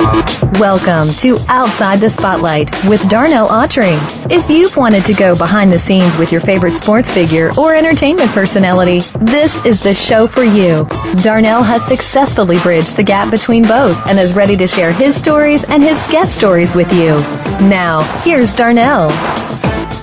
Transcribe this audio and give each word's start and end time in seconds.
Welcome 0.00 1.08
to 1.20 1.38
Outside 1.48 1.98
the 1.98 2.08
Spotlight 2.08 2.70
with 2.84 3.08
Darnell 3.08 3.48
Autry. 3.48 3.98
If 4.30 4.48
you've 4.48 4.76
wanted 4.76 5.06
to 5.06 5.14
go 5.14 5.34
behind 5.34 5.72
the 5.72 5.78
scenes 5.78 6.16
with 6.16 6.30
your 6.30 6.40
favorite 6.40 6.76
sports 6.76 7.10
figure 7.10 7.50
or 7.58 7.74
entertainment 7.74 8.30
personality, 8.30 9.00
this 9.18 9.64
is 9.64 9.82
the 9.82 9.94
show 9.94 10.28
for 10.28 10.44
you. 10.44 10.86
Darnell 11.22 11.62
has 11.64 11.84
successfully 11.84 12.58
bridged 12.58 12.96
the 12.96 13.02
gap 13.02 13.30
between 13.30 13.64
both 13.64 14.06
and 14.06 14.18
is 14.18 14.34
ready 14.34 14.56
to 14.58 14.68
share 14.68 14.92
his 14.92 15.16
stories 15.16 15.64
and 15.64 15.82
his 15.82 15.98
guest 16.12 16.34
stories 16.36 16.74
with 16.74 16.92
you. 16.92 17.16
Now, 17.68 18.02
here's 18.22 18.54
Darnell. 18.54 19.08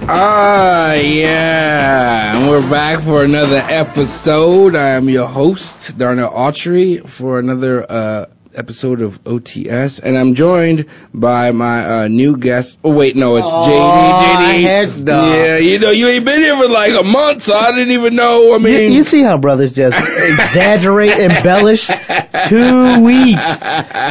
Ah, 0.08 0.94
yeah. 0.94 2.36
And 2.36 2.50
we're 2.50 2.69
back 2.69 3.02
for 3.02 3.23
another 3.23 3.64
episode. 3.69 4.75
I 4.75 4.89
am 4.89 5.09
your 5.09 5.28
host, 5.28 5.97
Darnell 5.97 6.31
Autry, 6.31 7.08
for 7.08 7.39
another 7.39 7.89
uh, 7.89 8.25
episode 8.56 9.02
of 9.02 9.23
OTS, 9.23 10.02
and 10.02 10.17
I'm 10.17 10.34
joined 10.34 10.86
by 11.14 11.52
my 11.52 12.03
uh, 12.03 12.08
new 12.08 12.38
guest. 12.38 12.80
Oh 12.84 12.94
wait, 12.94 13.16
no, 13.16 13.36
it's 13.38 13.47
JD. 13.47 14.25
JD. 14.25 14.62
heck 14.62 14.97
no. 14.97 15.34
Yeah, 15.34 15.58
you 15.58 15.80
know, 15.80 15.92
you 15.92 16.08
ain't 16.08 16.25
been 16.25 16.42
here 16.42 16.56
for 16.56 16.67
like 16.67 16.94
a 16.94 17.03
month, 17.03 17.44
so 17.44 17.53
I 17.56 17.72
didn't 17.72 17.94
even 17.94 18.16
know. 18.16 18.56
I 18.56 18.58
mean, 18.58 18.92
you 18.92 19.03
see 19.03 19.22
how 19.22 19.38
brothers 19.38 19.72
just 19.72 19.97
exaggerate, 19.97 21.12
embellish. 21.12 21.89
Two 22.50 23.02
weeks, 23.02 23.59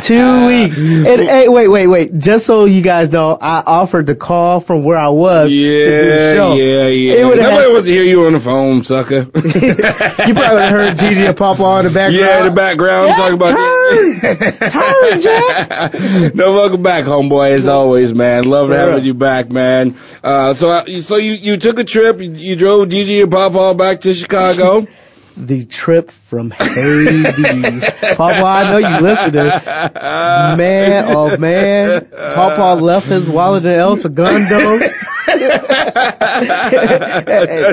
two 0.07 0.47
weeks. 0.47 0.79
And 0.79 1.21
hey, 1.21 1.49
wait, 1.49 1.69
wait, 1.69 1.87
wait. 1.87 2.19
Just 2.19 2.47
so 2.47 2.65
you 2.65 2.83
guys 2.83 3.11
know, 3.11 3.37
I 3.41 3.63
offered 3.65 4.07
to 4.07 4.15
call 4.15 4.61
from 4.61 4.83
where 4.83 4.99
I 4.99 5.09
was 5.09 5.51
to 5.51 5.55
do 5.55 5.63
the 5.63 6.15
yeah, 6.15 6.35
show. 6.35 6.55
yeah, 6.55 6.89
yeah. 6.89 7.29
Would've 7.29 7.45
Nobody 7.45 7.73
wants 7.73 7.87
to 7.87 7.93
hear 7.93 8.03
you 8.03 8.25
on 8.25 8.33
the 8.33 8.41
phone, 8.41 8.83
sucker. 8.85 9.27
You 10.25 10.33
probably 10.33 10.67
heard 10.69 10.99
Gigi 10.99 11.27
and 11.27 11.37
Papa 11.37 11.79
in 11.81 11.85
the 11.87 11.91
background. 11.93 12.15
Yeah, 12.15 12.39
in 12.41 12.45
the 12.47 12.51
background 12.53 13.09
Yeah, 13.09 13.17
talking 13.17 13.35
about 13.35 14.34
turn, 14.39 15.21
Jack. 15.23 16.35
no, 16.35 16.53
welcome 16.53 16.83
back, 16.83 17.05
homeboy. 17.05 17.51
As 17.53 17.69
always, 17.69 18.15
man. 18.15 18.45
Love 18.45 18.71
Yeah. 18.71 18.77
having 18.77 19.05
you 19.05 19.15
back, 19.15 19.51
man. 19.51 19.97
Uh, 20.23 20.55
so, 20.55 20.69
uh, 20.71 20.85
so 21.03 21.17
you 21.17 21.33
you 21.33 21.57
took 21.57 21.79
a 21.79 21.85
trip. 21.85 22.21
You, 22.21 22.33
you 22.33 22.57
drove 22.57 22.89
Gigi 22.89 23.23
and 23.23 23.31
Papa 23.31 23.75
back 23.75 24.01
to 24.03 24.15
Chicago. 24.15 24.87
The 25.37 25.65
trip 25.65 26.13
from 26.13 26.53
Hades. 26.53 27.91
Papa, 28.17 28.45
I 28.45 28.71
know 28.71 28.79
you 28.79 29.01
listen 29.01 29.33
listening. 29.33 30.57
Man, 30.57 31.05
oh 31.09 31.37
man. 31.39 32.07
Papa 32.09 32.81
left 32.81 33.09
his 33.09 33.29
wallet 33.29 33.65
in 33.65 33.73
El 33.73 33.97
Segundo. 33.97 34.79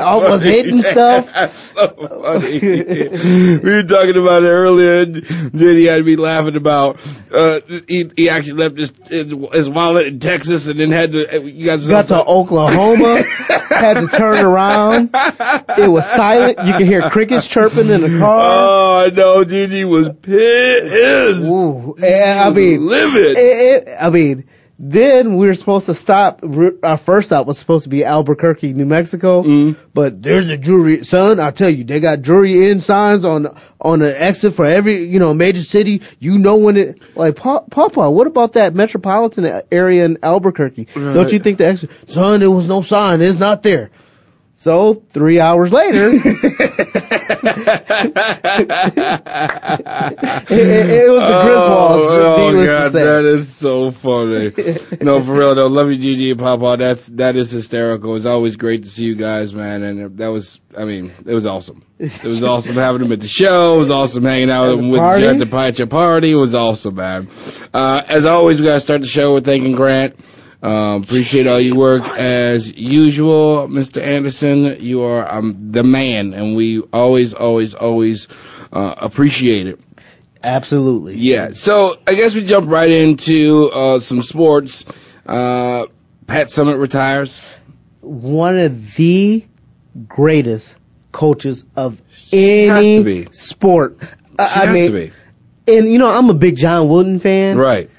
Almost 0.02 0.44
hitting 0.44 0.82
stuff. 0.82 1.34
That's 1.34 1.54
so 1.54 1.88
funny. 1.88 2.60
we 3.64 3.72
were 3.72 3.84
talking 3.84 4.18
about 4.18 4.44
it 4.44 4.50
earlier. 4.50 5.02
and 5.02 5.24
Jenny 5.56 5.86
had 5.86 6.06
me 6.06 6.16
laughing 6.16 6.56
about. 6.56 7.00
Uh, 7.32 7.62
he 7.88 8.10
he 8.16 8.30
actually 8.30 8.54
left 8.54 8.78
his 8.78 8.94
his, 9.10 9.70
wallet 9.70 10.08
in 10.08 10.20
Texas 10.20 10.68
and 10.68 10.80
then 10.80 10.92
had 10.92 11.14
to. 11.14 11.42
You 11.50 11.66
guys 11.66 11.88
Got 11.88 12.06
to 12.08 12.24
Oklahoma, 12.24 13.24
had 13.70 14.02
to 14.02 14.08
turn 14.08 14.46
around. 14.46 15.10
It 15.14 15.90
was 15.90 16.06
silent. 16.10 16.58
You 16.66 16.74
could 16.74 16.88
hear 16.88 17.10
crickets 17.10 17.48
chirping 17.48 17.90
in 17.90 18.02
the 18.02 18.20
car. 18.20 18.40
Oh, 18.42 19.06
I 19.06 19.16
know. 19.16 19.44
Gigi 19.44 19.86
was 19.86 20.10
pissed. 20.22 21.50
Ooh, 21.50 21.96
and 21.96 22.40
I 22.40 22.50
mean, 22.50 22.86
livid. 22.86 23.38
it, 23.38 23.88
it, 23.88 23.98
I 24.00 24.10
mean, 24.10 24.46
then 24.84 25.38
we 25.38 25.46
were 25.46 25.54
supposed 25.54 25.86
to 25.86 25.94
stop. 25.94 26.44
Our 26.82 26.98
first 26.98 27.28
stop 27.28 27.46
was 27.46 27.60
supposed 27.60 27.84
to 27.84 27.90
be 27.90 28.04
Albuquerque, 28.04 28.74
New 28.74 28.88
Mexico. 28.88 29.44
Mhm. 29.44 29.76
But 29.94 30.24
there's 30.24 30.50
a 30.50 30.58
jury, 30.58 31.04
son. 31.04 31.40
I 31.40 31.52
tell 31.52 31.70
you, 31.70 31.84
they 31.84 32.00
got 32.00 32.22
jury 32.24 32.70
in 32.72 32.82
signs 32.82 33.24
on 33.24 33.48
on 33.80 34.00
the 34.00 34.20
exit 34.20 34.56
for 34.56 34.66
every 34.66 35.04
you 35.06 35.20
know 35.20 35.36
major 35.36 35.62
city. 35.62 36.02
You 36.20 36.40
know 36.40 36.56
when 36.58 36.78
it 36.78 37.00
like 37.16 37.36
Pa- 37.36 37.60
Papa. 37.70 38.10
What 38.10 38.26
about 38.26 38.54
that 38.54 38.74
metropolitan 38.74 39.62
area 39.72 40.04
in 40.06 40.18
Albuquerque? 40.24 40.88
Don't 40.96 41.32
you 41.32 41.38
think 41.38 41.60
the 41.60 41.68
exit, 41.68 41.92
son? 42.08 42.40
There 42.40 42.50
was 42.50 42.68
no 42.68 42.82
sign. 42.82 43.22
It's 43.22 43.38
not 43.38 43.62
there. 43.62 43.92
So 44.56 45.04
three 45.12 45.40
hours 45.40 45.72
later, 45.72 46.10
it, 50.50 50.90
it- 50.90 51.10
was 51.12 51.22
the 51.22 51.42
Griswolds. 51.44 52.02
Oh, 52.04 52.52
to 52.52 52.66
God, 52.66 52.92
that 52.92 53.26
is 53.26 53.54
so 53.54 53.92
funny. 53.92 54.52
no, 55.02 55.22
for 55.24 55.34
real 55.34 55.56
though, 55.56 55.68
love 55.68 55.90
you, 55.92 55.98
Gigi 55.98 56.32
and 56.32 56.40
Papa. 56.40 56.78
That's 56.78 57.08
that 57.08 57.36
is 57.36 57.52
hysterical. 57.52 58.16
It's 58.16 58.26
always 58.26 58.56
great 58.56 58.84
to 58.84 58.90
see 58.90 59.06
you 59.06 59.16
guys, 59.16 59.54
man. 59.54 59.84
And 59.84 60.18
that 60.18 60.28
was, 60.28 60.60
I 60.78 60.86
mean, 60.86 61.12
it 61.26 61.34
was 61.34 61.46
awesome. 61.46 61.84
It 62.00 62.24
was 62.24 62.44
awesome 62.44 62.76
having 62.76 63.02
them 63.02 63.12
at 63.12 63.20
the 63.20 63.28
show. 63.28 63.76
It 63.76 63.80
was 63.80 63.92
awesome 63.92 64.24
hanging 64.24 64.50
out 64.50 64.70
At 64.70 64.78
with 64.78 64.96
party? 64.96 65.26
at 65.28 65.38
the 65.38 65.46
Pie 65.46 65.72
party. 65.86 66.32
It 66.32 66.36
was 66.36 66.56
awesome, 66.56 66.96
man. 66.96 67.30
Uh, 67.74 68.02
as 68.08 68.26
always, 68.26 68.60
we 68.60 68.66
gotta 68.66 68.80
start 68.80 69.02
the 69.02 69.08
show 69.08 69.36
with 69.36 69.46
thanking 69.46 69.74
Grant. 69.74 70.16
Um, 70.64 71.04
appreciate 71.04 71.48
all 71.48 71.60
your 71.60 71.76
work 71.76 72.08
as 72.08 72.72
usual, 72.72 73.68
Mr. 73.68 74.02
Anderson. 74.02 74.78
You 74.80 75.04
are 75.04 75.28
um, 75.38 75.72
the 75.72 75.84
man, 75.84 76.34
and 76.34 76.56
we 76.56 76.82
always, 76.82 77.34
always, 77.34 77.74
always 77.74 78.28
uh, 78.72 78.94
appreciate 78.98 79.68
it. 79.68 79.80
Absolutely. 80.44 81.16
Yeah. 81.18 81.52
So 81.52 81.98
I 82.06 82.14
guess 82.16 82.36
we 82.36 82.44
jump 82.46 82.70
right 82.70 82.90
into 82.92 83.70
uh, 83.74 84.00
some 84.00 84.22
sports. 84.22 84.86
Uh, 85.26 85.86
Pat 86.28 86.48
Summitt 86.48 86.80
retires. 86.80 87.40
One 88.02 88.58
of 88.58 88.96
the 88.96 89.46
greatest 90.08 90.76
coaches 91.12 91.64
of 91.76 92.00
She 92.12 92.66
has 92.68 92.84
to 92.84 92.88
any 92.88 93.04
be. 93.04 93.28
sport. 93.32 94.00
I, 94.40 94.44
I 94.44 94.48
has 94.48 94.74
mean, 94.74 94.92
to 94.92 95.12
be. 95.66 95.76
and 95.78 95.92
you 95.92 95.98
know, 96.00 96.10
I'm 96.10 96.30
a 96.30 96.34
big 96.36 96.56
John 96.56 96.88
Wooden 96.88 97.20
fan. 97.20 97.58
Right. 97.58 97.90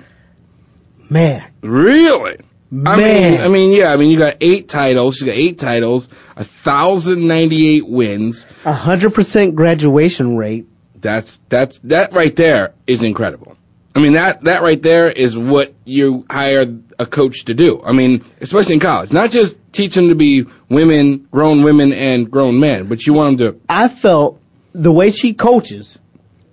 Man, 1.10 1.44
Really? 1.62 2.38
I 2.72 2.96
mean, 2.96 3.40
I 3.40 3.48
mean, 3.48 3.72
yeah. 3.72 3.92
I 3.92 3.96
mean, 3.96 4.10
you 4.10 4.16
got 4.16 4.38
eight 4.40 4.66
titles. 4.66 5.20
You 5.20 5.26
got 5.26 5.36
eight 5.36 5.58
titles. 5.58 6.08
A 6.36 6.44
thousand 6.44 7.28
ninety-eight 7.28 7.86
wins. 7.86 8.46
A 8.64 8.72
hundred 8.72 9.12
percent 9.12 9.54
graduation 9.54 10.38
rate. 10.38 10.66
That's 10.94 11.38
that's 11.50 11.80
that 11.80 12.14
right 12.14 12.34
there 12.34 12.72
is 12.86 13.02
incredible. 13.02 13.58
I 13.94 14.00
mean 14.00 14.14
that 14.14 14.44
that 14.44 14.62
right 14.62 14.80
there 14.80 15.10
is 15.10 15.36
what 15.36 15.74
you 15.84 16.24
hire 16.30 16.64
a 16.98 17.04
coach 17.04 17.44
to 17.46 17.54
do. 17.54 17.82
I 17.84 17.92
mean, 17.92 18.24
especially 18.40 18.74
in 18.74 18.80
college, 18.80 19.12
not 19.12 19.30
just 19.30 19.54
teach 19.72 19.94
them 19.94 20.08
to 20.08 20.14
be 20.14 20.46
women, 20.70 21.28
grown 21.30 21.62
women, 21.62 21.92
and 21.92 22.30
grown 22.30 22.58
men, 22.58 22.86
but 22.86 23.06
you 23.06 23.12
want 23.12 23.36
them 23.36 23.52
to 23.52 23.60
I 23.68 23.88
felt 23.88 24.40
the 24.72 24.92
way 24.92 25.10
she 25.10 25.34
coaches, 25.34 25.98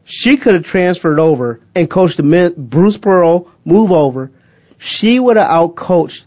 she 0.03 0.35
could 0.35 0.55
have 0.55 0.65
transferred 0.65 1.19
over 1.19 1.61
and 1.75 1.89
coached 1.89 2.17
the 2.17 2.23
men. 2.23 2.55
Bruce 2.57 2.97
Pearl 2.97 3.49
move 3.63 3.93
over. 3.93 4.31
She 4.79 5.19
would 5.19 5.37
have 5.37 5.47
outcoached 5.47 6.25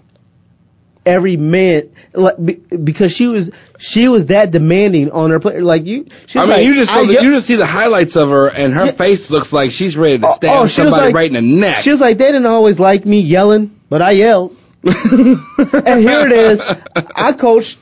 every 1.04 1.36
man 1.36 1.90
like, 2.12 2.36
because 2.84 3.10
she 3.12 3.26
was 3.26 3.50
she 3.78 4.06
was 4.06 4.26
that 4.26 4.52
demanding 4.52 5.10
on 5.10 5.30
her 5.30 5.40
player. 5.40 5.60
Like 5.62 5.84
you, 5.84 6.06
she 6.26 6.38
I 6.38 6.42
mean, 6.42 6.50
like, 6.52 6.64
you 6.64 6.74
just 6.74 6.92
saw 6.92 7.02
the, 7.02 7.14
you 7.14 7.34
just 7.34 7.46
see 7.48 7.56
the 7.56 7.66
highlights 7.66 8.14
of 8.14 8.28
her, 8.28 8.48
and 8.48 8.72
her 8.72 8.84
Yeah. 8.86 8.92
face 8.92 9.30
looks 9.30 9.52
like 9.52 9.72
she's 9.72 9.96
ready 9.96 10.18
to 10.20 10.26
Oh, 10.28 10.32
stab 10.34 10.62
oh, 10.62 10.66
somebody 10.66 11.06
like- 11.06 11.14
right 11.14 11.26
in 11.26 11.34
the 11.34 11.60
neck. 11.60 11.82
She 11.82 11.90
was 11.90 12.00
like, 12.00 12.18
they 12.18 12.26
didn't 12.26 12.46
always 12.46 12.78
like 12.78 13.04
me 13.04 13.20
yelling, 13.20 13.74
but 13.88 14.00
I 14.02 14.12
yelled. 14.12 14.56
and 14.84 14.94
here 16.00 16.26
it 16.26 16.32
is. 16.32 16.62
I 17.16 17.32
coached 17.32 17.78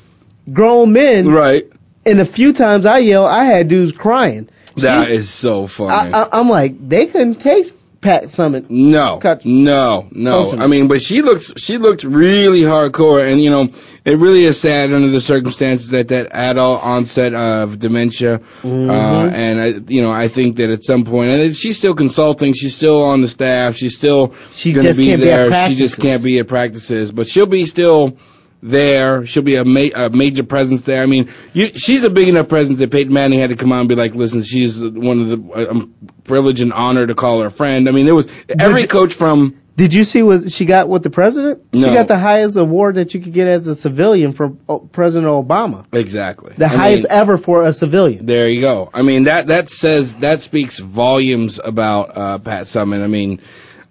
grown 0.53 0.93
men, 0.93 1.27
right. 1.29 1.65
and 2.07 2.21
a 2.21 2.25
few 2.27 2.53
times 2.53 2.87
I 2.87 2.99
yelled, 2.99 3.31
I 3.31 3.45
had 3.45 3.69
dudes 3.69 3.93
crying. 3.93 4.49
That 4.77 5.09
She- 5.09 5.15
is 5.15 5.29
so 5.29 5.67
funny. 5.67 6.13
I, 6.13 6.23
I, 6.23 6.39
I'm 6.41 6.49
like, 6.49 6.89
they 6.89 7.07
couldn't 7.07 7.37
take 7.41 7.73
Pat 8.01 8.25
Summitt. 8.25 8.71
No, 8.71 9.19
Cut- 9.19 9.45
no, 9.45 10.09
no. 10.11 10.53
I 10.53 10.67
mean, 10.69 10.89
but 10.89 11.03
she 11.03 11.21
looks, 11.21 11.53
she 11.59 11.77
looked 11.77 12.03
really 12.03 12.61
hardcore, 12.63 13.31
and 13.31 13.39
you 13.41 13.51
know, 13.51 13.69
it 14.05 14.19
really 14.19 14.45
is 14.45 14.59
sad 14.59 14.93
under 14.93 15.09
the 15.09 15.21
circumstances 15.21 15.91
that 15.91 16.09
that 16.09 16.29
adult 16.33 16.83
onset 16.83 17.35
of 17.35 17.79
dementia, 17.79 18.39
Mm-hmm. 18.63 18.91
uh, 18.91 19.29
and 19.29 19.61
I, 19.61 19.67
you 19.93 20.01
know, 20.01 20.11
I 20.13 20.29
think 20.29 20.57
that 20.57 20.71
at 20.71 20.83
some 20.83 21.05
point, 21.05 21.29
and 21.31 21.55
she's 21.55 21.77
still 21.77 21.95
consulting, 21.95 22.55
she's 22.55 22.75
still 22.75 23.03
on 23.03 23.21
the 23.21 23.29
staff, 23.29 23.77
she's 23.77 23.97
still 23.97 24.35
She 24.53 24.73
gonna 24.73 24.89
just 24.89 24.99
be 24.99 25.07
can't 25.09 25.21
be 25.21 25.31
at 25.31 25.51
there, 25.51 25.69
she 25.69 25.75
just 25.75 26.01
can't 26.01 26.25
be 26.25 26.39
at 26.39 26.49
practices, 26.49 27.13
but 27.13 27.29
she'll 27.29 27.47
be 27.47 27.67
still 27.67 28.17
there. 28.63 29.25
She'll 29.27 29.43
be 29.43 29.57
a, 29.57 29.65
ma- 29.65 29.89
a 29.95 30.11
major 30.11 30.43
presence 30.45 30.85
there. 30.85 31.03
I 31.03 31.07
mean, 31.07 31.31
you, 31.53 31.67
she's 31.69 32.05
a 32.05 32.11
big 32.11 32.29
enough 32.29 32.49
presence 32.49 32.79
that 32.81 32.91
Peyton 32.91 33.13
Manning 33.13 33.41
had 33.41 33.51
to 33.51 33.57
come 33.57 33.73
out 33.73 33.81
and 33.81 33.89
be 33.89 33.95
like, 33.95 34.15
"Listen, 34.15 34.43
she's 34.43 34.83
one 34.83 35.21
of 35.21 35.29
the 35.29 35.69
I'm 35.71 35.95
privileged 36.25 36.61
and 36.63 36.73
honored 36.73 37.09
to 37.09 37.15
call 37.15 37.41
her 37.41 37.47
a 37.47 37.51
friend." 37.51 37.89
I 37.89 37.93
mean, 37.93 38.07
there 38.07 38.15
was 38.15 38.29
every 38.49 38.87
coach 38.87 39.15
from 39.15 39.57
Did 39.77 39.95
you 39.95 40.05
see 40.05 40.23
what 40.23 40.53
she 40.53 40.67
got 40.67 40.89
with 40.91 41.03
the 41.03 41.09
president? 41.11 41.65
She 41.73 41.81
No. 41.81 41.95
got 41.95 42.07
the 42.09 42.19
highest 42.19 42.57
award 42.59 42.97
that 42.97 43.15
you 43.15 43.21
could 43.21 43.33
get 43.33 43.49
as 43.49 43.67
a 43.67 43.75
civilian 43.75 44.33
from 44.33 44.59
oh, 44.69 44.81
President 44.81 45.31
Obama. 45.31 45.87
exactly 45.93 46.53
The 46.59 46.67
I 46.67 46.69
highest 46.69 47.05
mean, 47.05 47.19
ever 47.19 47.39
for 47.39 47.65
a 47.65 47.73
civilian. 47.73 48.27
There 48.27 48.49
you 48.49 48.61
go. 48.61 48.91
I 48.93 49.01
mean 49.03 49.25
that 49.25 49.47
that 49.47 49.71
says 49.71 50.17
that 50.17 50.43
speaks 50.43 50.79
volumes 50.79 51.61
about 51.65 52.17
uh, 52.17 52.39
Pat 52.39 52.65
Summitt. 52.67 53.03
I 53.03 53.07
mean, 53.07 53.41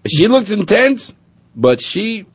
she 0.08 0.28
looks 0.28 0.52
intense, 0.52 1.14
but 1.56 1.82
she 1.82 2.28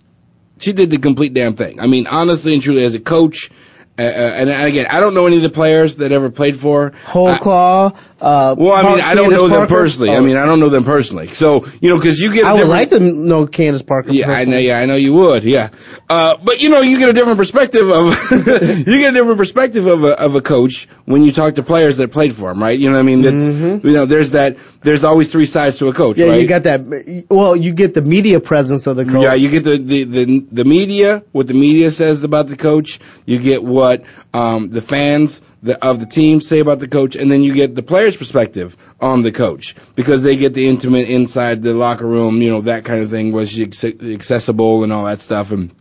she 0.58 0.72
did 0.72 0.90
the 0.90 0.98
complete 0.98 1.34
damn 1.34 1.54
thing. 1.54 1.80
I 1.80 1.86
mean, 1.86 2.06
honestly 2.06 2.54
and 2.54 2.62
truly, 2.62 2.84
as 2.84 2.94
a 2.94 3.00
coach, 3.00 3.50
uh, 3.96 4.02
uh, 4.02 4.04
and, 4.06 4.50
and 4.50 4.64
again, 4.64 4.86
I 4.90 4.98
don't 5.00 5.14
know 5.14 5.26
any 5.26 5.36
of 5.36 5.42
the 5.42 5.50
players 5.50 5.96
that 5.96 6.10
ever 6.12 6.30
played 6.30 6.58
for. 6.58 6.90
Holdsclaw. 7.06 7.96
Uh, 8.20 8.54
well, 8.58 8.72
I 8.72 8.82
mean, 8.82 9.00
I 9.04 9.14
don't 9.14 9.30
know 9.30 9.48
them 9.48 9.58
Parker. 9.58 9.74
personally. 9.74 10.10
I 10.10 10.16
Oh, 10.16 10.22
mean, 10.22 10.36
I 10.36 10.46
don't 10.46 10.58
know 10.58 10.70
them 10.70 10.84
personally. 10.84 11.28
So 11.28 11.66
you 11.80 11.90
know, 11.90 11.96
because 11.98 12.18
you 12.18 12.32
get 12.32 12.44
a 12.44 12.48
I 12.48 12.52
would 12.54 12.66
like 12.68 12.88
to 12.88 12.98
know 13.00 13.46
Candace 13.46 13.82
Parker. 13.82 14.12
Yeah, 14.12 14.30
I 14.30 14.44
know. 14.44 14.56
Yeah, 14.56 14.78
I 14.78 14.86
know 14.86 14.94
you 14.96 15.12
would. 15.14 15.44
Yeah, 15.44 15.68
uh, 16.08 16.36
but 16.42 16.62
you 16.62 16.70
know, 16.70 16.80
you 16.80 16.98
get 16.98 17.10
a 17.10 17.12
different 17.12 17.36
perspective 17.38 17.88
of 17.90 18.14
you 18.30 18.98
get 18.98 19.10
a 19.10 19.12
different 19.12 19.36
perspective 19.36 19.86
of 19.86 20.04
a 20.04 20.18
of 20.18 20.34
a 20.36 20.40
coach 20.40 20.88
when 21.04 21.22
you 21.22 21.32
talk 21.32 21.56
to 21.56 21.62
players 21.62 21.98
that 21.98 22.12
played 22.12 22.34
for 22.34 22.50
him, 22.50 22.62
right? 22.62 22.78
You 22.78 22.88
know 22.88 22.94
what 22.96 23.00
I 23.00 23.04
mean? 23.04 23.22
That's 23.22 23.46
you 23.46 23.92
know, 23.92 24.06
there's 24.06 24.30
that. 24.30 24.56
There's 24.82 25.04
always 25.04 25.30
three 25.30 25.46
sides 25.46 25.76
to 25.78 25.88
a 25.88 25.92
coach, 25.92 26.16
Mm-hmm. 26.16 26.26
Yeah, 26.26 26.32
right? 26.32 26.42
you 26.42 26.48
got 26.48 26.62
that. 26.64 27.24
Well, 27.30 27.56
you 27.56 27.72
get 27.72 27.94
the 27.94 28.02
media 28.02 28.40
presence 28.40 28.86
of 28.86 28.96
the 28.96 29.04
coach. 29.04 29.22
Yeah, 29.22 29.34
you 29.34 29.48
get 29.50 29.64
the, 29.64 29.78
the, 29.78 30.04
the, 30.04 30.46
the 30.52 30.64
media, 30.64 31.22
what 31.32 31.46
the 31.46 31.54
media 31.54 31.90
says 31.90 32.22
about 32.22 32.48
the 32.48 32.56
coach. 32.56 33.00
You 33.24 33.38
get 33.38 33.62
what 33.64 33.83
um, 34.32 34.70
the 34.70 34.82
fans 34.82 35.40
of 35.82 36.00
the 36.00 36.06
team 36.06 36.40
say 36.40 36.60
about 36.60 36.78
the 36.78 36.88
coach, 36.88 37.16
and 37.16 37.30
then 37.30 37.42
you 37.42 37.54
get 37.54 37.74
the 37.74 37.82
player's 37.82 38.16
perspective 38.16 38.76
on 39.00 39.22
the 39.22 39.32
coach 39.32 39.74
because 39.94 40.22
they 40.22 40.36
get 40.36 40.54
the 40.54 40.68
intimate 40.68 41.08
inside 41.08 41.62
the 41.62 41.74
locker 41.74 42.06
room, 42.06 42.42
you 42.42 42.50
know, 42.50 42.62
that 42.62 42.84
kind 42.84 43.02
of 43.02 43.10
thing. 43.10 43.32
Was 43.32 43.58
accessible 43.60 44.84
and 44.84 44.92
all 44.92 45.04
that 45.06 45.20
stuff? 45.20 45.52
And 45.52 45.74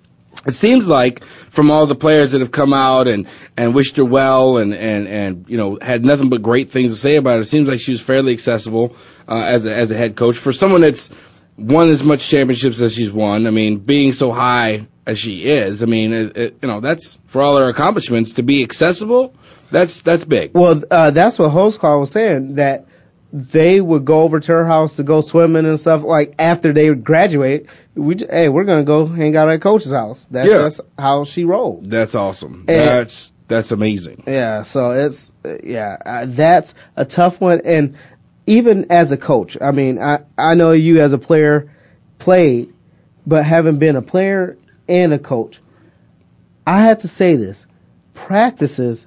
it 0.46 0.54
seems 0.54 0.88
like 0.88 1.24
from 1.24 1.72
all 1.72 1.86
the 1.86 1.96
players 1.96 2.32
that 2.32 2.42
have 2.42 2.52
come 2.52 2.74
out 2.74 3.08
and 3.08 3.28
and 3.56 3.74
wished 3.74 3.98
her 3.98 4.06
well 4.06 4.58
and 4.58 4.74
and 4.74 5.08
and 5.08 5.46
you 5.48 5.58
know 5.58 5.78
had 5.82 6.04
nothing 6.04 6.30
but 6.30 6.42
great 6.42 6.70
things 6.70 6.92
to 6.92 6.98
say 6.98 7.16
about 7.16 7.36
her, 7.36 7.42
it 7.42 7.46
seems 7.46 7.70
like 7.70 7.80
she 7.80 7.92
was 7.92 8.02
fairly 8.02 8.34
accessible 8.34 8.96
uh, 9.28 9.36
as 9.36 9.66
a, 9.66 9.74
as 9.74 9.92
a 9.92 9.96
head 9.96 10.16
coach 10.16 10.38
for 10.38 10.52
someone 10.52 10.82
that's 10.82 11.10
won 11.58 11.90
as 11.90 12.04
much 12.04 12.28
championships 12.28 12.82
as 12.82 12.96
she's 12.96 13.12
won. 13.12 13.48
I 13.48 13.52
mean, 13.52 13.80
being 13.80 14.12
so 14.12 14.32
high 14.32 14.88
as 15.06 15.20
she 15.20 15.44
is, 15.46 15.84
I 15.84 15.86
mean, 15.86 16.14
it, 16.14 16.38
it, 16.38 16.58
you 16.62 16.68
know, 16.68 16.80
that's 16.80 17.18
for 17.28 17.42
all 17.42 17.58
her 17.58 17.70
accomplishments 17.70 18.34
to 18.34 18.44
be 18.44 18.64
accessible. 18.64 19.36
That's 19.72 20.02
that's 20.02 20.26
big. 20.26 20.52
Well, 20.54 20.84
uh, 20.90 21.12
that's 21.12 21.40
what 21.40 21.50
Host 21.50 21.82
was 21.82 22.12
saying 22.12 22.56
that 22.56 22.86
they 23.34 23.82
would 23.82 24.06
go 24.06 24.22
over 24.22 24.40
to 24.40 24.52
her 24.52 24.66
house 24.66 24.98
to 24.98 25.04
go 25.04 25.22
swimming 25.22 25.66
and 25.66 25.80
stuff. 25.80 26.04
Like 26.04 26.36
after 26.38 26.72
they 26.72 26.94
graduate, 26.94 27.68
we 27.96 28.16
hey, 28.30 28.48
we're 28.48 28.64
gonna 28.64 28.84
go 28.84 29.08
hang 29.08 29.36
out 29.36 29.50
at 29.50 29.62
Coach's 29.62 29.92
house. 29.92 30.28
That's, 30.30 30.48
Yeah. 30.48 30.58
that's 30.60 30.82
how 30.98 31.24
she 31.24 31.44
rolled. 31.44 31.90
That's 31.90 32.14
awesome. 32.14 32.66
And- 32.68 32.68
that's 32.68 33.32
that's 33.48 33.72
amazing. 33.72 34.24
Yeah, 34.28 34.62
so 34.62 34.92
it's 34.92 35.32
yeah, 35.64 35.98
uh, 36.06 36.26
that's 36.28 36.76
a 36.96 37.06
tough 37.06 37.42
one. 37.42 37.62
And 37.66 37.98
even 38.46 38.92
as 38.92 39.12
a 39.12 39.18
coach, 39.18 39.58
I 39.60 39.72
mean, 39.72 40.00
I 40.00 40.20
I 40.38 40.54
know 40.54 40.72
you 40.72 41.02
as 41.02 41.12
a 41.14 41.18
player 41.18 41.72
played, 42.20 42.72
but 43.26 43.44
having 43.44 43.80
been 43.80 43.96
a 43.96 44.02
player 44.04 44.58
and 44.88 45.14
a 45.14 45.20
coach, 45.20 45.60
I 46.66 46.82
have 46.84 47.02
to 47.02 47.08
say 47.08 47.36
this: 47.36 47.66
practices 48.14 49.06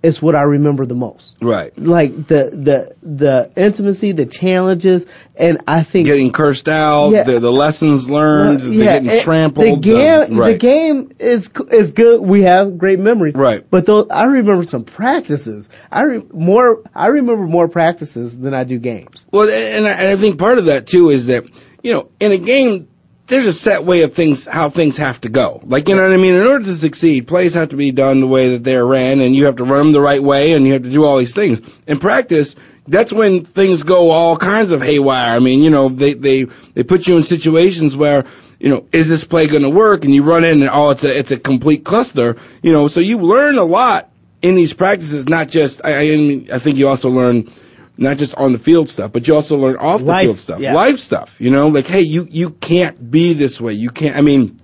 is 0.00 0.22
what 0.22 0.36
I 0.36 0.42
remember 0.42 0.86
the 0.86 0.94
most. 0.94 1.36
Right. 1.40 1.76
Like 1.76 2.28
the 2.28 2.50
the 2.52 2.94
the 3.02 3.50
intimacy, 3.56 4.12
the 4.12 4.26
challenges, 4.26 5.06
and 5.34 5.62
I 5.66 5.82
think 5.82 6.06
Getting 6.06 6.30
cursed 6.30 6.68
out, 6.68 7.10
Yeah. 7.10 7.24
the 7.24 7.40
the 7.40 7.50
lessons 7.50 8.08
learned, 8.08 8.60
the 8.60 8.76
getting 8.76 9.20
trampled. 9.20 9.66
The 9.66 9.76
game, 9.80 10.34
uh, 10.34 10.40
right. 10.40 10.52
the 10.52 10.58
game 10.58 11.12
is 11.18 11.50
is 11.72 11.90
good. 11.92 12.20
We 12.20 12.42
have 12.42 12.78
great 12.78 13.00
memories, 13.00 13.34
Right. 13.34 13.68
But 13.68 13.86
those, 13.86 14.06
I 14.10 14.26
remember 14.26 14.64
some 14.64 14.84
practices. 14.84 15.68
I 15.90 16.02
re, 16.02 16.22
more. 16.32 16.82
I 16.94 17.08
remember 17.08 17.46
more 17.46 17.66
practices 17.68 18.38
than 18.38 18.54
I 18.54 18.62
do 18.64 18.78
games. 18.78 19.26
Well, 19.32 19.48
and 19.48 19.84
I, 19.86 19.90
and 19.90 20.08
I 20.08 20.16
think 20.16 20.38
part 20.38 20.58
of 20.58 20.66
that 20.66 20.86
too 20.86 21.10
is 21.10 21.26
that 21.26 21.44
you 21.82 21.92
know 21.92 22.08
in 22.20 22.30
a 22.30 22.38
game 22.38 22.88
there's 23.28 23.46
a 23.46 23.52
set 23.52 23.84
way 23.84 24.02
of 24.02 24.14
things 24.14 24.46
how 24.46 24.70
things 24.70 24.96
have 24.96 25.20
to 25.20 25.28
go. 25.28 25.60
Like 25.62 25.88
you 25.88 25.96
know 25.96 26.02
what 26.02 26.12
I 26.12 26.16
mean. 26.16 26.34
In 26.34 26.46
order 26.46 26.64
to 26.64 26.76
succeed, 26.76 27.28
plays 27.28 27.54
have 27.54 27.70
to 27.70 27.76
be 27.76 27.90
done 27.92 28.20
the 28.20 28.26
way 28.26 28.50
that 28.50 28.64
they're 28.64 28.86
ran, 28.86 29.20
and 29.20 29.36
you 29.36 29.44
have 29.44 29.56
to 29.56 29.64
run 29.64 29.78
them 29.78 29.92
the 29.92 30.00
right 30.00 30.22
way, 30.22 30.52
and 30.52 30.66
you 30.66 30.72
have 30.72 30.82
to 30.82 30.90
do 30.90 31.04
all 31.04 31.18
these 31.18 31.34
things. 31.34 31.60
In 31.86 31.98
practice, 31.98 32.56
that's 32.86 33.12
when 33.12 33.44
things 33.44 33.82
go 33.82 34.10
all 34.10 34.36
kinds 34.36 34.72
of 34.72 34.80
haywire. 34.82 35.36
I 35.36 35.38
mean, 35.38 35.62
you 35.62 35.70
know, 35.70 35.88
they 35.90 36.14
they 36.14 36.44
they 36.44 36.82
put 36.82 37.06
you 37.06 37.16
in 37.16 37.24
situations 37.24 37.96
where. 37.96 38.24
You 38.60 38.70
know, 38.70 38.86
is 38.90 39.08
this 39.08 39.22
play 39.22 39.46
going 39.46 39.62
to 39.62 39.70
work? 39.70 40.04
And 40.04 40.12
you 40.12 40.24
run 40.24 40.42
in, 40.42 40.62
and 40.62 40.70
oh, 40.72 40.90
it's 40.90 41.04
a 41.04 41.16
it's 41.16 41.30
a 41.30 41.38
complete 41.38 41.84
cluster. 41.84 42.38
You 42.60 42.72
know, 42.72 42.88
so 42.88 42.98
you 42.98 43.18
learn 43.18 43.56
a 43.56 43.62
lot 43.62 44.10
in 44.42 44.56
these 44.56 44.72
practices. 44.72 45.28
Not 45.28 45.46
just 45.46 45.80
I, 45.84 45.98
I, 45.98 46.16
mean, 46.16 46.48
I 46.52 46.58
think 46.58 46.76
you 46.76 46.88
also 46.88 47.08
learn 47.08 47.52
not 47.98 48.16
just 48.16 48.34
on 48.36 48.52
the 48.52 48.58
field 48.58 48.88
stuff, 48.88 49.12
but 49.12 49.26
you 49.26 49.34
also 49.34 49.58
learn 49.58 49.76
off 49.76 50.00
the 50.00 50.06
Life, 50.06 50.24
field 50.24 50.38
stuff, 50.38 50.60
yeah. 50.60 50.72
life 50.72 51.00
stuff. 51.00 51.40
You 51.40 51.50
know, 51.50 51.68
like 51.68 51.86
hey, 51.86 52.02
you 52.02 52.26
you 52.30 52.50
can't 52.50 53.10
be 53.10 53.32
this 53.34 53.60
way. 53.60 53.74
You 53.74 53.90
can't. 53.90 54.16
I 54.16 54.22
mean, 54.22 54.60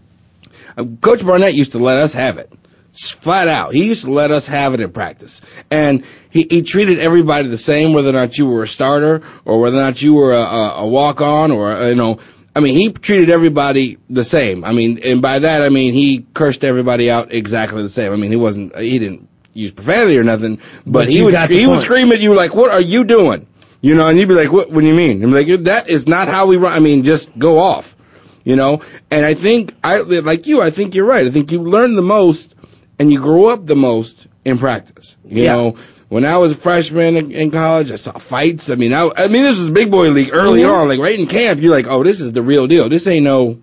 Coach 1.01 1.27
Barnett 1.27 1.55
used 1.55 1.73
to 1.73 1.79
let 1.79 1.99
us 1.99 2.15
have 2.15 2.39
it. 2.39 2.51
Flat 2.97 3.49
out, 3.49 3.75
he 3.75 3.87
used 3.87 4.05
to 4.05 4.13
let 4.13 4.31
us 4.31 4.47
have 4.47 4.73
it 4.73 4.81
in 4.81 4.93
practice, 4.93 5.41
and 5.69 6.05
he, 6.31 6.47
he 6.49 6.63
treated 6.63 7.01
everybody 7.01 7.49
the 7.49 7.57
same, 7.57 7.93
whether 7.93 8.11
or 8.11 8.13
not 8.13 8.39
you 8.39 8.47
were 8.47 8.63
a 8.63 8.69
starter 8.69 9.23
or 9.45 9.59
whether 9.59 9.79
or 9.79 9.81
not 9.81 10.01
you 10.01 10.15
were 10.15 10.33
a, 10.33 10.43
a, 10.43 10.71
a 10.83 10.87
walk 10.87 11.21
on 11.21 11.51
or 11.51 11.73
uh, 11.73 11.89
you 11.89 11.97
know. 11.97 12.21
I 12.57 12.61
mean, 12.61 12.77
he 12.77 12.93
treated 12.93 13.31
everybody 13.31 13.99
the 14.09 14.23
same. 14.23 14.65
I 14.65 14.71
mean, 14.71 15.01
and 15.05 15.21
by 15.21 15.41
that 15.41 15.63
I 15.63 15.71
mean 15.71 15.93
he 15.93 16.25
cursed 16.35 16.63
everybody 16.63 17.11
out 17.11 17.35
exactly 17.35 17.83
the 17.83 17.89
same. 17.89 18.13
I 18.13 18.17
mean, 18.17 18.31
he 18.31 18.37
wasn't, 18.37 18.79
he 18.79 19.01
didn't 19.01 19.29
use 19.55 19.71
profanity 19.71 20.19
or 20.19 20.25
nothing, 20.25 20.57
but, 20.85 20.93
But 21.07 21.09
he 21.09 21.23
would 21.23 21.35
he 21.51 21.67
would 21.67 21.81
scream 21.81 22.13
at 22.13 22.21
you 22.21 22.35
like, 22.35 22.55
"What 22.55 22.71
are 22.71 22.81
you 22.81 23.05
doing?" 23.05 23.47
You 23.81 23.95
know, 23.95 24.07
and 24.09 24.19
you'd 24.19 24.29
be 24.29 24.35
like, 24.35 24.53
"What? 24.53 24.71
What 24.71 24.81
do 24.81 24.87
you 24.87 24.95
mean?" 24.95 25.23
I'm 25.23 25.33
like, 25.33 25.47
"That 25.65 25.89
is 25.89 26.07
not 26.09 26.29
how 26.29 26.47
we 26.47 26.57
run." 26.57 26.73
I 26.73 26.81
mean, 26.81 27.05
just 27.05 27.37
go 27.39 27.59
off. 27.59 27.97
You 28.45 28.57
know, 28.57 28.83
and 29.11 29.25
I 29.25 29.33
think 29.33 29.73
I 29.83 30.01
like 30.01 30.47
you. 30.47 30.61
I 30.61 30.69
think 30.71 30.95
you're 30.95 31.07
right. 31.07 31.27
I 31.27 31.31
think 31.31 31.51
you 31.51 31.63
learn 31.63 31.95
the 31.97 32.03
most 32.03 32.55
and 32.99 33.11
you 33.11 33.19
grow 33.19 33.47
up 33.47 33.65
the 33.65 33.75
most 33.77 34.27
in 34.45 34.59
practice. 34.59 35.17
You 35.27 35.45
Yeah. 35.45 35.53
know, 35.53 35.77
when 36.11 36.27
I 36.27 36.37
was 36.37 36.53
a 36.53 36.55
freshman 36.55 37.17
in, 37.17 37.31
in 37.31 37.51
college, 37.51 37.91
I 37.91 37.97
saw 37.97 38.13
fights. 38.19 38.69
I 38.71 38.75
mean, 38.75 38.93
I, 38.93 39.11
I 39.17 39.29
mean, 39.29 39.43
this 39.45 39.59
was 39.59 39.71
big 39.71 39.91
boy 39.91 40.11
league 40.11 40.29
early 40.33 40.61
Mhm. 40.61 40.71
on. 40.75 40.89
Like 40.89 41.01
right 41.01 41.19
in 41.19 41.27
camp, 41.27 41.63
you're 41.63 41.73
like, 41.73 41.87
"Oh, 41.89 42.03
this 42.05 42.21
is 42.21 42.33
the 42.33 42.43
real 42.43 42.67
deal. 42.67 42.91
This 42.91 43.07
ain't 43.07 43.25
no, 43.25 43.57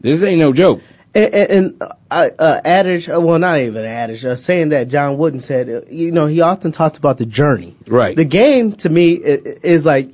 this 0.00 0.22
ain't 0.24 0.40
no 0.40 0.52
joke." 0.52 0.80
And, 1.18 1.82
uh, 1.82 2.28
uh, 2.38 2.60
adage, 2.64 3.08
uh, 3.08 3.20
well, 3.20 3.38
not 3.38 3.58
even 3.58 3.84
adage, 3.84 4.24
uh, 4.24 4.36
saying 4.36 4.68
that 4.70 4.88
John 4.88 5.18
Wooden 5.18 5.40
said, 5.40 5.68
uh, 5.68 5.80
you 5.90 6.12
know, 6.12 6.26
he 6.26 6.40
often 6.40 6.72
talked 6.72 6.96
about 6.96 7.18
the 7.18 7.26
journey. 7.26 7.76
Right. 7.86 8.14
The 8.14 8.24
game 8.24 8.72
to 8.76 8.88
me 8.88 9.14
is 9.14 9.84
like 9.84 10.10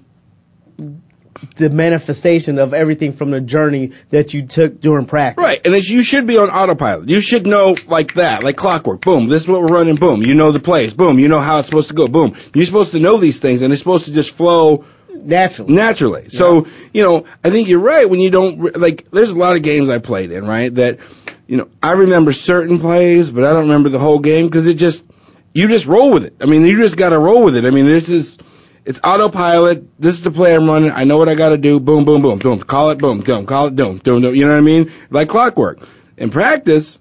the 1.56 1.68
manifestation 1.70 2.58
of 2.58 2.72
everything 2.72 3.12
from 3.12 3.30
the 3.30 3.40
journey 3.40 3.92
that 4.10 4.34
you 4.34 4.46
took 4.46 4.80
during 4.80 5.06
practice. 5.06 5.42
Right, 5.42 5.60
and 5.64 5.74
it's, 5.74 5.88
you 5.88 6.02
should 6.02 6.26
be 6.26 6.38
on 6.38 6.48
autopilot. 6.48 7.08
You 7.08 7.20
should 7.20 7.46
know 7.46 7.76
like 7.86 8.14
that, 8.14 8.42
like 8.42 8.56
clockwork. 8.56 9.00
Boom, 9.00 9.28
this 9.28 9.42
is 9.42 9.48
what 9.48 9.60
we're 9.60 9.66
running. 9.66 9.96
Boom, 9.96 10.22
you 10.22 10.34
know 10.34 10.52
the 10.52 10.60
plays. 10.60 10.94
Boom, 10.94 11.18
you 11.18 11.28
know 11.28 11.40
how 11.40 11.58
it's 11.58 11.68
supposed 11.68 11.88
to 11.88 11.94
go. 11.94 12.08
Boom, 12.08 12.34
you're 12.54 12.64
supposed 12.64 12.92
to 12.92 13.00
know 13.00 13.18
these 13.18 13.40
things, 13.40 13.62
and 13.62 13.72
it's 13.72 13.80
supposed 13.80 14.06
to 14.06 14.12
just 14.12 14.30
flow 14.30 14.84
Naturally. 15.14 15.74
naturally. 15.74 16.28
So 16.28 16.66
you 16.92 17.02
know, 17.02 17.24
I 17.42 17.50
think 17.50 17.68
you're 17.68 17.80
right 17.80 18.08
when 18.08 18.20
you 18.20 18.30
don't 18.30 18.76
like. 18.76 19.10
There's 19.10 19.30
a 19.30 19.38
lot 19.38 19.56
of 19.56 19.62
games 19.62 19.90
I 19.90 19.98
played 19.98 20.32
in, 20.32 20.46
right? 20.46 20.74
That 20.74 20.98
you 21.46 21.56
know, 21.56 21.68
I 21.82 21.92
remember 21.92 22.32
certain 22.32 22.78
plays, 22.78 23.30
but 23.30 23.44
I 23.44 23.52
don't 23.52 23.62
remember 23.62 23.88
the 23.88 23.98
whole 23.98 24.18
game 24.18 24.46
because 24.46 24.66
it 24.66 24.74
just 24.74 25.04
you 25.52 25.68
just 25.68 25.86
roll 25.86 26.10
with 26.10 26.24
it. 26.24 26.36
I 26.40 26.46
mean, 26.46 26.66
you 26.66 26.78
just 26.78 26.96
got 26.96 27.10
to 27.10 27.18
roll 27.18 27.44
with 27.44 27.56
it. 27.56 27.64
I 27.64 27.70
mean, 27.70 27.86
this 27.86 28.08
is 28.08 28.38
it's 28.84 29.00
autopilot. 29.02 29.98
This 29.98 30.16
is 30.16 30.24
the 30.24 30.30
play 30.30 30.54
I'm 30.54 30.66
running. 30.66 30.90
I 30.90 31.04
know 31.04 31.16
what 31.16 31.28
I 31.28 31.34
got 31.34 31.50
to 31.50 31.58
do. 31.58 31.80
Boom, 31.80 32.04
boom, 32.04 32.22
boom, 32.22 32.38
boom. 32.38 32.60
Call 32.60 32.90
it, 32.90 32.98
boom, 32.98 33.20
boom. 33.20 33.46
Call 33.46 33.68
it, 33.68 33.76
boom, 33.76 33.98
boom, 33.98 34.22
boom. 34.22 34.34
You 34.34 34.44
know 34.44 34.50
what 34.50 34.58
I 34.58 34.62
mean? 34.62 34.92
Like 35.10 35.28
clockwork. 35.28 35.86
In 36.16 36.30
practice, 36.30 36.98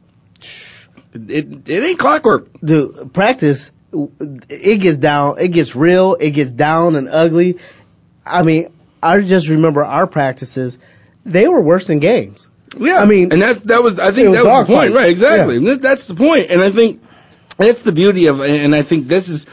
it 1.13 1.69
it 1.69 1.83
ain't 1.83 1.99
clockwork. 1.99 2.47
Dude, 2.63 3.13
practice, 3.13 3.71
it 4.49 4.81
gets 4.81 4.97
down, 4.97 5.39
it 5.39 5.49
gets 5.49 5.75
real, 5.75 6.15
it 6.15 6.31
gets 6.31 6.51
down 6.51 6.95
and 6.95 7.09
ugly. 7.09 7.59
I 8.25 8.43
mean, 8.43 8.71
I 9.01 9.19
just 9.21 9.47
remember 9.49 9.83
our 9.83 10.07
practices; 10.07 10.77
they 11.25 11.47
were 11.47 11.61
worse 11.61 11.87
than 11.87 11.99
games. 11.99 12.47
Yeah, 12.77 12.97
I 12.97 13.05
mean, 13.05 13.31
and 13.31 13.41
that 13.41 13.63
that 13.67 13.83
was 13.83 13.99
I 13.99 14.11
think 14.11 14.29
was 14.29 14.37
that 14.37 14.45
was 14.45 14.67
the 14.67 14.73
point, 14.73 14.93
right? 14.93 15.09
Exactly. 15.09 15.59
Yeah. 15.59 15.75
That's 15.75 16.07
the 16.07 16.15
point, 16.15 16.49
and 16.49 16.61
I 16.61 16.71
think 16.71 17.01
that's 17.57 17.81
the 17.81 17.91
beauty 17.91 18.27
of, 18.27 18.41
and 18.41 18.73
I 18.73 18.81
think 18.81 19.07
this 19.07 19.29
is, 19.29 19.45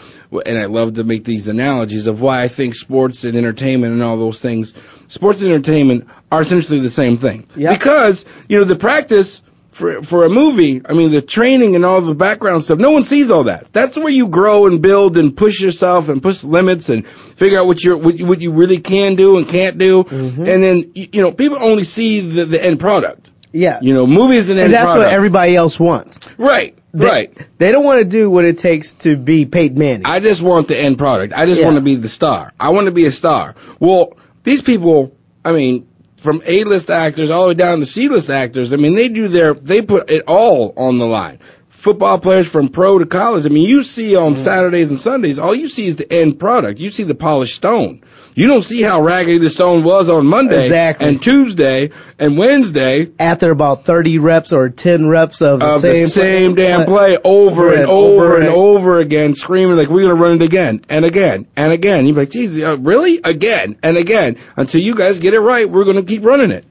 and 0.47 0.59
I 0.59 0.67
love 0.67 0.95
to 0.95 1.05
make 1.05 1.25
these 1.25 1.49
analogies 1.49 2.07
of 2.07 2.21
why 2.21 2.43
I 2.43 2.49
think 2.49 2.75
sports 2.75 3.25
and 3.25 3.37
entertainment 3.37 3.93
and 3.93 4.03
all 4.03 4.17
those 4.17 4.41
things, 4.41 4.73
sports 5.09 5.43
and 5.43 5.53
entertainment 5.53 6.09
are 6.33 6.41
essentially 6.41 6.81
the 6.81 6.89
same 6.89 7.19
thing. 7.19 7.47
Yeah. 7.57 7.73
Because 7.73 8.25
you 8.49 8.59
know 8.59 8.65
the 8.65 8.77
practice. 8.77 9.43
For, 9.81 10.03
for 10.03 10.25
a 10.25 10.29
movie, 10.29 10.83
I 10.85 10.93
mean, 10.93 11.11
the 11.11 11.23
training 11.23 11.75
and 11.75 11.85
all 11.87 12.03
the 12.03 12.15
background 12.15 12.63
stuff, 12.65 12.79
no 12.79 12.91
one 12.91 13.05
sees 13.05 13.31
all 13.31 13.45
that. 13.45 13.73
That's 13.73 13.97
where 13.97 14.11
you 14.11 14.29
grow 14.29 14.67
and 14.67 14.83
build 14.83 15.17
and 15.17 15.35
push 15.35 15.61
yourself 15.61 16.11
and 16.11 16.23
push 16.23 16.45
limits 16.45 16.91
and 16.91 17.07
figure 17.07 17.59
out 17.59 17.67
what 17.67 17.83
you're, 17.83 17.97
what, 17.97 18.19
you- 18.19 18.27
what 18.27 18.41
you 18.43 18.53
really 18.53 18.79
can 18.79 19.15
do 19.17 19.39
and 19.39 19.49
can't 19.49 19.79
do. 19.79 20.05
Mm-hmm. 20.05 20.41
And 20.47 20.63
then, 20.63 20.93
you 20.95 21.09
you 21.13 21.23
know, 21.23 21.33
people 21.33 21.57
only 21.61 21.85
see 21.85 22.21
the, 22.21 22.45
the 22.45 22.63
end 22.65 22.79
product. 22.79 23.31
Yeah, 23.53 23.79
You 23.83 23.95
know, 23.95 24.07
movies 24.07 24.49
and, 24.51 24.59
end 24.61 24.71
product. 24.71 24.73
That's 24.73 24.91
product. 24.93 25.07
what 25.07 25.15
everybody 25.15 25.57
else 25.57 25.81
wants. 25.81 26.19
Right, 26.39 26.77
They, 26.93 27.05
right. 27.05 27.49
They 27.59 27.73
don't 27.73 27.85
want 27.85 27.99
to 28.01 28.05
do 28.05 28.31
what 28.31 28.45
it 28.45 28.59
takes 28.59 28.93
to 29.05 29.17
be 29.17 29.45
Peyton 29.47 29.79
Manning. 29.79 30.03
I 30.05 30.21
just 30.21 30.41
want 30.43 30.69
the 30.69 30.79
end 30.79 30.99
product. 30.99 31.33
I 31.33 31.47
just 31.47 31.59
Yeah. 31.61 31.67
want 31.67 31.77
to 31.77 31.83
be 31.83 31.95
the 31.97 32.07
star. 32.09 32.53
I 32.61 32.69
want 32.69 32.85
to 32.87 32.93
be 32.93 33.07
a 33.07 33.11
star. 33.11 33.55
Well, 33.81 34.13
these 34.45 34.61
people, 34.63 35.17
I 35.45 35.53
mean, 35.53 35.89
from 36.21 36.43
A-list 36.45 36.91
actors 36.91 37.31
all 37.31 37.43
the 37.43 37.49
way 37.49 37.55
down 37.55 37.81
to 37.81 37.87
C-list 37.87 38.31
actors, 38.31 38.75
I 38.75 38.77
mean, 38.77 38.95
they 38.95 39.09
do 39.09 39.29
their, 39.29 39.55
they 39.55 39.83
put 39.83 40.11
it 40.11 40.25
all 40.29 40.75
on 40.77 40.99
the 40.99 41.07
line. 41.07 41.39
Football 41.81 42.19
players 42.19 42.47
from 42.47 42.69
pro 42.69 42.99
to 42.99 43.07
college. 43.07 43.47
I 43.47 43.49
mean, 43.49 43.67
you 43.67 43.85
see 43.85 44.15
on 44.15 44.37
Saturdays 44.37 44.91
and 44.91 44.99
Sundays, 44.99 45.39
all 45.39 45.55
you 45.55 45.67
see 45.69 45.87
is 45.87 45.97
the 45.97 46.13
end 46.13 46.39
product. 46.39 46.79
You 46.79 46.91
see 46.91 47.05
the 47.05 47.15
polished 47.15 47.55
stone. 47.55 48.03
You 48.35 48.49
don't 48.49 48.63
see 48.65 48.83
how 48.83 49.01
raggedy 49.03 49.39
the 49.39 49.49
stone 49.49 49.83
was 49.83 50.11
on 50.11 50.27
Monday 50.27 50.65
Exactly. 50.65 51.09
and 51.09 51.23
Tuesday 51.23 51.91
and 52.19 52.37
Wednesday 52.37 53.09
After 53.19 53.51
about 53.51 53.87
30 53.87 54.19
reps 54.19 54.53
or 54.53 54.69
10 54.69 55.09
reps 55.09 55.41
of 55.41 55.61
the 55.61 55.67
of 55.67 55.81
same, 55.81 55.93
the 56.05 56.09
same 56.11 56.55
play- 56.55 56.65
damn 56.65 56.85
play 56.85 57.19
over 57.25 57.71
and 57.73 57.81
and 57.83 57.91
over 57.91 58.25
over 58.25 58.37
and 58.37 58.45
and- 58.47 58.55
over 58.55 58.99
again, 58.99 59.35
screaming 59.35 59.77
like 59.79 59.89
we're 59.89 60.03
gonna 60.03 60.15
run 60.15 60.33
it 60.33 60.43
again 60.43 60.83
and 60.91 61.07
again 61.07 61.47
and 61.57 61.73
again. 61.73 62.05
You're 62.07 62.17
like, 62.17 62.31
geez, 62.31 62.63
uh, 62.63 62.77
really? 62.79 63.21
Again 63.25 63.77
and 63.83 63.97
again 63.97 64.37
until 64.55 64.83
you 64.83 64.95
guys 64.95 65.19
get 65.19 65.33
it 65.33 65.41
right. 65.41 65.69
We're 65.69 65.85
gonna 65.87 66.03
keep 66.03 66.25
running 66.27 66.51
it. 66.51 66.67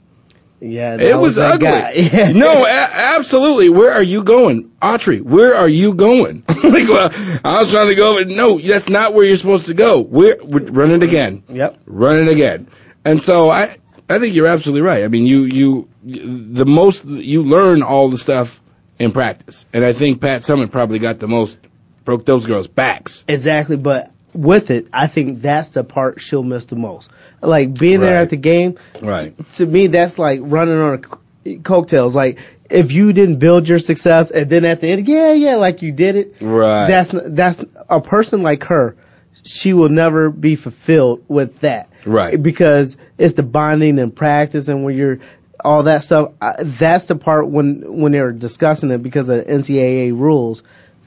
Yeah, 0.62 0.98
It 1.00 1.18
was, 1.18 1.36
that 1.36 1.54
ugly. 1.64 2.02
Yeah. 2.14 2.32
no, 2.34 2.66
a- 2.66 2.90
absolutely. 3.18 3.70
Where 3.70 3.94
are 3.94 4.04
you 4.04 4.24
going, 4.24 4.72
Autry? 4.82 5.22
Where 5.22 5.56
are 5.56 5.68
you 5.70 5.94
going? 5.94 6.44
like, 6.50 6.88
well, 6.88 7.10
I 7.46 7.60
was 7.60 7.70
trying 7.72 7.88
to 7.90 7.96
go, 7.96 8.16
but 8.16 8.28
no, 8.28 8.58
that's 8.60 8.90
not 8.90 9.14
where 9.14 9.24
you're 9.26 9.38
supposed 9.38 9.68
to 9.68 9.74
go. 9.74 10.02
We're, 10.02 10.38
we're 10.44 10.66
run 10.66 10.92
it 10.92 11.04
again 11.04 11.44
Yep. 11.50 11.80
run 11.86 12.20
it 12.20 12.28
again. 12.28 12.68
And 13.06 13.24
so 13.24 13.50
I, 13.50 13.78
I 14.10 14.20
think 14.20 14.36
you're 14.36 14.48
absolutely 14.48 14.82
right. 14.82 15.04
I 15.04 15.08
mean, 15.08 15.26
you, 15.26 15.44
you, 15.44 15.90
the 16.04 16.66
most, 16.66 17.06
you 17.06 17.44
learn 17.44 17.82
all 17.82 18.10
the 18.10 18.18
stuff 18.18 18.60
in 18.98 19.12
practice. 19.14 19.66
And 19.72 19.86
I 19.86 19.94
think 19.94 20.20
Pat 20.20 20.42
Summitt 20.42 20.72
probably 20.72 21.00
got 21.00 21.20
the 21.20 21.28
most, 21.30 21.58
broke 22.04 22.26
those 22.26 22.46
girls' 22.46 22.68
backs. 22.68 23.24
Exactly, 23.30 23.78
but 23.78 24.12
with 24.34 24.72
it, 24.72 24.88
I 24.94 25.08
think 25.08 25.42
that's 25.42 25.70
the 25.70 25.84
part 25.84 26.22
she'll 26.22 26.44
miss 26.44 26.66
the 26.66 26.76
most. 26.76 27.10
Like 27.42 27.74
being 27.78 28.00
there 28.02 28.22
at 28.22 28.30
the 28.30 28.38
game, 28.38 28.78
Right. 29.02 29.34
to 29.52 29.66
me, 29.66 29.88
that's 29.88 30.20
like 30.20 30.40
running 30.44 30.78
on 30.78 31.04
a 31.04 31.48
c- 31.48 31.60
coattails. 31.60 32.16
Like 32.16 32.40
if 32.70 32.92
you 32.92 33.14
didn't 33.14 33.38
build 33.40 33.68
your 33.68 33.80
success 33.80 34.30
and 34.32 34.50
then 34.50 34.66
at 34.66 34.82
the 34.82 34.90
end, 34.90 35.08
yeah, 35.08 35.34
yeah, 35.34 35.56
like 35.56 35.82
you 35.82 35.92
did 35.92 36.16
it. 36.16 36.36
Right. 36.42 36.88
That's 36.88 37.12
that's 37.14 37.64
a 37.90 38.02
person 38.02 38.44
like 38.44 38.66
her. 38.66 38.96
She 39.44 39.74
will 39.74 39.90
never 39.90 40.30
be 40.30 40.56
fulfilled 40.56 41.24
with 41.28 41.60
that. 41.60 41.92
Right. 42.06 42.42
Because 42.42 42.98
it's 43.18 43.34
the 43.34 43.44
bonding 43.44 43.98
and 44.00 44.16
practice 44.16 44.68
and 44.68 44.84
when 44.84 44.96
you're 44.98 45.20
all 45.64 45.84
that 45.84 46.04
stuff. 46.04 46.34
I, 46.42 46.56
that's 46.64 47.06
the 47.06 47.16
part 47.16 47.48
when 47.48 48.00
when 48.02 48.12
they're 48.12 48.32
discussing 48.32 48.92
it 48.92 49.02
because 49.02 49.30
of 49.30 49.46
NCAA 49.46 50.12
rules. 50.12 50.62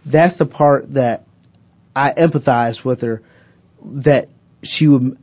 That's 0.05 0.37
the 0.37 0.47
part 0.47 0.93
that 0.95 1.25
I 1.95 2.13
empathize 2.13 2.85
with 2.85 3.03
her. 3.03 3.23
That 3.85 4.29
she 4.63 4.89
would. 4.89 5.19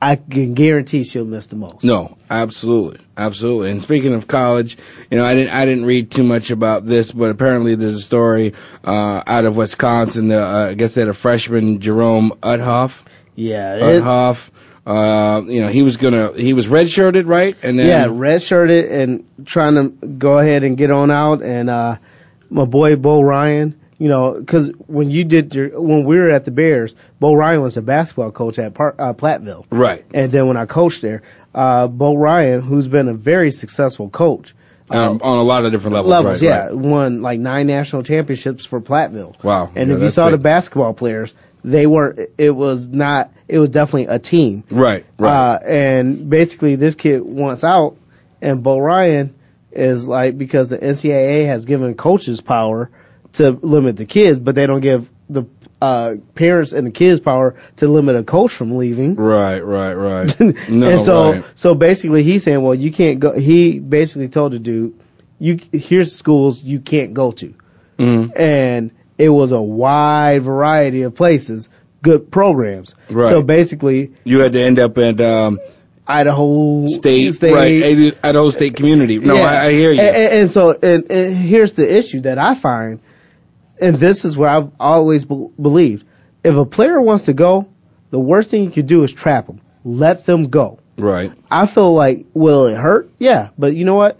I 0.00 0.16
can 0.16 0.54
guarantee 0.54 1.04
she'll 1.04 1.24
miss 1.24 1.46
the 1.46 1.54
most. 1.54 1.84
No, 1.84 2.16
absolutely, 2.28 2.98
absolutely. 3.16 3.70
And 3.70 3.80
speaking 3.80 4.14
of 4.14 4.26
college, 4.26 4.76
you 5.08 5.16
know, 5.16 5.24
I 5.24 5.34
didn't, 5.34 5.54
I 5.54 5.64
didn't 5.64 5.84
read 5.84 6.10
too 6.10 6.24
much 6.24 6.50
about 6.50 6.84
this, 6.84 7.12
but 7.12 7.30
apparently 7.30 7.76
there's 7.76 7.94
a 7.94 8.00
story, 8.00 8.54
uh, 8.82 9.22
out 9.24 9.44
of 9.44 9.56
Wisconsin, 9.56 10.26
the, 10.26 10.44
uh, 10.44 10.70
I 10.70 10.74
guess 10.74 10.94
they 10.94 11.02
had 11.02 11.08
a 11.08 11.14
freshman, 11.14 11.78
Jerome 11.78 12.32
Uthoff, 12.42 13.04
Yeah. 13.36 13.78
Uthoff, 13.78 14.50
uh, 14.84 15.42
you 15.46 15.60
know, 15.60 15.68
he 15.68 15.82
was 15.82 15.98
gonna, 15.98 16.32
he 16.32 16.52
was 16.52 16.66
redshirted, 16.66 17.28
right? 17.28 17.56
And 17.62 17.78
then, 17.78 17.86
yeah, 17.86 18.06
redshirted 18.06 18.90
and 18.90 19.46
trying 19.46 19.74
to 20.00 20.06
go 20.08 20.36
ahead 20.36 20.64
and 20.64 20.76
get 20.76 20.90
on 20.90 21.12
out. 21.12 21.42
And 21.42 21.70
uh, 21.70 21.98
my 22.50 22.64
boy 22.64 22.96
Bo 22.96 23.22
Ryan, 23.22 23.78
you 24.02 24.08
know, 24.08 24.32
because 24.40 24.68
when 24.88 25.10
you 25.12 25.22
did 25.22 25.54
your 25.54 25.80
when 25.80 26.04
we 26.04 26.16
were 26.18 26.30
at 26.30 26.44
the 26.44 26.50
Bears, 26.50 26.96
Bo 27.20 27.34
Ryan 27.34 27.62
was 27.62 27.76
a 27.76 27.82
basketball 27.82 28.32
coach 28.32 28.58
at 28.58 28.74
Par- 28.74 28.96
uh, 28.98 29.12
Platteville, 29.14 29.64
right. 29.70 30.04
and 30.12 30.32
then 30.32 30.48
when 30.48 30.56
I 30.56 30.66
coached 30.66 31.02
there, 31.02 31.22
uh, 31.54 31.86
Bo 31.86 32.16
Ryan, 32.16 32.62
who's 32.62 32.88
been 32.88 33.08
a 33.08 33.14
very 33.14 33.52
successful 33.52 34.08
coach, 34.10 34.54
Um, 34.90 35.20
on 35.22 35.38
a 35.38 35.42
lot 35.44 35.64
of 35.64 35.70
different 35.70 35.94
levels. 35.94 36.10
levels, 36.10 36.42
right, 36.42 36.48
yeah, 36.48 36.64
right. 36.66 36.74
won 36.76 37.22
like 37.22 37.38
nine 37.38 37.68
national 37.68 38.02
championships 38.02 38.64
for 38.66 38.80
Platteville. 38.80 39.34
Wow. 39.44 39.70
And 39.76 39.88
Yeah, 39.88 39.96
if 39.96 40.02
you 40.02 40.08
saw 40.08 40.30
the 40.30 40.36
basketball 40.38 40.94
players, 40.94 41.32
they 41.64 41.86
weren't. 41.86 42.18
It 42.38 42.50
was 42.50 42.88
not. 42.88 43.30
It 43.46 43.60
was 43.60 43.70
definitely 43.70 44.06
a 44.06 44.18
team. 44.18 44.64
Right, 44.68 45.06
right. 45.16 45.32
Uh, 45.32 45.58
and 45.64 46.28
basically, 46.28 46.74
this 46.74 46.96
kid 46.96 47.22
wants 47.22 47.62
out, 47.62 47.94
and 48.40 48.64
Bo 48.64 48.80
Ryan 48.80 49.34
is 49.70 50.08
like 50.08 50.36
because 50.36 50.70
the 50.70 50.78
NCAA 50.78 51.46
has 51.46 51.66
given 51.66 51.94
coaches 51.94 52.40
power 52.40 52.90
to 53.34 53.50
limit 53.50 53.96
the 53.96 54.06
kids, 54.06 54.38
but 54.38 54.54
they 54.54 54.66
don't 54.66 54.80
give 54.80 55.10
the 55.28 55.44
uh, 55.80 56.14
parents 56.34 56.72
and 56.72 56.86
the 56.86 56.90
kids 56.90 57.18
power 57.18 57.56
to 57.76 57.88
limit 57.88 58.14
a 58.14 58.22
coach 58.22 58.52
from 58.52 58.76
leaving. 58.76 59.16
right, 59.16 59.60
right, 59.60 59.94
right. 59.94 60.40
No, 60.68 60.90
and 60.90 61.04
so, 61.04 61.32
right. 61.32 61.44
so 61.54 61.74
basically, 61.74 62.22
he's 62.22 62.44
saying, 62.44 62.62
well, 62.62 62.74
you 62.74 62.92
can't 62.92 63.18
go. 63.20 63.32
He 63.36 63.78
basically 63.80 64.28
told 64.28 64.52
the 64.52 64.58
dude, 64.60 64.94
you 65.38 65.58
here's 65.72 66.14
schools 66.14 66.62
you 66.62 66.78
can't 66.80 67.14
go 67.14 67.32
to, 67.32 67.54
Mhm. 67.98 68.38
and 68.38 68.90
it 69.18 69.28
was 69.30 69.50
a 69.52 69.60
wide 69.60 70.42
variety 70.42 71.02
of 71.02 71.14
places, 71.16 71.68
good 72.00 72.30
programs. 72.30 72.94
Right. 73.10 73.28
So 73.28 73.42
basically, 73.42 74.12
You 74.24 74.38
had 74.40 74.52
to 74.52 74.60
end 74.60 74.78
up 74.78 74.96
at, 74.98 75.20
um, 75.20 75.58
Idaho 76.06 76.86
state, 76.88 77.32
State 77.34 77.52
right, 77.52 78.14
Idaho 78.24 78.50
State 78.50 78.74
Community. 78.76 79.18
No, 79.18 79.36
Yeah. 79.36 79.42
I, 79.42 79.66
I 79.66 79.72
hear 79.72 79.92
you. 79.92 80.00
And, 80.00 80.16
and, 80.16 80.32
and 80.40 80.50
so, 80.50 80.72
and, 80.72 81.10
and 81.10 81.36
here's 81.36 81.72
the 81.74 81.96
issue 81.96 82.20
that 82.22 82.38
I 82.38 82.54
find, 82.54 83.00
and 83.82 83.96
this 83.96 84.24
is 84.24 84.36
what 84.36 84.48
I've 84.48 84.70
always 84.80 85.24
be- 85.24 85.48
believed: 85.60 86.06
if 86.44 86.54
a 86.54 86.64
player 86.64 87.00
wants 87.00 87.24
to 87.24 87.32
go, 87.32 87.68
the 88.10 88.20
worst 88.20 88.50
thing 88.50 88.64
you 88.64 88.70
can 88.70 88.86
do 88.86 89.02
is 89.04 89.12
trap 89.12 89.46
them. 89.46 89.60
Let 89.84 90.24
them 90.26 90.44
go. 90.44 90.78
right. 90.96 91.32
I 91.50 91.66
feel 91.66 91.92
like, 91.92 92.26
will 92.34 92.66
it 92.66 92.76
hurt? 92.76 93.10
Yeah, 93.18 93.48
but 93.58 93.74
you 93.74 93.84
know 93.84 93.96
what? 93.96 94.18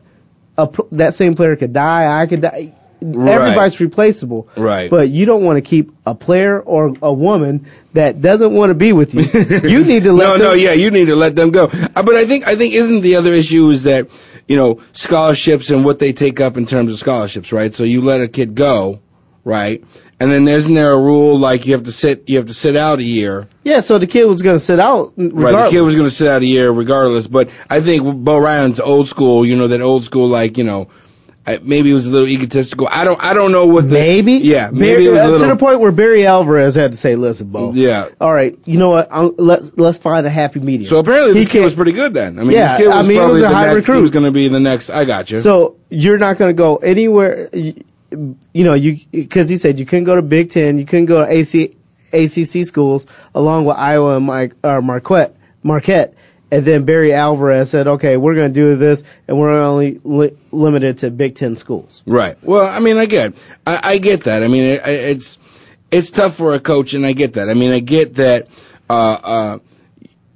A, 0.58 0.68
that 0.92 1.14
same 1.14 1.34
player 1.36 1.56
could 1.56 1.72
die. 1.72 2.20
I 2.20 2.26
could 2.26 2.40
die. 2.42 2.74
Right. 3.00 3.32
Everybody's 3.32 3.80
replaceable. 3.80 4.48
Right. 4.56 4.88
But 4.90 5.08
you 5.08 5.26
don't 5.26 5.44
want 5.44 5.56
to 5.56 5.60
keep 5.62 5.92
a 6.06 6.14
player 6.14 6.60
or 6.60 6.94
a 7.02 7.12
woman 7.12 7.66
that 7.94 8.20
doesn't 8.20 8.52
want 8.52 8.70
to 8.70 8.74
be 8.74 8.92
with 8.92 9.14
you. 9.14 9.22
you 9.68 9.84
need 9.92 10.04
to 10.04 10.12
let 10.12 10.24
no, 10.26 10.32
them. 10.32 10.38
no, 10.40 10.48
no, 10.50 10.52
yeah, 10.52 10.72
you 10.72 10.90
need 10.92 11.06
to 11.06 11.16
let 11.16 11.34
them 11.34 11.50
go. 11.50 11.64
Uh, 11.64 12.02
but 12.02 12.14
I 12.14 12.26
think, 12.26 12.46
I 12.46 12.54
think, 12.54 12.74
isn't 12.74 13.00
the 13.00 13.16
other 13.16 13.32
issue 13.32 13.68
is 13.70 13.84
that, 13.84 14.06
you 14.46 14.56
know, 14.56 14.82
scholarships 14.92 15.70
and 15.70 15.84
what 15.84 15.98
they 15.98 16.12
take 16.12 16.38
up 16.40 16.56
in 16.56 16.66
terms 16.66 16.92
of 16.92 16.98
scholarships, 16.98 17.50
right? 17.52 17.74
So 17.74 17.82
you 17.84 18.02
let 18.02 18.20
a 18.20 18.28
kid 18.28 18.54
go, 18.54 19.00
right? 19.44 19.84
And 20.20 20.30
then 20.30 20.46
isn't 20.46 20.72
there 20.72 20.92
a 20.92 20.98
rule 20.98 21.38
like 21.38 21.66
you 21.66 21.72
have 21.72 21.84
to 21.84 21.92
sit, 21.92 22.28
you 22.28 22.36
have 22.36 22.46
to 22.46 22.54
sit 22.54 22.76
out 22.76 23.00
a 23.00 23.02
year, 23.02 23.48
Yeah, 23.64 23.80
so 23.80 23.98
the 23.98 24.06
kid 24.06 24.24
was 24.26 24.40
going 24.40 24.54
to 24.56 24.60
sit 24.60 24.78
out. 24.78 25.14
Regardless. 25.16 25.52
right? 25.52 25.64
The 25.64 25.70
kid 25.70 25.80
was 25.82 25.94
going 25.96 26.08
to 26.08 26.14
sit 26.14 26.28
out 26.28 26.42
a 26.42 26.46
year 26.46 26.70
regardless. 26.70 27.26
But 27.26 27.50
I 27.68 27.80
think 27.80 28.24
Bo 28.24 28.38
Ryan's 28.38 28.78
old 28.78 29.08
school, 29.08 29.44
you 29.44 29.56
know, 29.56 29.68
that 29.68 29.80
old 29.80 30.04
school, 30.04 30.28
like, 30.28 30.58
you 30.58 30.64
know, 30.64 30.90
maybe 31.44 31.90
it 31.90 31.94
was 31.94 32.06
a 32.06 32.12
little 32.12 32.28
egotistical. 32.28 32.86
I 32.88 33.02
don't, 33.02 33.20
I 33.20 33.34
don't 33.34 33.50
know 33.50 33.66
what 33.66 33.88
the, 33.88 33.94
Maybe. 33.94 34.34
yeah, 34.34 34.70
maybe 34.70 34.80
Barry- 34.86 35.06
it 35.06 35.10
was 35.10 35.20
a 35.20 35.24
uh, 35.24 35.28
little, 35.30 35.48
to 35.48 35.54
the 35.54 35.58
point 35.58 35.80
where 35.80 35.90
Barry 35.90 36.24
Alvarez 36.24 36.76
had 36.76 36.92
to 36.92 36.96
say, 36.96 37.16
"Listen, 37.16 37.48
Bo. 37.48 37.72
yeah. 37.72 38.10
All 38.20 38.32
right, 38.32 38.56
you 38.64 38.78
know 38.78 38.90
what? 38.90 39.08
I'm, 39.10 39.34
let's 39.38 39.76
let's 39.76 39.98
find 39.98 40.24
a 40.24 40.30
happy 40.30 40.60
medium." 40.60 40.84
So 40.84 41.00
apparently 41.00 41.40
He 41.40 41.46
kid 41.46 41.62
was 41.64 41.74
pretty 41.74 41.90
good 41.92 42.14
then. 42.14 42.38
I 42.38 42.42
mean, 42.44 42.52
Yeah, 42.52 42.76
this 42.76 42.86
kid 42.86 42.90
I 42.92 43.02
mean, 43.02 43.20
he 43.20 43.26
was 43.26 43.40
the 43.40 43.50
next, 43.50 43.86
he 43.86 43.96
was 43.96 44.10
going 44.10 44.24
to 44.24 44.30
be 44.30 44.46
the 44.46 44.60
next, 44.60 44.88
I 44.90 45.04
got 45.04 45.32
you. 45.32 45.38
So 45.38 45.78
you're 45.88 46.18
not 46.18 46.38
going 46.38 46.50
to 46.50 46.54
go 46.54 46.76
anywhere. 46.76 47.50
You, 48.12 48.64
know, 48.64 48.74
you 48.74 49.00
because 49.10 49.48
he 49.48 49.56
said 49.56 49.80
you 49.80 49.86
couldn't 49.86 50.04
go 50.04 50.16
to 50.16 50.22
Big 50.22 50.50
Ten, 50.50 50.78
you 50.78 50.86
couldn't 50.86 51.06
go 51.06 51.24
to 51.24 51.30
AC, 51.30 51.74
ACC 52.12 52.64
schools 52.64 53.06
along 53.34 53.64
with 53.64 53.76
Iowa 53.76 54.16
and 54.16 54.26
Mike, 54.26 54.54
uh, 54.62 54.80
Marquette, 54.80 55.34
Marquette. 55.62 56.14
And 56.50 56.66
then 56.66 56.84
Barry 56.84 57.14
Alvarez 57.14 57.70
said, 57.70 57.86
"Okay, 57.86 58.18
we're 58.18 58.34
going 58.34 58.52
to 58.52 58.60
do 58.60 58.76
this, 58.76 59.02
and 59.26 59.38
we're 59.38 59.58
only 59.58 60.00
li- 60.04 60.36
limited 60.50 60.98
to 60.98 61.10
Big 61.10 61.34
Ten 61.34 61.56
schools." 61.56 62.02
Right. 62.04 62.36
Well, 62.42 62.66
I 62.66 62.78
mean, 62.80 62.98
I 62.98 63.06
get, 63.06 63.34
I, 63.66 63.80
I 63.82 63.98
get 63.98 64.24
that. 64.24 64.42
I 64.42 64.48
mean, 64.48 64.64
it, 64.64 64.82
it's, 64.84 65.38
it's 65.90 66.10
tough 66.10 66.34
for 66.34 66.52
a 66.52 66.60
coach, 66.60 66.92
and 66.92 67.06
I 67.06 67.14
get 67.14 67.34
that. 67.34 67.48
I 67.48 67.54
mean, 67.54 67.72
I 67.72 67.78
get 67.78 68.16
that. 68.16 68.48
Uh, 68.90 69.12
uh, 69.12 69.58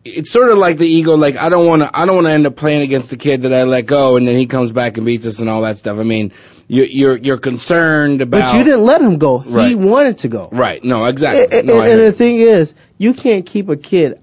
it's 0.07 0.31
sort 0.31 0.51
of 0.51 0.59
like 0.59 0.79
the 0.79 0.87
ego. 0.87 1.17
Like 1.17 1.37
I 1.37 1.49
don't 1.49 1.67
want 1.67 1.83
to, 1.83 1.91
I 1.93 2.07
don't 2.07 2.17
want 2.17 2.27
to 2.29 2.33
end 2.33 2.47
up 2.47 2.57
playing 2.57 2.83
against 2.83 3.11
the 3.11 3.17
kid 3.17 3.43
that 3.43 3.53
I 3.53 3.65
let 3.65 3.87
go, 3.87 4.17
and 4.17 4.27
then 4.27 4.37
he 4.37 4.47
comes 4.47 4.73
back 4.73 4.97
and 4.97 5.07
beats 5.07 5.27
us 5.27 5.41
and 5.41 5.49
all 5.51 5.63
that 5.63 5.79
stuff. 5.79 5.99
I 5.99 6.05
mean, 6.05 6.33
you, 6.69 6.85
you're 6.85 7.17
you're 7.17 7.39
concerned 7.39 8.23
about. 8.23 8.53
But 8.53 8.59
you 8.59 8.65
didn't 8.65 8.85
let 8.85 9.01
him 9.01 9.19
go. 9.19 9.43
Right. 9.43 9.69
He 9.69 9.75
wanted 9.75 10.19
to 10.19 10.29
go. 10.29 10.49
Right. 10.51 10.83
No. 10.83 11.05
Exactly. 11.07 11.59
And, 11.59 11.67
no, 11.67 11.79
I 11.79 11.89
and 11.89 12.01
the 12.01 12.13
thing 12.13 12.37
is, 12.37 12.75
you 12.99 13.15
can't 13.15 13.45
keep 13.45 13.69
a 13.69 13.77
kid 13.77 14.21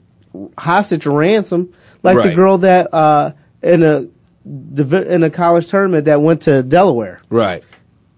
hostage 0.57 1.05
ransom 1.05 1.73
like 2.01 2.17
the 2.17 2.35
girl 2.35 2.57
that 2.59 2.93
uh 2.93 3.33
in 3.61 3.83
a 3.83 4.07
in 4.45 5.23
a 5.23 5.29
college 5.29 5.67
tournament 5.67 6.05
that 6.05 6.21
went 6.21 6.43
to 6.43 6.63
Delaware. 6.63 7.19
right. 7.29 7.63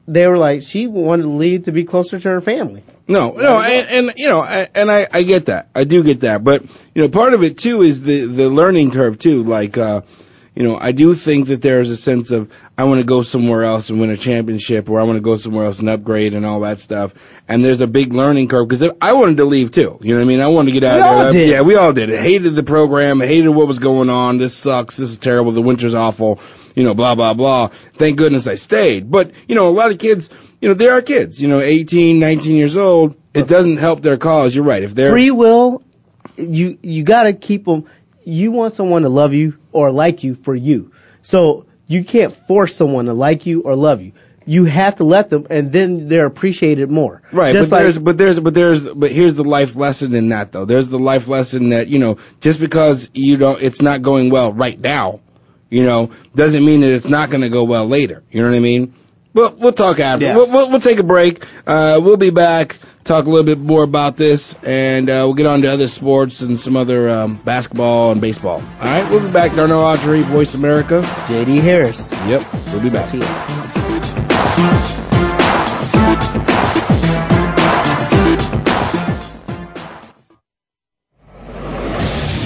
They 0.07 0.27
were 0.27 0.37
like 0.37 0.61
she 0.61 0.85
wanted 0.85 1.23
to 1.23 1.29
leave 1.29 1.63
to 1.63 1.71
be 1.71 1.83
closer 1.83 2.19
to 2.19 2.29
her 2.29 2.41
family. 2.41 2.83
No, 3.07 3.31
no, 3.31 3.59
and, 3.59 4.07
and 4.07 4.13
you 4.17 4.27
know, 4.29 4.41
I, 4.41 4.67
and 4.73 4.91
I, 4.91 5.07
I 5.11 5.21
get 5.23 5.45
that. 5.45 5.69
I 5.75 5.83
do 5.83 6.03
get 6.03 6.21
that. 6.21 6.43
But 6.43 6.63
you 6.95 7.01
know, 7.03 7.09
part 7.09 7.33
of 7.35 7.43
it 7.43 7.57
too 7.59 7.83
is 7.83 8.01
the 8.01 8.25
the 8.25 8.49
learning 8.49 8.89
curve 8.91 9.19
too. 9.19 9.43
Like, 9.43 9.77
uh, 9.77 10.01
you 10.55 10.63
know, 10.63 10.75
I 10.75 10.91
do 10.91 11.13
think 11.13 11.47
that 11.49 11.61
there 11.61 11.81
is 11.81 11.91
a 11.91 11.95
sense 11.97 12.31
of 12.31 12.51
I 12.75 12.85
want 12.85 13.01
to 13.01 13.05
go 13.05 13.21
somewhere 13.21 13.61
else 13.63 13.91
and 13.91 13.99
win 13.99 14.09
a 14.09 14.17
championship, 14.17 14.89
or 14.89 14.99
I 14.99 15.03
want 15.03 15.17
to 15.17 15.21
go 15.21 15.35
somewhere 15.35 15.65
else 15.65 15.79
and 15.79 15.89
upgrade 15.89 16.33
and 16.33 16.47
all 16.47 16.61
that 16.61 16.79
stuff. 16.79 17.13
And 17.47 17.63
there's 17.63 17.81
a 17.81 17.87
big 17.87 18.11
learning 18.13 18.47
curve 18.47 18.67
because 18.67 18.89
I 18.99 19.13
wanted 19.13 19.37
to 19.37 19.45
leave 19.45 19.71
too. 19.71 19.99
You 20.01 20.13
know 20.15 20.21
what 20.21 20.25
I 20.25 20.27
mean? 20.27 20.39
I 20.39 20.47
wanted 20.47 20.71
to 20.73 20.79
get 20.79 20.83
out 20.83 20.95
We 20.95 21.01
of 21.01 21.07
all 21.07 21.23
there. 21.25 21.31
did. 21.33 21.49
Yeah, 21.49 21.61
we 21.61 21.75
all 21.75 21.93
did. 21.93 22.11
I 22.11 22.17
hated 22.17 22.55
the 22.55 22.63
program. 22.63 23.21
I 23.21 23.27
hated 23.27 23.49
what 23.49 23.67
was 23.67 23.77
going 23.77 24.09
on. 24.09 24.39
This 24.39 24.55
sucks. 24.57 24.97
This 24.97 25.11
is 25.11 25.19
terrible. 25.19 25.51
The 25.51 25.61
winter's 25.61 25.93
awful. 25.93 26.39
You 26.73 26.83
know, 26.83 26.95
blah 26.95 27.13
blah 27.13 27.35
blah. 27.35 27.67
Thank 27.67 28.17
goodness 28.17 28.47
I 28.47 28.55
stayed. 28.55 29.11
But 29.11 29.31
you 29.47 29.53
know, 29.55 29.67
a 29.67 29.75
lot 29.75 29.91
of 29.91 29.99
kids, 29.99 30.29
you 30.65 30.69
know, 30.69 30.73
they 30.73 30.89
are 30.89 31.03
kids. 31.03 31.39
You 31.39 31.47
know, 31.47 31.59
18, 31.59 32.19
19 32.19 32.55
years 32.55 32.75
old. 32.75 33.15
It 33.35 33.47
doesn't 33.47 33.77
help 33.77 34.01
their 34.01 34.17
cause. 34.17 34.55
You're 34.55 34.65
right. 34.65 34.81
If 34.81 34.95
they're 34.95 35.11
Free 35.11 35.29
will, 35.29 35.83
you 36.39 36.79
you 36.81 37.03
got 37.03 37.23
to 37.23 37.33
keep 37.33 37.65
them. 37.65 37.85
You 38.23 38.51
want 38.51 38.73
someone 38.73 39.03
to 39.03 39.09
love 39.09 39.35
you 39.35 39.59
or 39.71 39.91
like 39.91 40.23
you 40.23 40.33
for 40.33 40.55
you. 40.55 40.91
So 41.21 41.67
you 41.85 42.03
can't 42.03 42.33
force 42.33 42.75
someone 42.75 43.05
to 43.05 43.13
like 43.13 43.45
you 43.45 43.61
or 43.61 43.75
love 43.75 44.01
you. 44.01 44.13
You 44.47 44.65
have 44.65 44.95
to 44.95 45.03
let 45.03 45.29
them, 45.29 45.45
and 45.51 45.71
then 45.71 46.07
they're 46.07 46.25
appreciated 46.25 46.89
more. 46.89 47.21
Right, 47.31 47.53
Just 47.53 47.69
but 47.69 47.75
like 47.75 47.83
there's 47.83 47.99
but 47.99 48.17
there's 48.17 48.39
but 48.39 48.53
there's 48.55 48.89
but 48.89 49.11
here's 49.11 49.35
the 49.35 49.43
life 49.43 49.75
lesson 49.75 50.15
in 50.15 50.29
that 50.29 50.51
though. 50.51 50.65
There's 50.65 50.87
the 50.87 50.97
life 50.97 51.27
lesson 51.27 51.69
that 51.69 51.89
you 51.89 51.99
know 51.99 52.17
just 52.41 52.59
because 52.59 53.11
you 53.13 53.37
don't 53.37 53.61
it's 53.61 53.83
not 53.83 54.01
going 54.01 54.31
well 54.31 54.51
right 54.51 54.79
now, 54.79 55.19
you 55.69 55.83
know, 55.83 56.09
doesn't 56.33 56.65
mean 56.65 56.81
that 56.81 56.91
it's 56.91 57.07
not 57.07 57.29
going 57.29 57.41
to 57.41 57.49
go 57.49 57.65
well 57.65 57.85
later. 57.85 58.23
You 58.31 58.41
know 58.41 58.49
what 58.49 58.57
I 58.57 58.61
mean? 58.61 58.95
Well, 59.35 59.53
we'll 59.59 59.73
talk 59.73 59.99
after. 59.99 60.25
Yeah. 60.25 60.35
We'll, 60.37 60.47
we'll 60.47 60.69
we'll 60.71 60.79
take 60.79 60.97
a 60.97 61.03
break. 61.03 61.45
Uh, 61.67 61.99
we'll 62.01 62.15
be 62.15 62.29
back. 62.29 62.77
Talk 63.03 63.25
a 63.25 63.29
little 63.29 63.45
bit 63.45 63.59
more 63.59 63.83
about 63.83 64.15
this, 64.15 64.55
and 64.63 65.09
uh, 65.09 65.23
we'll 65.25 65.33
get 65.33 65.45
on 65.45 65.61
to 65.61 65.67
other 65.67 65.89
sports 65.89 66.41
and 66.41 66.57
some 66.57 66.77
other 66.77 67.09
um, 67.09 67.35
basketball 67.35 68.13
and 68.13 68.21
baseball. 68.21 68.63
All 68.63 68.79
right, 68.79 69.07
we'll 69.11 69.23
be 69.27 69.31
back. 69.33 69.53
Darnell 69.53 69.81
Autry, 69.81 70.21
Voice 70.21 70.55
America. 70.55 71.01
JD 71.27 71.61
Harris. 71.61 72.11
Yep, 72.27 72.43
we'll 72.71 72.81
be 72.81 72.89
back. 72.89 73.11
TS. 73.11 73.75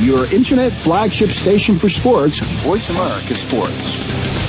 Your 0.01 0.33
internet 0.33 0.73
flagship 0.73 1.29
station 1.29 1.75
for 1.75 1.87
sports, 1.87 2.39
Voice 2.39 2.89
America 2.89 3.35
Sports. 3.35 4.48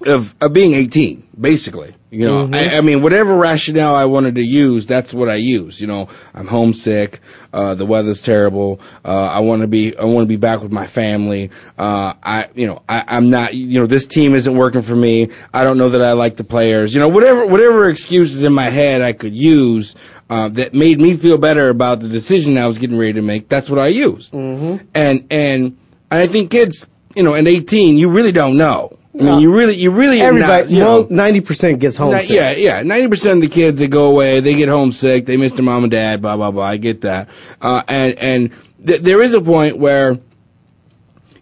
of, 0.06 0.36
of 0.42 0.54
being 0.54 0.74
18, 0.74 1.28
basically. 1.40 1.94
You 2.10 2.26
know, 2.26 2.50
I, 2.54 2.78
I 2.78 2.82
mean, 2.82 3.02
whatever 3.02 3.36
rationale 3.36 3.94
I 3.94 4.06
wanted 4.06 4.36
to 4.36 4.42
use, 4.42 4.86
that's 4.86 5.14
what 5.14 5.28
I 5.28 5.36
use. 5.36 5.82
You 5.82 5.88
know, 5.88 6.08
I'm 6.34 6.48
homesick. 6.48 7.20
Uh, 7.52 7.76
the 7.76 7.86
weather's 7.86 8.22
terrible. 8.22 8.80
Uh, 9.04 9.26
I 9.26 9.40
want 9.42 9.62
to 9.62 9.68
be, 9.68 9.98
I 9.98 10.06
want 10.06 10.24
to 10.24 10.28
be 10.28 10.38
back 10.38 10.62
with 10.62 10.72
my 10.72 10.88
family. 10.88 11.52
Uh, 11.78 12.14
I, 12.24 12.50
you 12.56 12.68
know, 12.68 12.82
I, 12.88 13.04
I'm 13.08 13.30
not, 13.30 13.54
you 13.54 13.82
know, 13.82 13.88
this 13.88 14.06
team 14.08 14.36
isn't 14.36 14.56
working 14.56 14.84
for 14.84 14.96
me. 14.96 15.32
I 15.54 15.64
don't 15.66 15.78
know 15.78 15.90
that 15.90 16.02
I 16.02 16.14
like 16.14 16.38
the 16.38 16.46
players. 16.46 16.94
You 16.94 17.02
know, 17.02 17.10
whatever, 17.10 17.46
whatever 17.46 17.90
excuses 17.90 18.44
in 18.46 18.54
my 18.54 18.70
head 18.70 19.02
I 19.02 19.12
could 19.12 19.36
use, 19.36 19.96
uh, 20.30 20.48
that 20.50 20.74
made 20.74 21.00
me 21.02 21.16
feel 21.16 21.38
better 21.38 21.70
about 21.70 22.00
the 22.00 22.10
decision 22.10 22.58
I 22.58 22.68
was 22.68 22.78
getting 22.78 22.98
ready 22.98 23.14
to 23.14 23.22
make. 23.22 23.50
That's 23.50 23.70
what 23.70 23.80
I 23.80 23.88
used. 23.88 24.32
hmm 24.32 24.78
And, 24.94 25.28
and, 25.30 25.78
and 26.10 26.22
I 26.22 26.28
think 26.28 26.52
kids, 26.52 26.88
you 27.16 27.24
know, 27.24 27.36
at 27.36 27.48
18, 27.48 27.98
you 27.98 28.10
really 28.12 28.32
don't 28.32 28.58
know. 28.58 28.97
I 29.20 29.24
mean, 29.24 29.40
you 29.40 29.54
really, 29.54 29.76
you 29.76 29.92
really, 29.92 30.22
Everybody, 30.22 30.64
not, 30.64 30.72
you 30.72 30.80
know, 30.80 31.08
ninety 31.10 31.42
percent 31.42 31.80
gets 31.80 31.96
homesick. 31.96 32.30
Yeah, 32.30 32.52
yeah. 32.52 32.84
Ninety 32.84 33.08
percent 33.08 33.44
of 33.44 33.50
the 33.50 33.54
kids 33.54 33.80
that 33.80 33.90
go 33.90 34.12
away, 34.12 34.40
they 34.40 34.56
get 34.56 34.70
homesick, 34.70 35.26
they 35.26 35.38
miss 35.38 35.54
their 35.54 35.66
mom 35.66 35.84
and 35.84 35.92
dad, 35.92 36.22
blah 36.22 36.36
blah 36.36 36.52
blah. 36.52 36.64
I 36.64 36.78
get 36.78 37.02
that, 37.02 37.30
uh, 37.62 37.82
and 37.88 38.20
and 38.20 38.52
th- 38.86 39.02
there 39.02 39.22
is 39.22 39.34
a 39.34 39.42
point 39.42 39.78
where, 39.78 40.20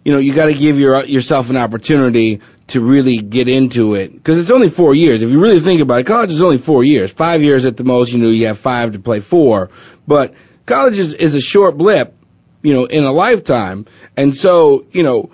you 0.04 0.12
know, 0.12 0.18
you 0.18 0.34
got 0.34 0.46
to 0.46 0.54
give 0.54 0.78
your 0.78 1.04
yourself 1.04 1.50
an 1.50 1.56
opportunity 1.56 2.40
to 2.68 2.80
really 2.80 3.18
get 3.18 3.48
into 3.48 3.94
it 3.94 4.12
because 4.12 4.40
it's 4.40 4.50
only 4.50 4.70
four 4.70 4.94
years. 4.94 5.22
If 5.22 5.30
you 5.30 5.40
really 5.40 5.60
think 5.60 5.80
about 5.80 6.00
it, 6.00 6.06
college 6.06 6.32
is 6.32 6.42
only 6.42 6.58
four 6.58 6.82
years. 6.82 7.12
Five 7.12 7.42
years 7.42 7.64
at 7.64 7.76
the 7.76 7.84
most. 7.84 8.12
You 8.12 8.18
know, 8.20 8.28
you 8.28 8.46
have 8.46 8.58
five 8.58 8.92
to 8.92 8.98
play 8.98 9.20
four, 9.20 9.70
but 10.06 10.34
college 10.64 10.98
is 10.98 11.14
is 11.14 11.34
a 11.34 11.40
short 11.40 11.76
blip, 11.76 12.14
you 12.62 12.72
know, 12.72 12.86
in 12.86 13.04
a 13.04 13.12
lifetime, 13.12 13.86
and 14.16 14.34
so 14.34 14.86
you 14.92 15.02
know 15.02 15.30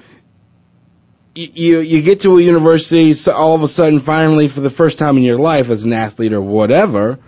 you 1.35 1.81
you 1.81 2.03
get 2.03 2.21
to 2.23 2.39
a 2.39 2.43
university 2.43 3.13
so 3.15 3.33
all 3.33 3.55
of 3.55 3.63
a 3.63 3.69
sudden 3.69 4.01
finally 4.01 4.49
for 4.49 4.61
the 4.61 4.71
first 4.71 4.99
time 4.99 5.17
in 5.17 5.23
your 5.23 5.39
life 5.39 5.71
as 5.71 5.85
an 5.85 5.93
athlete 5.93 6.33
or 6.33 6.41
whatever 6.41 7.19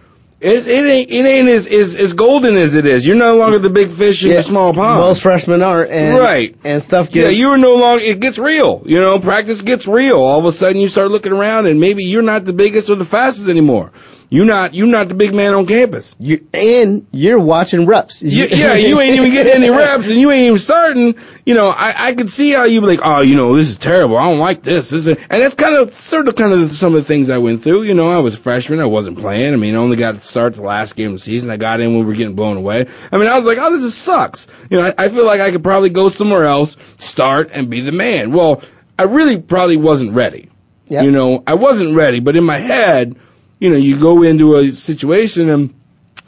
it, 0.40 0.66
it 0.68 0.86
ain't 0.86 1.10
it 1.10 1.24
ain't 1.24 1.48
as, 1.48 1.66
as 1.66 1.96
as 1.96 2.12
golden 2.12 2.54
as 2.54 2.76
it 2.76 2.84
is. 2.84 3.06
You're 3.06 3.16
no 3.16 3.38
longer 3.38 3.58
the 3.58 3.70
big 3.70 3.88
fish 3.90 4.22
in 4.24 4.30
Yeah, 4.30 4.36
the 4.38 4.42
small 4.42 4.74
pond. 4.74 5.00
Most 5.00 5.22
freshmen 5.22 5.62
aren't, 5.62 5.90
and 5.90 6.18
Right. 6.18 6.54
and 6.64 6.82
stuff 6.82 7.10
gets 7.10 7.32
yeah 7.32 7.38
you 7.38 7.48
are 7.50 7.56
no 7.56 7.76
longer 7.76 8.04
it 8.04 8.20
gets 8.20 8.36
real 8.36 8.82
you 8.84 9.00
know 9.00 9.18
practice 9.20 9.62
gets 9.62 9.86
real. 9.86 10.18
All 10.20 10.38
of 10.40 10.44
a 10.44 10.52
sudden 10.52 10.82
you 10.82 10.88
start 10.90 11.10
looking 11.10 11.32
around 11.32 11.66
and 11.66 11.80
maybe 11.80 12.04
you're 12.04 12.20
not 12.20 12.44
the 12.44 12.52
biggest 12.52 12.90
or 12.90 12.96
the 12.96 13.06
fastest 13.06 13.48
anymore 13.48 13.92
you're 14.30 14.44
not 14.44 14.74
you're 14.74 14.86
not 14.86 15.08
the 15.08 15.14
big 15.14 15.34
man 15.34 15.54
on 15.54 15.66
campus 15.66 16.14
you, 16.18 16.46
and 16.52 17.06
you're 17.12 17.38
watching 17.38 17.86
reps. 17.86 18.22
you, 18.22 18.46
yeah, 18.46 18.74
you 18.74 19.00
ain't 19.00 19.16
even 19.16 19.30
getting 19.30 19.52
any 19.52 19.70
reps 19.70 20.10
and 20.10 20.18
you 20.18 20.30
ain't 20.30 20.46
even 20.46 20.58
starting. 20.58 21.14
You 21.44 21.54
know, 21.54 21.68
I, 21.68 21.94
I 22.08 22.14
could 22.14 22.30
see 22.30 22.52
how 22.52 22.64
you 22.64 22.80
be 22.80 22.86
like, 22.86 23.00
oh, 23.04 23.20
you 23.20 23.36
know, 23.36 23.56
this 23.56 23.68
is 23.68 23.78
terrible. 23.78 24.16
I 24.16 24.30
don't 24.30 24.38
like 24.38 24.62
this. 24.62 24.90
this 24.90 25.06
is, 25.06 25.08
and 25.08 25.18
that's 25.28 25.54
kind 25.54 25.76
of 25.76 25.94
sort 25.94 26.28
of 26.28 26.36
kind 26.36 26.52
of 26.52 26.72
some 26.72 26.94
of 26.94 27.02
the 27.02 27.06
things 27.06 27.28
I 27.30 27.38
went 27.38 27.62
through. 27.62 27.82
You 27.82 27.94
know, 27.94 28.10
I 28.10 28.18
was 28.18 28.34
a 28.34 28.38
freshman. 28.38 28.80
I 28.80 28.86
wasn't 28.86 29.18
playing. 29.18 29.52
I 29.52 29.56
mean, 29.56 29.74
I 29.74 29.78
only 29.78 29.96
got 29.96 30.14
to 30.14 30.20
start 30.20 30.54
the 30.54 30.62
last 30.62 30.96
game 30.96 31.08
of 31.08 31.16
the 31.16 31.20
season. 31.20 31.50
I 31.50 31.56
got 31.56 31.80
in 31.80 31.90
when 31.90 32.00
we 32.00 32.06
were 32.06 32.14
getting 32.14 32.34
blown 32.34 32.56
away. 32.56 32.86
I 33.12 33.18
mean, 33.18 33.28
I 33.28 33.36
was 33.36 33.44
like, 33.44 33.58
oh, 33.58 33.70
this 33.70 33.84
is 33.84 33.94
sucks. 33.94 34.46
You 34.70 34.78
know, 34.78 34.84
I, 34.84 35.04
I 35.04 35.08
feel 35.10 35.26
like 35.26 35.40
I 35.40 35.50
could 35.50 35.62
probably 35.62 35.90
go 35.90 36.08
somewhere 36.08 36.46
else, 36.46 36.76
start, 36.98 37.50
and 37.52 37.68
be 37.68 37.80
the 37.80 37.92
man. 37.92 38.32
Well, 38.32 38.62
I 38.98 39.04
really 39.04 39.40
probably 39.40 39.76
wasn't 39.76 40.14
ready. 40.14 40.50
Yep. 40.88 41.04
You 41.04 41.10
know, 41.10 41.42
I 41.46 41.54
wasn't 41.54 41.94
ready, 41.94 42.20
but 42.20 42.36
in 42.36 42.44
my 42.44 42.58
head, 42.58 43.16
you 43.64 43.70
know, 43.70 43.76
you 43.76 43.98
go 43.98 44.22
into 44.22 44.56
a 44.56 44.70
situation 44.72 45.48
and 45.48 45.74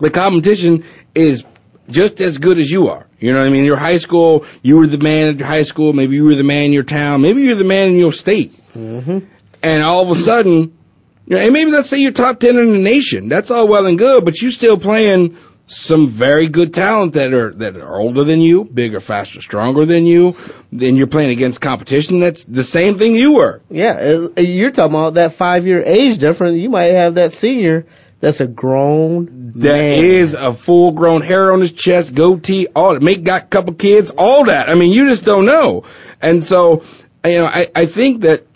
the 0.00 0.08
competition 0.08 0.84
is 1.14 1.44
just 1.90 2.18
as 2.22 2.38
good 2.38 2.56
as 2.56 2.70
you 2.70 2.88
are. 2.88 3.06
You 3.18 3.34
know 3.34 3.40
what 3.40 3.46
I 3.46 3.50
mean? 3.50 3.66
Your 3.66 3.76
high 3.76 3.98
school, 3.98 4.46
you 4.62 4.76
were 4.76 4.86
the 4.86 4.96
man 4.96 5.28
at 5.28 5.38
your 5.38 5.46
high 5.46 5.62
school, 5.62 5.92
maybe 5.92 6.14
you 6.14 6.24
were 6.24 6.34
the 6.34 6.44
man 6.44 6.64
in 6.64 6.72
your 6.72 6.82
town, 6.82 7.20
maybe 7.20 7.42
you're 7.42 7.54
the 7.54 7.64
man 7.64 7.88
in 7.88 7.96
your 7.96 8.14
state. 8.14 8.54
hmm 8.72 9.18
And 9.62 9.82
all 9.82 10.10
of 10.10 10.16
a 10.16 10.20
sudden, 10.20 10.78
you 11.26 11.36
know, 11.36 11.38
and 11.38 11.52
maybe 11.52 11.70
let's 11.70 11.90
say 11.90 11.98
you're 12.00 12.12
top 12.12 12.40
10 12.40 12.56
in 12.58 12.72
the 12.72 12.78
nation. 12.78 13.28
That's 13.28 13.50
all 13.50 13.68
well 13.68 13.84
and 13.84 13.98
good, 13.98 14.24
but 14.24 14.40
you 14.40 14.50
still 14.50 14.78
playing 14.78 15.36
some 15.66 16.08
very 16.08 16.48
good 16.48 16.72
talent 16.72 17.14
that 17.14 17.32
are 17.32 17.52
that 17.54 17.76
are 17.76 17.96
older 17.96 18.24
than 18.24 18.40
you, 18.40 18.64
bigger, 18.64 19.00
faster, 19.00 19.40
stronger 19.40 19.84
than 19.84 20.06
you. 20.06 20.32
Then 20.70 20.96
you're 20.96 21.08
playing 21.08 21.30
against 21.30 21.60
competition 21.60 22.20
that's 22.20 22.44
the 22.44 22.62
same 22.62 22.98
thing 22.98 23.14
you 23.14 23.34
were. 23.34 23.62
Yeah, 23.68 24.28
you're 24.38 24.70
talking 24.70 24.94
about 24.94 25.14
that 25.14 25.34
five 25.34 25.66
year 25.66 25.82
age 25.84 26.18
difference. 26.18 26.56
You 26.58 26.70
might 26.70 26.92
have 26.92 27.16
that 27.16 27.32
senior 27.32 27.86
that's 28.20 28.40
a 28.40 28.46
grown 28.46 29.52
That 29.56 29.78
man. 29.78 30.04
is 30.04 30.34
a 30.34 30.54
full 30.54 30.92
grown 30.92 31.20
hair 31.22 31.52
on 31.52 31.60
his 31.60 31.72
chest, 31.72 32.14
goatee, 32.14 32.68
all 32.74 32.94
that. 32.94 33.02
Make 33.02 33.24
got 33.24 33.42
a 33.42 33.46
couple 33.46 33.74
kids, 33.74 34.10
all 34.16 34.46
that. 34.46 34.70
I 34.70 34.74
mean, 34.74 34.92
you 34.92 35.08
just 35.08 35.24
don't 35.24 35.44
know. 35.44 35.84
And 36.22 36.42
so, 36.42 36.82
you 37.24 37.38
know, 37.38 37.46
I, 37.46 37.66
I 37.74 37.86
think 37.86 38.22
that 38.22 38.46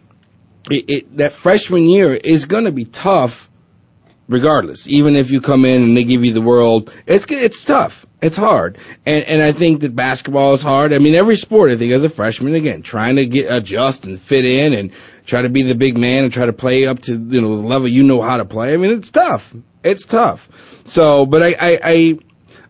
it, 0.70 0.90
it, 0.90 1.16
that 1.18 1.32
freshman 1.32 1.82
year 1.84 2.14
is 2.14 2.46
going 2.46 2.64
to 2.64 2.72
be 2.72 2.84
tough 2.84 3.49
regardless. 4.30 4.88
Even 4.88 5.16
if 5.16 5.30
you 5.30 5.42
come 5.42 5.66
in 5.66 5.82
and 5.82 5.96
they 5.96 6.04
give 6.04 6.24
you 6.24 6.32
the 6.32 6.40
world, 6.40 6.92
it's 7.06 7.26
it's 7.30 7.64
tough. 7.64 8.06
It's 8.22 8.36
hard, 8.36 8.78
and 9.04 9.24
and 9.24 9.42
I 9.42 9.52
think 9.52 9.80
that 9.80 9.94
basketball 9.94 10.54
is 10.54 10.62
hard. 10.62 10.92
I 10.92 10.98
mean, 10.98 11.14
every 11.14 11.36
sport. 11.36 11.70
I 11.70 11.76
think 11.76 11.92
as 11.92 12.04
a 12.04 12.08
freshman, 12.08 12.54
again, 12.54 12.82
trying 12.82 13.16
to 13.16 13.26
get 13.26 13.52
adjust 13.52 14.04
and 14.06 14.18
fit 14.18 14.44
in 14.44 14.72
and 14.72 14.92
try 15.26 15.42
to 15.42 15.48
be 15.48 15.62
the 15.62 15.74
big 15.74 15.98
man 15.98 16.24
and 16.24 16.32
try 16.32 16.46
to 16.46 16.52
play 16.52 16.86
up 16.86 17.00
to 17.00 17.12
you 17.12 17.40
know 17.42 17.60
the 17.60 17.66
level 17.66 17.88
you 17.88 18.04
know 18.04 18.22
how 18.22 18.38
to 18.38 18.44
play. 18.44 18.72
I 18.72 18.76
mean, 18.76 18.92
it's 18.92 19.10
tough. 19.10 19.54
It's 19.82 20.06
tough. 20.06 20.48
So, 20.86 21.26
but 21.26 21.42
I 21.42 21.54
I. 21.60 21.80
I 21.82 22.18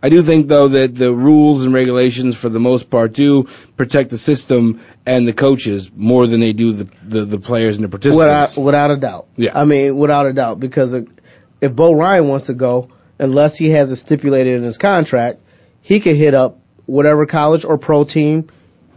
I 0.03 0.09
do 0.09 0.23
think 0.23 0.49
though 0.49 0.69
that 0.69 0.95
the 0.95 1.15
rules 1.15 1.67
and 1.67 1.75
regulations 1.75 2.35
for 2.35 2.49
the 2.49 2.59
most 2.59 2.89
part 2.89 3.13
do 3.13 3.45
protect 3.77 4.09
the 4.09 4.17
system 4.17 4.81
and 5.05 5.29
the 5.29 5.35
coaches 5.35 5.91
more 5.95 6.27
than 6.27 6.41
they 6.41 6.55
do 6.55 6.73
the 6.73 6.91
the, 7.03 7.25
the 7.27 7.39
players 7.39 7.77
and 7.77 7.85
the 7.85 7.91
participants. 7.91 8.57
Without, 8.57 8.65
without 8.65 8.91
a 8.93 8.97
doubt. 8.97 9.27
Yeah. 9.37 9.59
I 9.59 9.67
mean, 9.67 9.99
without 9.99 10.25
a 10.25 10.33
doubt, 10.33 10.59
because 10.59 10.95
uh, 10.95 11.03
if 11.61 11.75
Bo 11.75 11.93
Ryan 11.95 12.29
wants 12.29 12.47
to 12.47 12.55
go, 12.55 12.89
unless 13.19 13.57
he 13.57 13.71
has 13.71 13.91
it 13.91 13.97
stipulated 13.97 14.57
in 14.57 14.63
his 14.63 14.79
contract, 14.79 15.41
he 15.83 16.01
could 16.01 16.17
hit 16.17 16.35
up 16.35 16.59
whatever 16.87 17.27
college 17.27 17.65
or 17.65 17.79
pro 17.79 18.05
team 18.05 18.49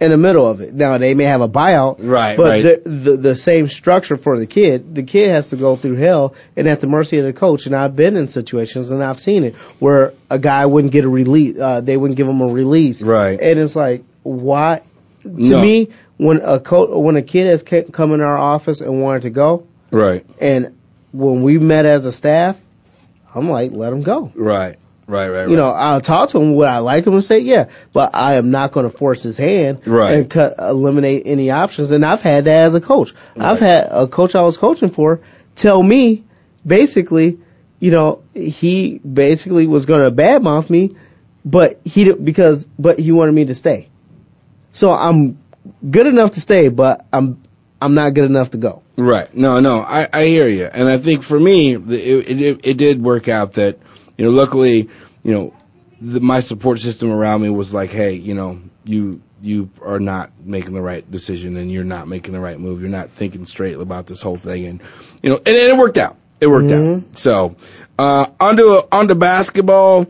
in 0.01 0.09
the 0.11 0.17
middle 0.17 0.45
of 0.47 0.59
it. 0.59 0.73
Now 0.73 0.97
they 0.97 1.13
may 1.13 1.25
have 1.25 1.41
a 1.41 1.47
buyout, 1.47 1.97
Right, 1.99 2.35
But 2.35 2.43
right. 2.43 2.61
The, 2.83 2.89
the 2.89 3.17
the 3.17 3.35
same 3.35 3.69
structure 3.69 4.17
for 4.17 4.37
the 4.39 4.47
kid. 4.47 4.95
The 4.95 5.03
kid 5.03 5.29
has 5.29 5.49
to 5.49 5.55
go 5.55 5.75
through 5.75 5.95
hell 5.97 6.35
and 6.57 6.67
at 6.67 6.81
the 6.81 6.87
mercy 6.87 7.19
of 7.19 7.25
the 7.25 7.33
coach. 7.33 7.65
And 7.67 7.75
I've 7.75 7.95
been 7.95 8.17
in 8.17 8.27
situations 8.27 8.91
and 8.91 9.03
I've 9.03 9.19
seen 9.19 9.43
it 9.43 9.55
where 9.79 10.13
a 10.29 10.39
guy 10.39 10.65
wouldn't 10.65 10.91
get 10.91 11.05
a 11.05 11.09
release. 11.09 11.57
Uh, 11.57 11.81
they 11.81 11.95
wouldn't 11.95 12.17
give 12.17 12.27
him 12.27 12.41
a 12.41 12.47
release, 12.47 13.01
Right. 13.01 13.39
And 13.39 13.59
it's 13.59 13.75
like, 13.75 14.03
why? 14.23 14.81
To 15.23 15.29
No. 15.29 15.61
me, 15.61 15.89
when 16.17 16.41
a 16.43 16.59
co- 16.59 16.99
when 16.99 17.15
a 17.15 17.21
kid 17.21 17.47
has 17.47 17.63
come 17.91 18.13
in 18.13 18.19
our 18.21 18.37
office 18.37 18.81
and 18.81 19.01
wanted 19.01 19.21
to 19.23 19.29
go, 19.29 19.67
Right, 19.91 20.25
and 20.41 20.75
when 21.13 21.43
we 21.43 21.57
met 21.59 21.85
as 21.85 22.05
a 22.05 22.11
staff, 22.11 22.59
I'm 23.33 23.49
like, 23.49 23.71
let 23.71 23.93
him 23.93 24.01
go. 24.01 24.31
right, 24.35 24.77
right, 25.07 25.29
right. 25.29 25.49
You 25.49 25.55
know, 25.55 25.69
I'll 25.69 26.01
talk 26.01 26.29
to 26.29 26.39
him. 26.41 26.55
Would 26.55 26.67
I 26.67 26.79
like 26.79 27.05
him 27.07 27.13
to 27.13 27.21
say 27.21 27.39
yeah? 27.39 27.69
But 27.93 28.13
I 28.13 28.35
am 28.35 28.51
not 28.51 28.71
going 28.73 28.89
to 28.89 28.95
force 28.95 29.23
his 29.23 29.37
hand 29.37 29.87
Right. 29.87 30.13
and 30.13 30.29
cut, 30.29 30.55
eliminate 30.59 31.23
any 31.25 31.49
options. 31.51 31.91
And 31.91 32.05
I've 32.05 32.21
had 32.21 32.45
that 32.45 32.65
as 32.65 32.75
a 32.75 32.81
coach. 32.81 33.13
I've 33.37 33.59
had 33.59 33.87
a 33.91 34.07
coach 34.07 34.35
I 34.35 34.41
was 34.41 34.57
coaching 34.57 34.89
for 34.89 35.21
tell 35.55 35.81
me, 35.81 36.23
basically, 36.65 37.39
you 37.79 37.91
know, 37.91 38.23
he 38.33 38.97
basically 38.99 39.67
was 39.67 39.85
going 39.85 40.03
to 40.03 40.11
badmouth 40.11 40.69
me, 40.69 40.95
but 41.45 41.79
he 41.85 42.11
because 42.11 42.65
but 42.79 42.99
he 42.99 43.11
wanted 43.11 43.33
me 43.33 43.45
to 43.45 43.55
stay. 43.55 43.89
So 44.71 44.91
I'm 44.93 45.37
good 45.89 46.07
enough 46.07 46.31
to 46.31 46.41
stay, 46.41 46.69
but 46.69 47.05
I'm 47.13 47.41
I'm 47.83 47.95
not 47.95 48.13
good 48.13 48.23
enough 48.23 48.51
to 48.51 48.57
go. 48.57 48.81
Right. 48.95 49.35
No, 49.35 49.59
no, 49.59 49.81
I, 49.81 50.07
I 50.13 50.25
hear 50.25 50.47
you. 50.47 50.63
And 50.65 50.87
I 50.87 50.99
think 50.99 51.21
for 51.21 51.37
me, 51.37 51.75
it, 51.75 51.81
it, 51.91 52.59
it 52.63 52.77
did 52.77 53.03
work 53.03 53.27
out 53.27 53.53
that, 53.53 53.77
you 54.17 54.23
know, 54.23 54.31
luckily, 54.31 54.89
you 55.21 55.31
know, 55.33 55.53
the, 55.99 56.21
my 56.21 56.39
support 56.39 56.79
system 56.79 57.11
around 57.11 57.41
me 57.41 57.49
was 57.49 57.73
like, 57.73 57.89
hey, 57.89 58.13
you 58.13 58.35
know, 58.35 58.61
you, 58.85 59.21
you 59.41 59.69
are 59.81 59.99
not 59.99 60.31
making 60.41 60.73
the 60.73 60.81
right 60.81 61.09
decision 61.11 61.57
and 61.57 61.69
you're 61.69 61.83
not 61.83 62.07
making 62.07 62.31
the 62.31 62.39
right 62.39 62.57
move. 62.57 62.79
You're 62.79 62.89
not 62.89 63.09
thinking 63.09 63.45
straight 63.45 63.75
about 63.75 64.07
this 64.07 64.21
whole 64.21 64.37
thing. 64.37 64.65
And, 64.65 64.81
you 65.21 65.29
know, 65.29 65.35
and, 65.35 65.47
and 65.47 65.73
it 65.73 65.77
worked 65.77 65.97
out. 65.97 66.15
It 66.39 66.47
worked 66.47 66.71
out. 66.71 67.17
So, 67.17 67.57
uh, 67.99 68.27
onto, 68.39 68.81
onto 68.93 69.15
basketball. 69.15 70.07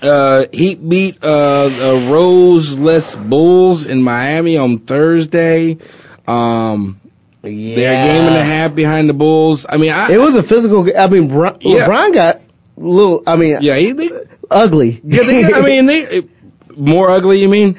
Uh, 0.00 0.46
Heat 0.50 0.86
beat, 0.86 1.18
uh, 1.22 1.68
the 1.68 2.08
Rose-less 2.10 3.16
Bulls 3.16 3.84
in 3.84 4.02
Miami 4.02 4.56
on 4.56 4.78
Thursday. 4.78 5.76
Um, 6.28 7.00
Yeah, 7.42 7.76
they're 7.76 8.00
a 8.00 8.04
game 8.04 8.26
and 8.26 8.36
a 8.36 8.44
half 8.44 8.74
behind 8.74 9.08
the 9.08 9.14
Bulls. 9.14 9.66
I 9.68 9.76
mean, 9.76 9.92
I, 9.92 10.10
It 10.12 10.18
was 10.18 10.36
a 10.36 10.42
physical. 10.42 10.88
I 10.96 11.06
mean, 11.08 11.28
Bron- 11.28 11.58
Yeah. 11.60 11.86
LeBron 11.86 12.14
got 12.14 12.36
a 12.36 12.40
little. 12.76 13.22
I 13.26 13.36
mean, 13.36 13.58
yeah, 13.60 13.76
he, 13.76 13.92
they, 13.92 14.10
ugly. 14.50 15.00
yeah, 15.04 15.22
they, 15.22 15.44
I 15.52 15.60
mean, 15.60 15.86
they 15.86 16.22
more 16.76 17.10
ugly. 17.10 17.40
You 17.40 17.48
mean? 17.48 17.78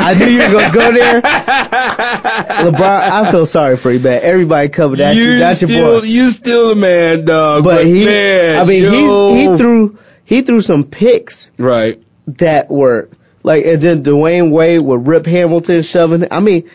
I 0.00 0.14
knew 0.14 0.26
you 0.26 0.38
were 0.38 0.52
gonna 0.60 0.72
go 0.72 0.92
there. 0.92 1.20
LeBron, 1.22 2.80
I 2.80 3.30
feel 3.32 3.46
sorry 3.46 3.76
for 3.76 3.90
you, 3.90 3.98
man. 4.00 4.20
Everybody 4.22 4.68
covered 4.68 4.98
that. 4.98 5.16
you 5.16 5.38
That's 5.38 5.60
your 5.60 5.68
still, 5.70 6.00
boy. 6.00 6.06
you 6.06 6.30
still 6.30 6.72
a 6.72 6.76
man, 6.76 7.24
dog. 7.24 7.64
But 7.64 7.84
he, 7.84 8.04
man, 8.04 8.60
I 8.60 8.64
mean, 8.64 8.84
yo. 8.84 9.34
he 9.34 9.40
he 9.50 9.56
threw 9.56 9.98
he 10.24 10.42
threw 10.42 10.60
some 10.60 10.84
picks 10.84 11.50
right. 11.58 12.00
that 12.28 12.70
were 12.70 13.08
like, 13.42 13.64
and 13.64 13.80
then 13.82 14.02
Dwyane 14.04 14.52
Wade 14.52 14.80
would 14.82 15.06
rip 15.06 15.26
Hamilton 15.26 15.82
shoving. 15.82 16.28
I 16.30 16.40
mean, 16.40 16.70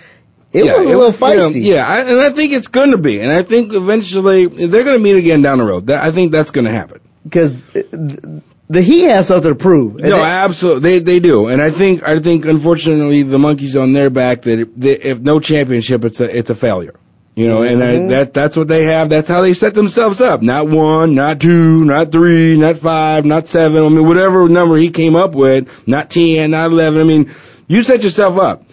it 0.53 0.65
yeah, 0.65 0.77
was 0.77 0.87
a 0.87 0.91
it 0.91 0.95
little 0.95 0.99
was, 1.05 1.21
you 1.21 1.27
know, 1.35 1.49
feisty. 1.49 1.63
yeah, 1.63 1.87
I, 1.87 1.99
and 2.01 2.19
I 2.21 2.29
think 2.29 2.53
it's 2.53 2.67
going 2.67 2.91
to 2.91 2.97
be, 2.97 3.19
and 3.19 3.31
I 3.31 3.41
think 3.43 3.73
eventually 3.73 4.45
they're 4.45 4.83
going 4.83 4.97
to 4.97 5.03
meet 5.03 5.17
again 5.17 5.41
down 5.41 5.57
the 5.57 5.63
road. 5.65 5.87
That, 5.87 6.03
I 6.03 6.11
think 6.11 6.31
that's 6.31 6.51
going 6.51 6.65
to 6.65 6.71
happen. 6.71 6.99
because 7.23 7.51
the, 7.73 8.41
the 8.69 8.81
Heat 8.81 9.05
has 9.09 9.27
something 9.27 9.51
to 9.51 9.55
prove. 9.55 9.95
No, 9.95 10.23
absolutely, 10.23 10.81
they 10.81 10.99
they 10.99 11.19
do, 11.19 11.47
and 11.47 11.61
I 11.61 11.69
think 11.71 12.03
I 12.03 12.19
think 12.19 12.45
unfortunately 12.45 13.23
the 13.23 13.39
monkeys 13.39 13.75
on 13.75 13.93
their 13.93 14.09
back 14.09 14.43
that 14.43 14.59
if, 14.59 14.69
if 14.83 15.19
no 15.19 15.39
championship, 15.39 16.03
it's 16.05 16.19
a 16.21 16.37
it's 16.37 16.49
a 16.49 16.55
failure. 16.55 16.95
You 17.35 17.47
know, 17.47 17.63
and 17.63 17.83
I, 17.83 17.95
Mhm. 17.95 18.09
that 18.09 18.33
that's 18.35 18.55
what 18.55 18.67
they 18.67 18.83
have. 18.85 19.09
That's 19.09 19.27
how 19.27 19.41
they 19.41 19.53
set 19.53 19.73
themselves 19.73 20.21
up. 20.21 20.43
Not 20.43 20.67
one, 20.69 21.15
not 21.15 21.41
two, 21.41 21.83
not 21.83 22.11
three, 22.11 22.55
not 22.57 22.77
five, 22.77 23.25
not 23.25 23.47
seven. 23.47 23.83
I 23.83 23.89
mean, 23.89 24.05
whatever 24.05 24.47
number 24.47 24.75
he 24.77 24.91
came 24.91 25.15
up 25.15 25.33
with, 25.33 25.67
not 25.87 26.11
ten, 26.11 26.51
not 26.51 26.69
eleven. 26.71 27.01
I 27.01 27.05
mean, 27.05 27.31
you 27.67 27.81
set 27.81 28.03
yourself 28.03 28.37
up. 28.37 28.65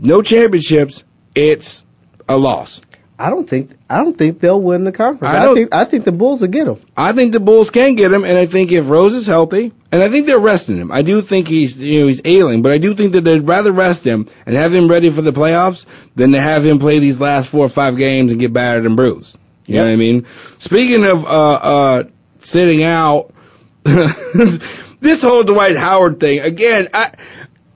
No 0.00 0.22
championships. 0.22 1.04
It's 1.34 1.84
a 2.28 2.36
loss. 2.36 2.80
I 3.16 3.30
don't 3.30 3.48
think 3.48 3.70
I 3.88 3.98
don't 3.98 4.18
think 4.18 4.40
they'll 4.40 4.60
win 4.60 4.82
the 4.82 4.90
conference. 4.90 5.32
I 5.32 5.48
I, 5.48 5.54
think 5.54 5.72
I 5.72 5.84
think 5.84 6.04
the 6.04 6.12
Bulls 6.12 6.40
will 6.40 6.48
get 6.48 6.64
them. 6.64 6.80
I 6.96 7.12
think 7.12 7.32
the 7.32 7.38
Bulls 7.38 7.70
can 7.70 7.94
get 7.94 8.12
him, 8.12 8.24
and 8.24 8.36
I 8.36 8.46
think 8.46 8.72
if 8.72 8.88
Rose 8.88 9.14
is 9.14 9.28
healthy, 9.28 9.72
and 9.92 10.02
I 10.02 10.08
think 10.08 10.26
they're 10.26 10.38
resting 10.38 10.76
him. 10.76 10.90
I 10.90 11.02
do 11.02 11.22
think 11.22 11.46
he's 11.46 11.80
you 11.80 12.00
know 12.00 12.06
he's 12.08 12.20
ailing, 12.24 12.62
but 12.62 12.72
I 12.72 12.78
do 12.78 12.94
think 12.94 13.12
that 13.12 13.20
they'd 13.20 13.46
rather 13.46 13.70
rest 13.70 14.04
him 14.04 14.28
and 14.46 14.56
have 14.56 14.74
him 14.74 14.88
ready 14.88 15.10
for 15.10 15.22
the 15.22 15.32
playoffs 15.32 15.86
than 16.16 16.32
to 16.32 16.40
have 16.40 16.64
him 16.64 16.80
play 16.80 16.98
these 16.98 17.20
last 17.20 17.48
four 17.48 17.64
or 17.64 17.68
five 17.68 17.96
games 17.96 18.32
and 18.32 18.40
get 18.40 18.52
battered 18.52 18.84
and 18.84 18.96
bruised. 18.96 19.38
You 19.66 19.76
know 19.76 19.84
what 19.84 19.92
I 19.92 19.96
mean? 19.96 20.26
Speaking 20.58 21.04
of 21.04 21.24
uh 21.24 21.28
uh 21.28 22.04
sitting 22.40 22.82
out, 22.82 23.32
this 23.84 25.22
whole 25.22 25.44
Dwight 25.44 25.76
Howard 25.76 26.18
thing 26.18 26.40
again. 26.40 26.88
I. 26.92 27.12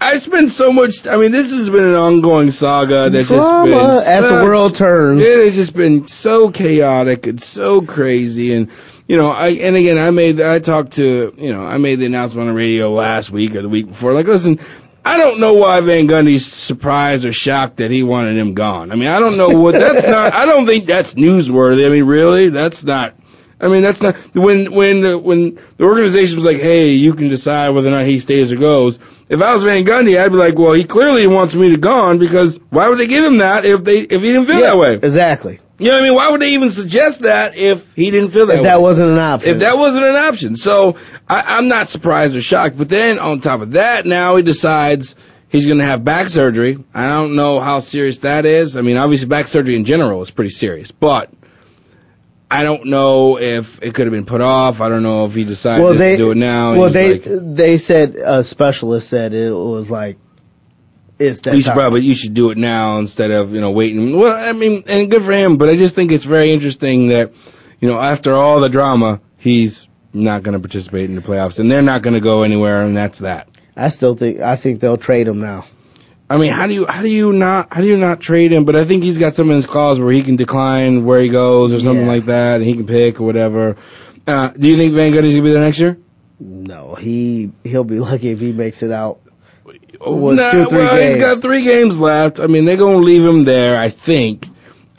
I 0.01 0.19
spend 0.19 0.51
so 0.51 0.73
much. 0.73 1.07
I 1.07 1.17
mean, 1.17 1.33
this 1.33 1.51
has 1.51 1.71
been 1.71 1.85
an 1.85 1.95
ongoing 1.95 2.51
saga 2.51 3.11
that's 3.11 3.29
Drama 3.29 3.71
just 3.71 4.05
been 4.07 4.15
as 4.15 4.29
the 4.29 4.45
world 4.45 4.75
turns. 4.75 5.23
It 5.23 5.43
has 5.43 5.57
just 5.57 5.75
been 5.75 6.07
so 6.07 6.51
chaotic 6.51 7.27
and 7.27 7.41
so 7.41 7.83
crazy, 7.83 8.55
and 8.55 8.71
you 9.09 9.17
know, 9.17 9.31
I 9.31 9.49
and 9.49 9.75
again, 9.75 9.99
I 9.99 10.11
made 10.11 10.41
I 10.41 10.61
talked 10.61 10.93
to 10.93 11.35
you 11.37 11.53
know, 11.53 11.67
I 11.67 11.79
made 11.79 11.97
the 11.97 12.07
announcement 12.07 12.49
on 12.49 12.55
the 12.55 12.59
radio 12.59 12.93
last 12.93 13.31
week 13.31 13.57
or 13.57 13.63
the 13.63 13.69
week 13.69 13.89
before. 13.89 14.15
Like, 14.15 14.27
listen, 14.27 14.61
I 15.05 15.19
don't 15.19 15.41
know 15.41 15.55
why 15.55 15.81
Van 15.81 16.07
Gundy's 16.07 16.47
surprised 16.47 17.25
or 17.25 17.33
shocked 17.33 17.79
that 17.79 17.91
he 17.91 18.03
wanted 18.03 18.37
him 18.37 18.55
gone. 18.55 18.93
I 18.93 18.95
mean, 18.95 19.09
I 19.09 19.19
don't 19.19 19.37
know 19.37 19.49
what 19.49 19.73
that's 19.73 20.07
not. 20.07 20.33
I 20.33 20.47
don't 20.47 20.67
think 20.67 20.87
that's 20.87 21.15
newsworthy. 21.15 21.87
I 21.87 21.89
mean, 21.89 22.05
really, 22.05 22.51
that's 22.51 22.85
not. 22.85 23.15
I 23.61 23.69
mean, 23.69 23.83
that's 23.83 24.01
not 24.01 24.15
when 24.35 24.73
when 24.73 25.01
the 25.01 25.19
when 25.19 25.59
the 25.77 25.85
organization 25.85 26.37
was 26.37 26.45
like, 26.45 26.59
"Hey, 26.59 26.93
you 26.93 27.15
can 27.15 27.29
decide 27.29 27.71
whether 27.71 27.89
or 27.89 27.93
not 27.93 28.07
he 28.07 28.21
stays 28.21 28.53
or 28.53 28.57
goes." 28.57 28.99
If 29.29 29.43
I 29.43 29.53
was 29.53 29.63
Van 29.65 29.85
Gundy, 29.85 30.19
I'd 30.19 30.31
be 30.31 30.37
like, 30.37 30.59
"Well, 30.59 30.73
he 30.75 30.85
clearly 30.85 31.27
wants 31.27 31.55
me 31.55 31.71
to 31.71 31.77
gone 31.77 32.19
because 32.19 32.59
why 32.71 32.89
would 32.89 32.99
they 32.99 33.09
give 33.09 33.25
him 33.25 33.39
that 33.39 33.65
if 33.65 33.83
they 33.83 33.99
if 33.99 34.11
he 34.23 34.33
didn't 34.33 34.47
feel 34.47 34.61
that 34.61 34.79
way?" 34.79 34.95
Exactly. 34.95 35.59
You 35.81 35.89
know 35.89 35.95
what 35.95 36.03
I 36.03 36.07
mean? 36.07 36.15
Why 36.15 36.31
would 36.31 36.41
they 36.41 36.55
even 36.55 36.71
suggest 36.71 37.21
that 37.21 37.57
if 37.57 37.95
he 37.95 38.11
didn't 38.11 38.31
feel 38.31 38.47
that 38.47 38.55
If 38.55 38.61
way? 38.63 38.67
that 38.67 38.81
wasn't 38.81 39.11
an 39.11 39.19
option. 39.19 39.51
if 39.51 39.59
that 39.61 39.77
wasn't 39.77 40.07
an 40.07 40.17
option. 40.17 40.57
So 40.57 40.97
I, 41.29 41.45
I'm 41.57 41.69
not 41.69 41.89
surprised 41.89 42.35
or 42.35 42.41
shocked. 42.41 42.77
But 42.77 42.89
then 42.89 43.21
on 43.21 43.39
top 43.39 43.61
of 43.61 43.73
that, 43.73 44.05
now 44.05 44.35
he 44.35 44.43
decides 44.43 45.15
he's 45.49 45.67
going 45.67 45.79
to 45.79 45.85
have 45.85 46.05
back 46.05 46.31
surgery. 46.31 46.83
I 46.93 47.07
don't 47.09 47.37
know 47.37 47.61
how 47.61 47.79
serious 47.79 48.19
that 48.19 48.45
is. 48.45 48.77
I 48.77 48.81
mean, 48.81 48.97
obviously 48.97 49.29
back 49.29 49.47
surgery 49.47 49.77
in 49.77 49.85
general 49.85 50.21
is 50.21 50.33
pretty 50.33 50.51
serious, 50.51 50.91
but 50.91 51.31
I 52.51 52.63
don't 52.63 52.87
know 52.87 53.39
if 53.39 53.83
it 53.83 53.95
could 53.95 54.07
have 54.07 54.13
been 54.13 54.25
put 54.25 54.41
off. 54.41 54.81
I 54.81 54.89
don't 54.89 55.03
know 55.03 55.27
if 55.27 55.35
he 55.35 55.45
decided 55.45 55.85
well, 55.85 55.95
they 55.95 56.13
to 56.13 56.17
do 56.17 56.31
it 56.31 56.37
now. 56.37 56.79
Well, 56.79 56.91
they 56.91 57.19
like, 57.19 57.25
they 57.27 57.79
said 57.79 58.17
a 58.17 58.43
specialist 58.43 59.09
said 59.09 59.35
it 59.35 59.53
was 59.53 59.91
like 59.91 60.19
it's 61.19 61.41
that 61.43 61.55
you 61.55 61.63
should 61.63 61.75
probably 61.75 62.01
you 62.03 62.15
should 62.15 62.35
do 62.35 62.51
it 62.51 62.59
now 62.59 62.99
instead 62.99 63.31
of 63.31 63.53
you 63.53 63.61
know 63.61 63.71
waiting. 63.71 64.17
Well, 64.17 64.35
I 64.35 64.53
mean, 64.53 64.85
and 64.87 65.11
good 65.11 65.23
for 65.23 65.33
him, 65.33 65.59
but 65.59 65.69
I 65.69 65.77
just 65.77 65.95
think 65.95 66.11
it's 66.11 66.25
very 66.25 66.53
interesting 66.53 67.09
that 67.09 67.33
you 67.81 67.89
know 67.89 67.99
after 67.99 68.33
all 68.33 68.61
the 68.61 68.69
drama, 68.69 69.21
he's 69.37 69.89
not 70.13 70.43
going 70.43 70.55
to 70.55 70.61
participate 70.61 71.11
in 71.11 71.17
the 71.17 71.23
playoffs, 71.23 71.61
and 71.61 71.71
they're 71.71 71.83
not 71.83 72.03
going 72.03 72.15
to 72.15 72.21
go 72.21 72.45
anywhere, 72.45 72.83
and 72.83 72.97
that's 72.97 73.19
that. 73.19 73.49
I 73.77 73.91
still 73.91 74.17
think 74.17 74.41
I 74.41 74.57
think 74.57 74.81
they'll 74.81 74.97
trade 74.97 75.29
him 75.29 75.41
now. 75.41 75.67
I 76.31 76.37
mean, 76.37 76.53
how 76.53 76.67
do 76.67 76.75
you 76.75 76.87
how 76.87 77.01
do 77.03 77.09
you 77.09 77.33
not 77.33 77.69
how 77.73 77.81
do 77.81 77.87
you 77.87 77.97
not 77.97 78.21
trade 78.21 78.53
him? 78.53 78.65
But 78.65 78.77
I 78.77 78.85
think 78.85 79.03
he's 79.03 79.17
got 79.19 79.35
some 79.35 79.49
in 79.51 79.57
his 79.57 79.67
clause 79.67 79.99
where 79.99 80.13
he 80.13 80.23
can 80.23 80.37
decline 80.37 81.05
where 81.05 81.21
he 81.21 81.29
goes 81.31 81.73
or 81.73 81.79
something 81.81 82.05
Yeah. 82.07 82.13
like 82.13 82.27
that, 82.27 82.57
and 82.57 82.65
he 82.65 82.75
can 82.75 82.87
pick 82.87 83.21
or 83.21 83.25
whatever. 83.25 83.77
Uh, 84.27 84.49
do 84.49 84.69
you 84.69 84.77
think 84.77 84.93
Van 84.95 85.13
Gundy's 85.13 85.33
gonna 85.35 85.45
be 85.45 85.53
there 85.53 85.61
next 85.63 85.81
year? 85.81 85.97
No, 86.39 86.95
he 86.95 87.51
he'll 87.65 87.85
be 87.85 87.99
lucky 87.99 88.29
if 88.31 88.41
he 88.41 88.53
makes 88.53 88.83
it 88.83 88.91
out. 88.93 89.21
Oh, 90.01 90.15
Well, 90.17 90.35
nah, 90.37 90.51
two 90.53 90.67
well, 90.71 90.97
he's 90.97 91.15
games. 91.15 91.23
got 91.23 91.43
three 91.43 91.63
games 91.65 91.99
left. 91.99 92.41
I 92.41 92.47
mean, 92.47 92.65
they're 92.67 92.77
gonna 92.77 92.99
leave 92.99 93.25
him 93.25 93.45
there, 93.45 93.79
I 93.79 93.89
think. 93.89 94.47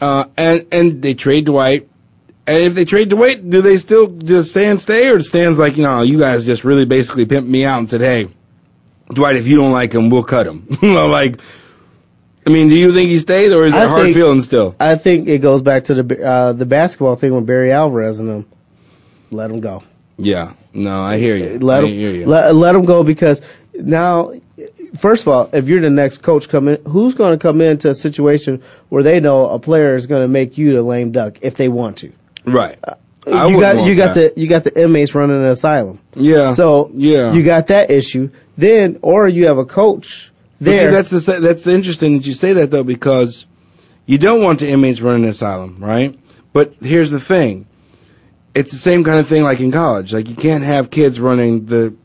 Uh, 0.01 0.25
and 0.35 0.65
and 0.71 1.01
they 1.01 1.13
trade 1.13 1.45
Dwight. 1.45 1.87
And 2.47 2.63
if 2.63 2.73
they 2.73 2.85
trade 2.85 3.09
Dwight, 3.09 3.47
do 3.47 3.61
they 3.61 3.77
still 3.77 4.07
does 4.07 4.49
Stan 4.49 4.79
stay, 4.79 5.09
or 5.09 5.19
Stan's 5.21 5.59
like, 5.59 5.77
you 5.77 5.83
know, 5.83 6.01
you 6.01 6.17
guys 6.17 6.43
just 6.45 6.63
really 6.65 6.85
basically 6.85 7.25
pimped 7.27 7.45
me 7.47 7.63
out 7.65 7.77
and 7.77 7.87
said, 7.87 8.01
hey, 8.01 8.27
Dwight, 9.09 9.35
if 9.37 9.47
you 9.47 9.55
don't 9.57 9.71
like 9.71 9.93
him, 9.93 10.09
we'll 10.09 10.23
cut 10.23 10.45
him. 10.47 10.67
Like, 10.81 11.39
I 12.47 12.51
mean, 12.51 12.69
do 12.69 12.75
you 12.75 12.93
think 12.93 13.09
he 13.09 13.17
stays, 13.17 13.51
or 13.51 13.65
is 13.65 13.73
I 13.73 13.83
it 13.83 13.87
hard 13.87 14.03
think- 14.03 14.15
feeling 14.15 14.41
still? 14.41 14.75
I 14.79 14.95
think 14.95 15.27
it 15.27 15.39
goes 15.39 15.61
back 15.61 15.85
to 15.85 16.01
the 16.01 16.25
uh, 16.25 16.53
the 16.53 16.65
basketball 16.65 17.15
thing 17.15 17.35
with 17.35 17.45
Barry 17.45 17.71
Alvarez 17.71 18.19
and 18.19 18.29
them. 18.29 18.45
Let 19.31 19.51
him 19.51 19.59
go. 19.59 19.83
Yeah, 20.17 20.53
no, 20.73 21.01
I 21.01 21.17
hear 21.17 21.35
you. 21.35 21.59
Let 21.59 21.83
I 21.83 21.87
him 21.87 21.93
hear 21.93 22.11
you. 22.11 22.25
let, 22.25 22.53
let 22.55 22.75
him 22.75 22.83
go 22.83 23.03
because 23.03 23.41
now, 23.73 24.33
first 24.97 25.21
of 25.23 25.27
all, 25.29 25.49
if 25.53 25.67
you're 25.69 25.81
the 25.81 25.89
next 25.89 26.19
coach 26.19 26.49
coming, 26.49 26.77
who's 26.85 27.13
going 27.13 27.37
to 27.37 27.41
come 27.41 27.61
into 27.61 27.89
a 27.89 27.95
situation 27.95 28.63
where 28.89 29.03
they 29.03 29.19
know 29.19 29.47
a 29.49 29.59
player 29.59 29.95
is 29.95 30.07
going 30.07 30.23
to 30.23 30.27
make 30.27 30.57
you 30.57 30.73
the 30.73 30.81
lame 30.83 31.11
duck 31.11 31.37
if 31.41 31.55
they 31.55 31.69
want 31.69 31.97
to? 31.97 32.11
right. 32.45 32.77
I 33.33 33.47
you 33.47 33.59
got 33.59 33.85
you 33.85 33.95
got 33.95 34.15
that. 34.15 34.35
the 34.35 34.41
you 34.41 34.47
got 34.47 34.63
the 34.63 34.81
inmates 34.81 35.13
running 35.15 35.37
an 35.37 35.45
asylum. 35.45 35.99
yeah. 36.15 36.53
So 36.53 36.91
yeah, 36.93 37.33
you 37.33 37.43
got 37.43 37.67
that 37.67 37.91
issue. 37.91 38.29
Then, 38.57 38.99
or 39.01 39.27
you 39.27 39.47
have 39.47 39.57
a 39.57 39.65
coach 39.65 40.31
But 40.59 40.71
see, 40.71 40.77
there. 40.79 40.91
that's 40.91 41.09
the 41.09 41.39
that's 41.39 41.63
the 41.63 41.73
interesting 41.73 42.17
that 42.17 42.25
you 42.27 42.33
say 42.33 42.53
that 42.53 42.71
though 42.71 42.83
because 42.83 43.45
you 44.05 44.17
don't 44.17 44.41
want 44.41 44.59
the 44.59 44.69
inmates 44.69 44.99
running 45.01 45.23
an 45.23 45.29
asylum, 45.29 45.77
right? 45.79 46.19
But 46.51 46.73
here's 46.81 47.11
the 47.11 47.19
thing: 47.19 47.67
it's 48.53 48.71
the 48.71 48.77
same 48.77 49.03
kind 49.03 49.19
of 49.19 49.27
thing 49.27 49.43
like 49.43 49.59
in 49.59 49.71
college. 49.71 50.13
Like 50.13 50.29
you 50.29 50.35
can't 50.35 50.63
have 50.63 50.89
kids 50.89 51.19
running 51.19 51.65
the 51.65 51.95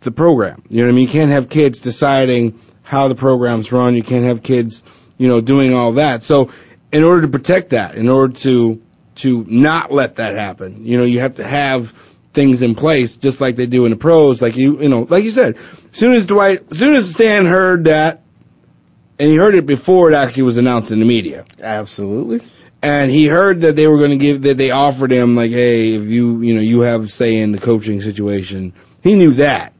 the 0.00 0.10
program. 0.10 0.62
You 0.68 0.78
know 0.78 0.84
what 0.88 0.92
I 0.92 0.94
mean? 0.96 1.06
You 1.06 1.12
can't 1.12 1.30
have 1.30 1.48
kids 1.48 1.80
deciding 1.80 2.60
how 2.82 3.08
the 3.08 3.14
program's 3.14 3.72
run. 3.72 3.94
You 3.94 4.02
can't 4.02 4.24
have 4.26 4.42
kids, 4.42 4.82
you 5.16 5.28
know, 5.28 5.40
doing 5.40 5.72
all 5.72 5.92
that. 5.92 6.22
So 6.22 6.50
in 6.92 7.02
order 7.02 7.22
to 7.22 7.28
protect 7.28 7.70
that, 7.70 7.94
in 7.94 8.08
order 8.08 8.34
to 8.34 8.82
to 9.16 9.44
not 9.48 9.92
let 9.92 10.16
that 10.16 10.34
happen, 10.34 10.84
you 10.84 10.98
know, 10.98 11.04
you 11.04 11.20
have 11.20 11.36
to 11.36 11.44
have 11.44 11.92
things 12.32 12.62
in 12.62 12.74
place 12.74 13.16
just 13.16 13.40
like 13.40 13.56
they 13.56 13.66
do 13.66 13.84
in 13.84 13.90
the 13.90 13.96
pros. 13.96 14.42
Like 14.42 14.56
you, 14.56 14.82
you 14.82 14.88
know, 14.88 15.06
like 15.08 15.24
you 15.24 15.30
said, 15.30 15.56
as 15.56 15.98
soon 15.98 16.14
as 16.14 16.26
Dwight, 16.26 16.64
as 16.70 16.78
soon 16.78 16.94
as 16.96 17.10
Stan 17.10 17.46
heard 17.46 17.84
that, 17.84 18.22
and 19.18 19.30
he 19.30 19.36
heard 19.36 19.54
it 19.54 19.64
before 19.64 20.10
it 20.10 20.14
actually 20.14 20.42
was 20.42 20.58
announced 20.58 20.90
in 20.90 20.98
the 20.98 21.04
media, 21.04 21.46
Absolutely. 21.60 22.40
and 22.82 23.10
he 23.10 23.26
heard 23.26 23.60
that 23.60 23.76
they 23.76 23.86
were 23.86 23.98
going 23.98 24.10
to 24.10 24.16
give 24.16 24.42
that 24.42 24.58
they 24.58 24.72
offered 24.72 25.12
him 25.12 25.36
like, 25.36 25.52
hey, 25.52 25.94
if 25.94 26.02
you, 26.02 26.42
you 26.42 26.54
know, 26.54 26.60
you 26.60 26.80
have 26.80 27.12
say 27.12 27.38
in 27.38 27.52
the 27.52 27.58
coaching 27.58 28.00
situation, 28.00 28.72
he 29.02 29.14
knew 29.14 29.32
that. 29.34 29.72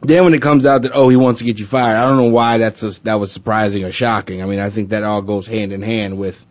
Then 0.00 0.22
when 0.22 0.34
it 0.34 0.40
comes 0.42 0.64
out 0.64 0.82
that 0.82 0.92
oh 0.94 1.08
he 1.08 1.16
wants 1.16 1.40
to 1.40 1.44
get 1.44 1.58
you 1.58 1.66
fired, 1.66 1.96
I 1.96 2.02
don't 2.02 2.16
know 2.16 2.30
why 2.30 2.58
that's 2.58 2.84
a, 2.84 3.02
that 3.02 3.14
was 3.14 3.32
surprising 3.32 3.84
or 3.84 3.90
shocking. 3.90 4.40
I 4.40 4.46
mean, 4.46 4.60
I 4.60 4.70
think 4.70 4.90
that 4.90 5.02
all 5.02 5.22
goes 5.22 5.48
hand 5.48 5.72
in 5.72 5.82
hand 5.82 6.16
with 6.16 6.46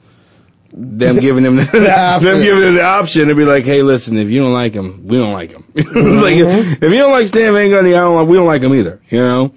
them 0.71 1.19
giving 1.19 1.45
him 1.45 1.55
the, 1.55 1.63
them 2.21 2.41
giving 2.41 2.63
him 2.63 2.75
the 2.75 2.83
option 2.83 3.27
to 3.27 3.35
be 3.35 3.45
like, 3.45 3.63
hey, 3.63 3.81
listen, 3.81 4.17
if 4.17 4.29
you 4.29 4.41
don't 4.41 4.53
like 4.53 4.73
him, 4.73 5.07
we 5.07 5.17
don't 5.17 5.33
like 5.33 5.51
him. 5.51 5.63
It's 5.75 5.89
mm-hmm. 5.89 6.21
like 6.21 6.35
if, 6.35 6.83
if 6.83 6.91
you 6.91 6.97
don't 6.97 7.11
like 7.11 7.27
Stan 7.27 7.53
Van 7.53 7.69
Gundy, 7.69 7.95
I 7.95 8.01
don't 8.01 8.15
like, 8.15 8.27
we 8.27 8.37
don't 8.37 8.47
like 8.47 8.61
him 8.61 8.73
either. 8.73 9.01
You 9.09 9.23
know. 9.23 9.53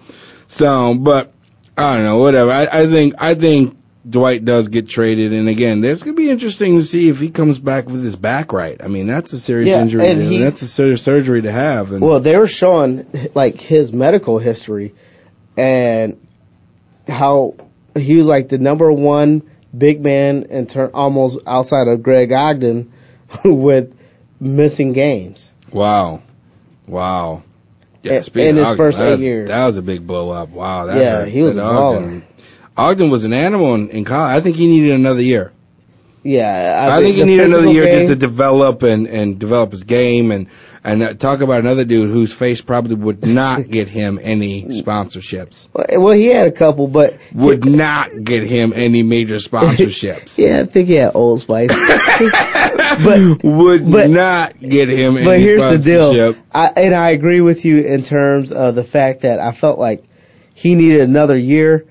So, 0.48 0.94
but 0.94 1.32
I 1.76 1.94
don't 1.94 2.04
know, 2.04 2.18
whatever. 2.18 2.50
I, 2.50 2.66
I 2.66 2.86
think 2.86 3.14
I 3.18 3.34
think 3.34 3.76
Dwight 4.08 4.44
does 4.44 4.68
get 4.68 4.88
traded, 4.88 5.32
and 5.32 5.48
again, 5.48 5.80
that's 5.80 6.02
gonna 6.02 6.16
be 6.16 6.30
interesting 6.30 6.76
to 6.76 6.82
see 6.82 7.08
if 7.08 7.20
he 7.20 7.30
comes 7.30 7.58
back 7.58 7.86
with 7.86 8.02
his 8.02 8.16
back 8.16 8.52
right. 8.52 8.82
I 8.82 8.88
mean, 8.88 9.06
that's 9.06 9.32
a 9.32 9.38
serious 9.38 9.68
Yeah, 9.68 9.82
injury. 9.82 10.06
and 10.06 10.20
to- 10.20 10.26
he- 10.26 10.38
that's 10.38 10.62
a 10.62 10.66
serious 10.66 11.02
surgery 11.02 11.42
to 11.42 11.52
have. 11.52 11.92
And 11.92 12.00
Well, 12.00 12.20
they 12.20 12.36
were 12.36 12.48
showing 12.48 13.06
like 13.34 13.60
his 13.60 13.92
medical 13.92 14.38
history 14.38 14.94
and 15.56 16.26
how 17.08 17.54
he 17.96 18.16
was 18.16 18.26
like 18.26 18.48
the 18.48 18.58
number 18.58 18.90
one 18.90 19.42
big 19.76 20.00
man 20.02 20.46
and 20.50 20.68
turn 20.68 20.90
almost 20.94 21.38
outside 21.46 21.88
of 21.88 22.02
Greg 22.02 22.30
Oden 22.30 22.88
with 23.44 23.94
missing 24.40 24.92
games. 24.92 25.50
wow, 25.72 26.22
wow. 26.86 27.42
Yeah, 28.02 28.12
In- 28.12 28.56
his 28.56 28.66
Oden, 28.66 28.76
first 28.76 29.00
eight 29.00 29.10
was, 29.10 29.22
years. 29.24 29.48
that 29.48 29.66
was 29.66 29.76
a 29.76 29.82
big 29.82 30.06
blow 30.06 30.30
up. 30.30 30.48
Wow, 30.48 30.86
that 30.86 30.96
Yeah, 30.96 31.10
hurt. 31.20 31.28
he 31.28 31.42
was 31.42 31.54
That 31.56 31.66
a 31.66 31.68
Oden, 31.68 32.22
Oden 32.76 33.10
was 33.10 33.24
an 33.24 33.32
animal 33.34 33.74
in, 33.74 33.90
in 33.90 34.04
college. 34.04 34.36
I 34.36 34.40
think 34.40 34.56
he 34.56 34.66
needed 34.66 34.92
another 34.92 35.20
year. 35.22 35.52
Yeah, 36.22 36.88
I, 36.90 37.00
think 37.02 37.16
he 37.16 37.24
needed 37.24 37.46
another 37.46 37.70
year 37.72 37.84
game- 37.86 38.00
just 38.00 38.08
to 38.08 38.16
develop 38.16 38.82
and 38.82 39.06
and 39.06 39.38
develop 39.38 39.70
his 39.70 39.84
game 39.84 40.32
and 40.32 40.48
and 40.82 41.02
uh, 41.02 41.14
talk 41.14 41.40
about 41.40 41.60
another 41.60 41.84
dude 41.84 42.10
whose 42.10 42.32
face 42.32 42.60
probably 42.60 42.96
would 42.96 43.24
not 43.40 43.68
get 43.68 43.88
him 43.88 44.18
any 44.22 44.64
sponsorships. 44.64 45.68
Well, 45.74 46.14
he 46.14 46.26
had 46.26 46.46
a 46.46 46.52
couple, 46.52 46.88
but 46.88 47.18
Would 47.34 47.64
not 47.64 48.10
get 48.24 48.44
him 48.44 48.72
any 48.74 49.02
major 49.02 49.36
sponsorships. 49.48 50.38
yeah, 50.38 50.60
I 50.60 50.66
think 50.66 50.88
he 50.88 50.94
had 50.94 51.12
Old 51.14 51.40
Spice. 51.40 51.68
but 53.04 53.44
Would 53.44 53.90
But- 53.90 54.10
not 54.10 54.58
get 54.60 54.88
him 54.88 55.16
any 55.16 55.24
but 55.24 55.40
here's 55.40 55.62
the 55.62 55.78
deal. 55.78 56.34
I, 56.52 56.66
and 56.68 56.94
I 56.94 57.10
agree 57.10 57.40
with 57.40 57.64
you 57.64 57.78
in 57.82 58.02
terms 58.02 58.52
of 58.52 58.74
the 58.74 58.84
fact 58.84 59.20
that 59.22 59.40
I 59.40 59.52
felt 59.52 59.78
like 59.78 60.04
he 60.54 60.74
needed 60.74 61.00
another 61.02 61.36
year 61.38 61.86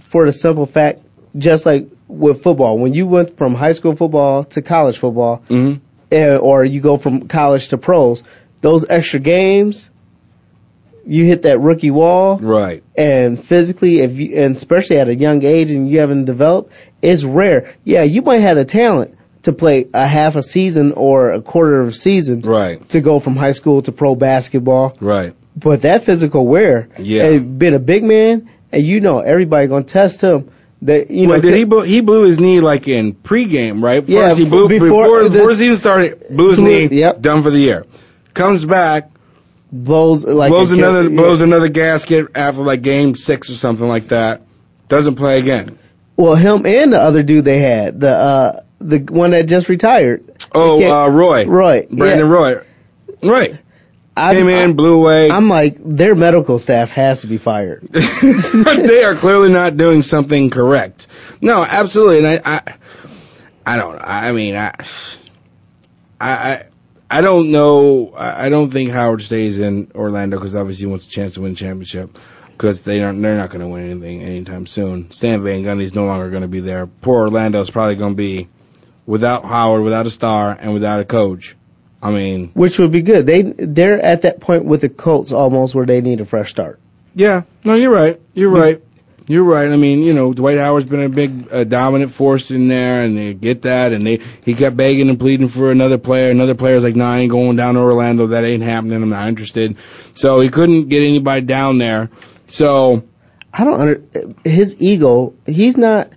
for 0.00 0.26
the 0.26 0.32
simple 0.32 0.66
fact, 0.66 1.00
just 1.36 1.66
like 1.66 1.88
with 2.08 2.42
football, 2.42 2.78
when 2.78 2.94
you 2.94 3.06
went 3.06 3.36
from 3.36 3.54
high 3.54 3.72
school 3.72 3.96
football 3.96 4.44
to 4.44 4.62
college 4.62 4.98
football, 4.98 5.42
Mhm. 5.48 5.80
Eh, 6.10 6.36
or 6.36 6.64
you 6.64 6.80
go 6.80 6.96
from 6.96 7.28
college 7.28 7.68
to 7.68 7.78
pros, 7.78 8.22
those 8.60 8.84
extra 8.88 9.20
games 9.20 9.90
you 11.08 11.24
hit 11.24 11.42
that 11.42 11.60
rookie 11.60 11.92
wall, 11.92 12.36
Right. 12.38 12.82
and 12.96 13.40
physically, 13.40 14.00
if 14.00 14.18
you, 14.18 14.36
and 14.38 14.56
especially 14.56 14.98
at 14.98 15.08
a 15.08 15.14
young 15.14 15.44
age 15.44 15.70
and 15.70 15.88
you 15.88 16.00
haven't 16.00 16.24
developed, 16.24 16.72
it's 17.00 17.22
rare. 17.22 17.72
Yeah, 17.84 18.02
you 18.02 18.22
might 18.22 18.40
have 18.40 18.56
the 18.56 18.64
talent 18.64 19.14
to 19.44 19.52
play 19.52 19.86
a 19.94 20.04
half 20.04 20.34
a 20.34 20.42
season 20.42 20.92
or 20.96 21.30
a 21.30 21.40
quarter 21.40 21.80
of 21.80 21.88
a 21.88 21.92
season 21.92 22.40
Right. 22.40 22.86
to 22.88 23.00
go 23.00 23.20
from 23.20 23.36
high 23.36 23.52
school 23.52 23.82
to 23.82 23.92
pro 23.92 24.16
basketball, 24.16 24.96
Right. 25.00 25.32
but 25.56 25.82
that 25.82 26.02
physical 26.02 26.44
wear, 26.44 26.88
Yeah. 26.98 27.26
and 27.26 27.56
being 27.56 27.74
a 27.74 27.78
big 27.78 28.02
man, 28.02 28.48
and 28.72 28.82
you 28.82 28.98
know 29.00 29.20
everybody 29.20 29.68
gonna 29.68 29.84
test 29.84 30.20
him. 30.22 30.46
That 30.82 31.10
you 31.10 31.26
know, 31.26 31.32
well, 31.32 31.40
did 31.40 31.54
he 31.54 31.64
blew, 31.64 31.82
he 31.82 32.00
blew 32.02 32.22
his 32.24 32.38
knee 32.38 32.60
like 32.60 32.86
in 32.86 33.14
pregame, 33.14 33.82
right? 33.82 34.06
Yeah, 34.06 34.34
he 34.34 34.44
blew 34.44 34.68
before 34.68 34.88
before, 34.88 35.22
this- 35.24 35.32
before 35.32 35.48
the 35.48 35.54
season 35.54 35.76
started, 35.76 36.26
blew 36.30 36.50
his 36.50 36.58
Blew- 36.58 36.88
knee, 36.88 36.98
yep. 37.00 37.20
done 37.20 37.42
for 37.42 37.50
the 37.50 37.58
year. 37.58 37.86
Comes 38.34 38.64
back, 38.64 39.10
blows 39.72 40.24
like 40.24 40.50
blows 40.50 40.70
another 40.72 41.04
yeah. 41.04 41.08
blows 41.16 41.40
another 41.40 41.68
gasket 41.68 42.26
after 42.34 42.62
like 42.62 42.82
game 42.82 43.14
six 43.14 43.48
or 43.48 43.54
something 43.54 43.88
like 43.88 44.08
that. 44.08 44.42
Doesn't 44.88 45.14
play 45.16 45.38
again. 45.38 45.78
Well, 46.16 46.34
him 46.34 46.66
and 46.66 46.92
the 46.92 46.98
other 46.98 47.22
dude 47.22 47.44
they 47.46 47.58
had, 47.60 47.98
the 48.00 48.10
uh 48.10 48.60
the 48.78 48.98
one 48.98 49.30
that 49.30 49.44
just 49.48 49.68
retired. 49.70 50.30
Oh, 50.54 50.82
uh, 50.84 51.08
Roy, 51.08 51.46
Roy, 51.46 51.86
Brandon 51.90 52.26
yeah. 52.26 52.32
Roy, 52.32 52.60
right? 53.22 53.58
I, 54.16 54.34
Came 54.34 54.48
in, 54.48 54.76
blew 54.76 54.94
away. 55.02 55.30
I'm 55.30 55.50
like, 55.50 55.76
their 55.78 56.14
medical 56.14 56.58
staff 56.58 56.90
has 56.90 57.20
to 57.20 57.26
be 57.26 57.36
fired. 57.36 57.82
they 57.90 59.04
are 59.04 59.14
clearly 59.14 59.52
not 59.52 59.76
doing 59.76 60.00
something 60.00 60.48
correct. 60.48 61.06
No, 61.42 61.62
absolutely, 61.62 62.24
and 62.24 62.26
I, 62.26 62.40
I, 62.56 62.74
I 63.66 63.76
don't. 63.76 64.00
I 64.00 64.32
mean, 64.32 64.56
I, 64.56 64.72
I, 66.18 66.62
I, 67.10 67.20
don't 67.20 67.52
know. 67.52 68.14
I 68.16 68.48
don't 68.48 68.70
think 68.70 68.90
Howard 68.90 69.20
stays 69.20 69.58
in 69.58 69.92
Orlando 69.94 70.38
because 70.38 70.56
obviously 70.56 70.86
he 70.86 70.90
wants 70.90 71.06
a 71.06 71.10
chance 71.10 71.34
to 71.34 71.42
win 71.42 71.52
a 71.52 71.56
championship. 71.56 72.18
Because 72.52 72.80
they 72.80 72.98
don't, 72.98 73.20
they're 73.20 73.36
not 73.36 73.50
going 73.50 73.60
to 73.60 73.68
win 73.68 73.90
anything 73.90 74.22
anytime 74.22 74.64
soon. 74.64 75.10
Stan 75.10 75.42
Van 75.42 75.62
Gundy's 75.62 75.94
no 75.94 76.06
longer 76.06 76.30
going 76.30 76.40
to 76.40 76.48
be 76.48 76.60
there. 76.60 76.86
Poor 76.86 77.24
Orlando's 77.24 77.68
probably 77.68 77.96
going 77.96 78.14
to 78.14 78.16
be 78.16 78.48
without 79.04 79.44
Howard, 79.44 79.82
without 79.82 80.06
a 80.06 80.10
star, 80.10 80.56
and 80.58 80.72
without 80.72 81.00
a 81.00 81.04
coach. 81.04 81.54
I 82.02 82.10
mean, 82.10 82.50
Which 82.54 82.78
would 82.78 82.92
be 82.92 83.02
good. 83.02 83.26
They 83.26 83.42
they're 83.42 84.00
at 84.00 84.22
that 84.22 84.40
point 84.40 84.64
with 84.64 84.82
the 84.82 84.88
Colts 84.88 85.32
almost 85.32 85.74
where 85.74 85.86
they 85.86 86.00
need 86.00 86.20
a 86.20 86.24
fresh 86.24 86.50
start. 86.50 86.78
Yeah, 87.14 87.42
no, 87.64 87.74
you're 87.74 87.90
right. 87.90 88.20
You're 88.34 88.50
right. 88.50 88.82
You're 89.28 89.42
right. 89.42 89.68
I 89.68 89.76
mean, 89.76 90.02
you 90.02 90.12
know, 90.12 90.32
Dwight 90.32 90.58
Howard's 90.58 90.86
been 90.86 91.02
a 91.02 91.08
big 91.08 91.48
uh, 91.52 91.64
dominant 91.64 92.12
force 92.12 92.52
in 92.52 92.68
there, 92.68 93.02
and 93.02 93.16
they 93.16 93.34
get 93.34 93.62
that. 93.62 93.92
And 93.92 94.06
they 94.06 94.20
he 94.44 94.54
kept 94.54 94.76
begging 94.76 95.08
and 95.08 95.18
pleading 95.18 95.48
for 95.48 95.72
another 95.72 95.98
player. 95.98 96.30
Another 96.30 96.54
player's 96.54 96.84
like, 96.84 96.94
"Nah, 96.94 97.14
I 97.14 97.18
ain't 97.20 97.32
going 97.32 97.56
down 97.56 97.74
to 97.74 97.80
Orlando. 97.80 98.28
That 98.28 98.44
ain't 98.44 98.62
happening. 98.62 99.02
I'm 99.02 99.08
not 99.08 99.28
interested." 99.28 99.76
So 100.14 100.38
he 100.40 100.48
couldn't 100.48 100.88
get 100.88 101.00
anybody 101.00 101.44
down 101.44 101.78
there. 101.78 102.10
So 102.46 103.02
I 103.52 103.64
don't 103.64 103.80
under 103.80 104.02
his 104.44 104.76
ego. 104.78 105.34
He's 105.44 105.76
not. 105.76 106.14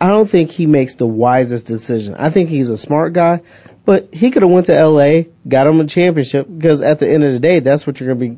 I 0.00 0.08
don't 0.08 0.28
think 0.28 0.50
he 0.50 0.66
makes 0.66 0.96
the 0.96 1.06
wisest 1.06 1.66
decision. 1.66 2.16
I 2.18 2.30
think 2.30 2.48
he's 2.48 2.70
a 2.70 2.76
smart 2.76 3.12
guy, 3.12 3.42
but 3.84 4.12
he 4.12 4.30
could 4.30 4.42
have 4.42 4.50
went 4.50 4.66
to 4.66 4.76
L.A., 4.76 5.28
got 5.46 5.66
him 5.66 5.80
a 5.80 5.86
championship 5.86 6.46
because 6.48 6.80
at 6.80 6.98
the 6.98 7.10
end 7.10 7.24
of 7.24 7.32
the 7.32 7.40
day, 7.40 7.60
that's 7.60 7.86
what 7.86 8.00
you're 8.00 8.14
gonna 8.14 8.36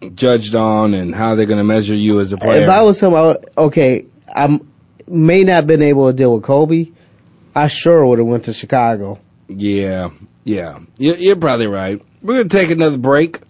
be. 0.00 0.08
judged 0.14 0.54
on 0.54 0.94
and 0.94 1.14
how 1.14 1.34
they're 1.34 1.46
going 1.46 1.58
to 1.58 1.64
measure 1.64 1.94
you 1.94 2.20
as 2.20 2.32
a 2.32 2.38
player. 2.38 2.62
If 2.62 2.70
I 2.70 2.82
was 2.82 3.00
him, 3.00 3.14
I 3.14 3.20
would, 3.22 3.46
okay, 3.56 4.06
I 4.34 4.58
may 5.06 5.44
not 5.44 5.52
have 5.52 5.66
been 5.66 5.82
able 5.82 6.08
to 6.08 6.12
deal 6.16 6.34
with 6.34 6.42
Kobe. 6.42 6.90
I 7.54 7.68
sure 7.68 8.06
would 8.06 8.18
have 8.18 8.26
went 8.26 8.44
to 8.44 8.52
Chicago. 8.52 9.18
Yeah, 9.48 10.10
yeah, 10.44 10.78
you're, 10.96 11.16
you're 11.16 11.36
probably 11.36 11.66
right. 11.66 12.00
We're 12.22 12.38
gonna 12.38 12.48
take 12.48 12.70
another 12.70 12.98
break, 12.98 13.40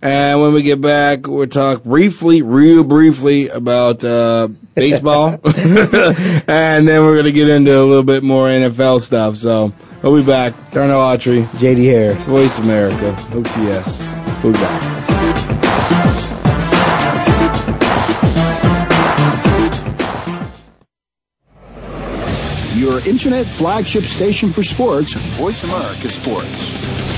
and 0.00 0.40
when 0.40 0.52
we 0.52 0.62
get 0.62 0.80
back, 0.80 1.26
we'll 1.26 1.48
talk 1.48 1.82
briefly, 1.82 2.42
real 2.42 2.84
briefly, 2.84 3.48
about 3.48 4.04
uh, 4.04 4.48
baseball, 4.74 5.30
and 5.44 6.88
then 6.88 7.02
we're 7.04 7.16
gonna 7.16 7.32
get 7.32 7.48
into 7.48 7.72
a 7.76 7.82
little 7.82 8.04
bit 8.04 8.22
more 8.22 8.46
NFL 8.46 9.00
stuff. 9.00 9.36
So 9.36 9.72
we'll 10.02 10.16
be 10.16 10.26
back. 10.26 10.54
Darnell 10.72 11.00
Autry, 11.00 11.46
J.D. 11.58 11.86
Harris. 11.86 12.26
Voice 12.26 12.58
America, 12.58 13.14
OTS. 13.30 14.42
We'll 14.42 14.52
be 14.52 14.58
back. 14.58 14.82
Your 22.76 23.00
internet 23.08 23.46
flagship 23.46 24.04
station 24.04 24.50
for 24.50 24.62
sports, 24.62 25.12
Voice 25.12 25.64
America 25.64 26.08
Sports. 26.08 27.17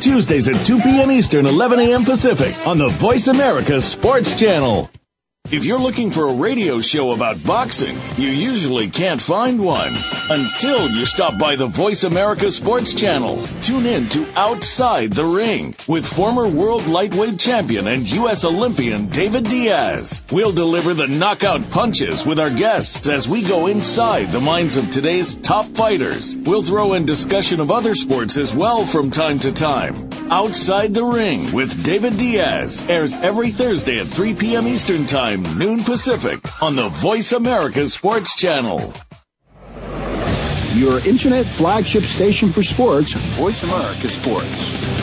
Tuesdays 0.00 0.48
at 0.48 0.66
2 0.66 0.78
p.m. 0.80 1.12
Eastern, 1.12 1.46
11 1.46 1.78
a.m. 1.78 2.04
Pacific 2.04 2.66
on 2.66 2.76
the 2.78 2.88
Voice 2.88 3.28
America 3.28 3.80
Sports 3.80 4.38
Channel. 4.38 4.90
If 5.50 5.66
you're 5.66 5.78
looking 5.78 6.10
for 6.10 6.26
a 6.26 6.34
radio 6.34 6.80
show 6.80 7.12
about 7.12 7.44
boxing, 7.44 7.98
you 8.16 8.30
usually 8.30 8.88
can't 8.88 9.20
find 9.20 9.62
one 9.62 9.94
until 10.30 10.88
you 10.88 11.04
stop 11.04 11.38
by 11.38 11.56
the 11.56 11.66
Voice 11.66 12.02
America 12.04 12.50
Sports 12.50 12.94
Channel. 12.94 13.36
Tune 13.60 13.84
in 13.84 14.08
to 14.08 14.26
Outside 14.36 15.12
the 15.12 15.26
Ring 15.26 15.74
with 15.86 16.06
former 16.06 16.48
world 16.48 16.86
lightweight 16.86 17.38
champion 17.38 17.86
and 17.86 18.10
U.S. 18.10 18.46
Olympian 18.46 19.10
David 19.10 19.44
Diaz. 19.44 20.22
We'll 20.32 20.50
deliver 20.52 20.94
the 20.94 21.08
knockout 21.08 21.70
punches 21.70 22.24
with 22.24 22.40
our 22.40 22.50
guests 22.50 23.06
as 23.06 23.28
we 23.28 23.46
go 23.46 23.66
inside 23.66 24.32
the 24.32 24.40
minds 24.40 24.78
of 24.78 24.90
today's 24.90 25.36
top 25.36 25.66
fighters. 25.66 26.38
We'll 26.38 26.62
throw 26.62 26.94
in 26.94 27.04
discussion 27.04 27.60
of 27.60 27.70
other 27.70 27.94
sports 27.94 28.38
as 28.38 28.54
well 28.54 28.86
from 28.86 29.10
time 29.10 29.40
to 29.40 29.52
time. 29.52 30.08
Outside 30.30 30.94
the 30.94 31.04
Ring 31.04 31.52
with 31.52 31.84
David 31.84 32.16
Diaz 32.16 32.82
airs 32.88 33.18
every 33.18 33.50
Thursday 33.50 34.00
at 34.00 34.06
3 34.06 34.32
p.m. 34.34 34.66
Eastern 34.66 35.04
Time, 35.04 35.33
noon 35.42 35.82
Pacific 35.82 36.40
on 36.62 36.76
the 36.76 36.88
Voice 36.88 37.32
America 37.32 37.88
Sports 37.88 38.36
Channel. 38.36 38.92
Your 40.74 40.98
internet 41.06 41.46
flagship 41.46 42.04
station 42.04 42.48
for 42.48 42.62
sports, 42.62 43.12
Voice 43.12 43.62
America 43.62 44.08
Sports. 44.08 44.94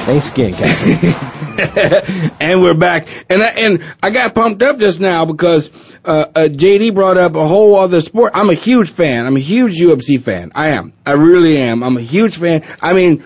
Thanks 0.09 0.31
again, 0.31 0.53
Captain. 0.53 2.31
and 2.39 2.63
we're 2.63 2.73
back. 2.73 3.07
And 3.29 3.43
I, 3.43 3.47
and 3.59 3.83
I 4.01 4.09
got 4.09 4.33
pumped 4.33 4.63
up 4.63 4.79
just 4.79 4.99
now 4.99 5.25
because 5.25 5.69
uh, 6.03 6.25
uh, 6.33 6.39
JD 6.49 6.95
brought 6.95 7.17
up 7.17 7.35
a 7.35 7.47
whole 7.47 7.75
other 7.75 8.01
sport. 8.01 8.31
I'm 8.33 8.49
a 8.49 8.55
huge 8.55 8.89
fan. 8.89 9.27
I'm 9.27 9.35
a 9.35 9.39
huge 9.39 9.79
UFC 9.79 10.19
fan. 10.19 10.51
I 10.55 10.69
am. 10.69 10.93
I 11.05 11.11
really 11.11 11.59
am. 11.59 11.83
I'm 11.83 11.95
a 11.95 12.01
huge 12.01 12.37
fan. 12.37 12.65
I 12.81 12.93
mean, 12.93 13.23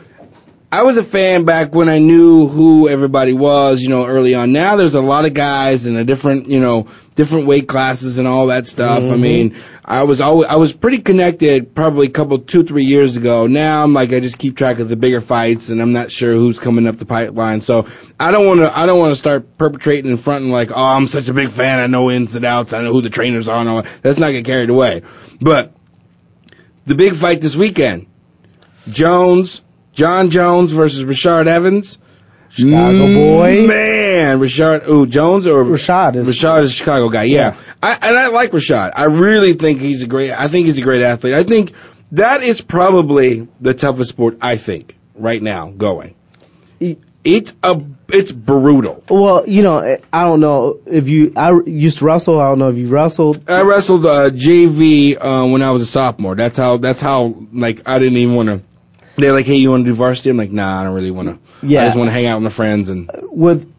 I 0.74 0.82
was 0.82 0.98
a 0.98 1.04
fan 1.04 1.46
back 1.46 1.76
when 1.76 1.88
I 1.88 2.00
knew 2.00 2.48
who 2.48 2.90
everybody 2.90 3.34
was, 3.34 3.80
you 3.80 3.90
know, 3.90 4.08
early 4.08 4.34
on. 4.34 4.54
Now 4.54 4.76
there's 4.76 4.96
a 4.96 5.04
lot 5.04 5.26
of 5.26 5.36
guys 5.36 5.86
in 5.86 5.96
a 5.96 6.04
different, 6.04 6.50
you 6.50 6.60
know, 6.60 6.88
different 7.14 7.46
weight 7.46 7.68
classes 7.68 8.18
and 8.18 8.28
all 8.28 8.48
that 8.48 8.66
stuff. 8.66 9.04
I 9.04 9.06
mm-hmm. 9.06 9.22
mean, 9.22 9.56
I 9.86 10.02
was 10.02 10.20
always, 10.20 10.50
I 10.50 10.56
was 10.56 10.74
pretty 10.74 10.98
connected 10.98 11.76
probably 11.76 12.08
a 12.08 12.10
couple, 12.10 12.40
two, 12.40 12.64
three 12.64 12.86
years 12.86 13.18
ago. 13.18 13.46
Now 13.46 13.84
I'm 13.84 13.94
like, 13.94 14.14
I 14.14 14.20
just 14.20 14.40
keep 14.40 14.58
track 14.58 14.80
of 14.80 14.90
the 14.90 14.96
bigger 14.96 15.22
fights 15.22 15.70
and 15.70 15.80
I'm 15.80 15.94
not 15.94 16.12
sure 16.12 16.34
who's 16.34 16.58
coming 16.58 16.88
up 16.88 16.96
the 16.96 17.06
pipeline. 17.06 17.62
So 17.62 17.86
I 18.20 18.32
don't 18.32 18.48
want 18.48 18.62
to, 18.62 18.76
I 18.76 18.88
don't 18.88 18.98
want 18.98 19.12
to 19.12 19.16
start 19.16 19.60
perpetrating 19.60 20.10
in 20.10 20.18
front 20.18 20.44
and 20.44 20.52
like, 20.52 20.72
oh, 20.72 20.84
I'm 20.84 21.06
such 21.06 21.30
a 21.30 21.36
big 21.36 21.50
fan. 21.50 21.82
I 21.82 21.86
know 21.86 22.10
ins 22.10 22.36
and 22.36 22.46
outs. 22.46 22.74
I 22.74 22.82
know 22.82 22.94
who 22.94 23.04
the 23.04 23.12
trainers 23.12 23.48
are 23.48 23.60
and 23.60 23.70
all 23.70 23.84
that. 23.84 23.92
Let's 24.04 24.18
not 24.18 24.32
get 24.32 24.44
carried 24.44 24.72
away. 24.72 25.04
But 25.40 25.76
the 26.88 26.96
big 26.96 27.14
fight 27.14 27.42
this 27.42 27.56
weekend, 27.56 28.08
Jones 28.90 29.62
Jon 29.94 30.30
Jones 30.30 30.72
versus 30.72 31.04
Rashard 31.04 31.48
Evans. 31.48 31.98
Chicago 32.50 33.08
Mm, 33.08 33.16
boy. 33.16 33.68
Man, 33.68 34.40
Rashard, 34.40 34.88
ooh, 34.88 35.08
Jones 35.08 35.48
or 35.48 35.64
Rashad 35.64 36.16
is 36.16 36.28
Rashad 36.30 36.62
is 36.64 36.70
a 36.70 36.74
Chicago 36.74 37.10
guy. 37.10 37.24
Yeah. 37.24 37.56
I, 37.82 37.98
and 38.02 38.18
I 38.18 38.28
like 38.28 38.52
Rashad. 38.52 38.92
I 38.96 39.06
really 39.06 39.54
think 39.54 39.82
he's 39.82 40.04
a 40.04 40.08
great, 40.08 40.32
I 40.32 40.48
think 40.50 40.68
he's 40.68 40.78
a 40.78 40.84
great 40.84 41.02
athlete. 41.02 41.34
I 41.34 41.44
think 41.44 41.74
that 42.12 42.44
is 42.44 42.62
probably 42.62 43.48
the 43.60 43.74
toughest 43.74 44.10
sport, 44.10 44.38
I 44.42 44.58
think, 44.58 44.96
right 45.16 45.42
now 45.42 45.72
going. 45.72 46.14
It's 47.24 47.56
a, 47.64 47.82
it's 48.10 48.32
brutal. 48.32 49.04
Well, 49.10 49.48
you 49.48 49.64
know, 49.64 49.98
I 50.12 50.24
don't 50.24 50.42
know 50.42 50.80
if 50.86 51.08
you. 51.08 51.34
I 51.38 51.58
used 51.66 52.00
to 52.00 52.06
wrestle. 52.06 52.40
I 52.40 52.50
don't 52.50 52.60
know 52.60 52.70
if 52.70 52.76
you 52.76 52.90
wrestled. 52.90 53.50
I 53.50 53.62
wrestled 53.62 54.06
uh, 54.06 54.30
JV 54.30 55.16
uh, 55.20 55.48
when 55.48 55.62
I 55.62 55.72
was 55.72 55.84
a 55.84 55.86
sophomore. 55.86 56.36
That's 56.36 56.58
how. 56.58 56.78
That's 56.78 57.00
how. 57.00 57.34
Like 57.54 57.88
I 57.88 57.98
didn't 57.98 58.18
even 58.18 58.36
want 58.36 58.50
to. 58.50 58.62
They're 59.16 59.34
like, 59.34 59.46
"Hey, 59.46 59.58
you 59.58 59.72
want 59.72 59.86
to 59.86 59.92
do 59.92 59.96
varsity?" 59.96 60.30
I'm 60.30 60.38
like, 60.38 60.52
"Nah, 60.52 60.82
I 60.82 60.84
don't 60.84 60.94
really 60.94 61.12
want 61.12 61.30
to. 61.30 61.66
Yeah. 61.66 61.82
I 61.82 61.86
just 61.86 61.98
want 61.98 62.08
to 62.08 62.12
hang 62.12 62.26
out 62.26 62.38
with 62.38 62.44
my 62.46 62.50
friends 62.50 62.90
and 62.90 63.10
with 63.24 63.72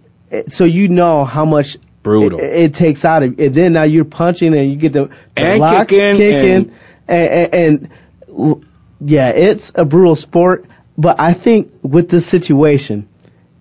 so 0.49 0.65
you 0.65 0.89
know 0.89 1.25
how 1.25 1.45
much 1.45 1.77
brutal." 2.03 2.39
it, 2.39 2.45
it 2.45 2.75
takes 2.75 3.05
out 3.05 3.23
of 3.23 3.39
and 3.39 3.55
then 3.55 3.73
now 3.73 3.83
you're 3.83 4.05
punching 4.05 4.55
and 4.55 4.71
you 4.71 4.77
get 4.77 4.93
the, 4.93 5.07
the 5.07 5.15
And 5.37 5.59
blocks 5.59 5.91
kicking 5.91 6.17
kicking 6.17 6.75
and, 7.09 7.55
and, 7.55 7.91
and 8.33 8.67
yeah 9.01 9.31
it's 9.31 9.73
a 9.75 9.85
brutal 9.85 10.17
sport 10.17 10.67
but 10.97 11.19
I 11.19 11.33
think 11.33 11.73
with 11.83 12.09
this 12.09 12.27
situation 12.27 13.09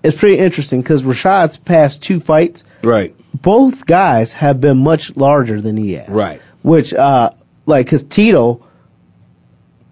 it's 0.04 0.18
pretty 0.18 0.38
interesting 0.38 0.82
because 0.82 1.02
Rashad's 1.02 1.58
past 1.58 2.04
two 2.04 2.20
fights 2.20 2.64
right, 2.84 3.16
both 3.34 3.86
guys 3.86 4.34
have 4.34 4.60
been 4.62 4.84
much 4.84 5.16
larger 5.16 5.62
than 5.62 5.78
he 5.78 5.94
has 5.94 6.10
right. 6.10 6.42
which 6.62 6.94
uh 6.94 7.32
like 7.66 7.88
cause 7.88 8.04
Tito 8.04 8.66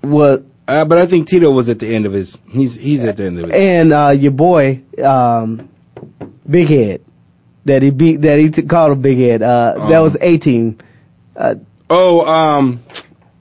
was 0.04 0.44
Uh, 0.72 0.86
but 0.86 0.98
I 0.98 1.06
think 1.06 1.28
Tito 1.28 1.52
was 1.52 1.70
at 1.70 1.80
the 1.80 1.94
end 1.94 2.06
of 2.06 2.14
his. 2.14 2.38
He's 2.50 2.76
he's 2.76 3.04
at 3.04 3.18
the 3.18 3.26
end 3.26 3.40
of 3.40 3.50
it. 3.50 3.56
and 3.56 3.92
uh 3.94 4.10
your 4.10 4.32
boy 4.32 4.82
um 5.04 5.70
Big 6.50 6.68
Head 6.70 7.02
that 7.66 7.84
he 7.84 7.90
beat 7.92 8.18
that 8.22 8.40
he 8.40 8.50
t- 8.50 8.62
called 8.64 8.92
a 8.92 8.96
Big 8.96 9.18
Head 9.18 9.42
uh 9.42 9.88
that 9.90 9.98
Um, 9.98 10.04
was 10.04 10.18
18 10.20 10.80
uh 11.36 11.56
Oh, 11.90 12.26
um, 12.26 12.80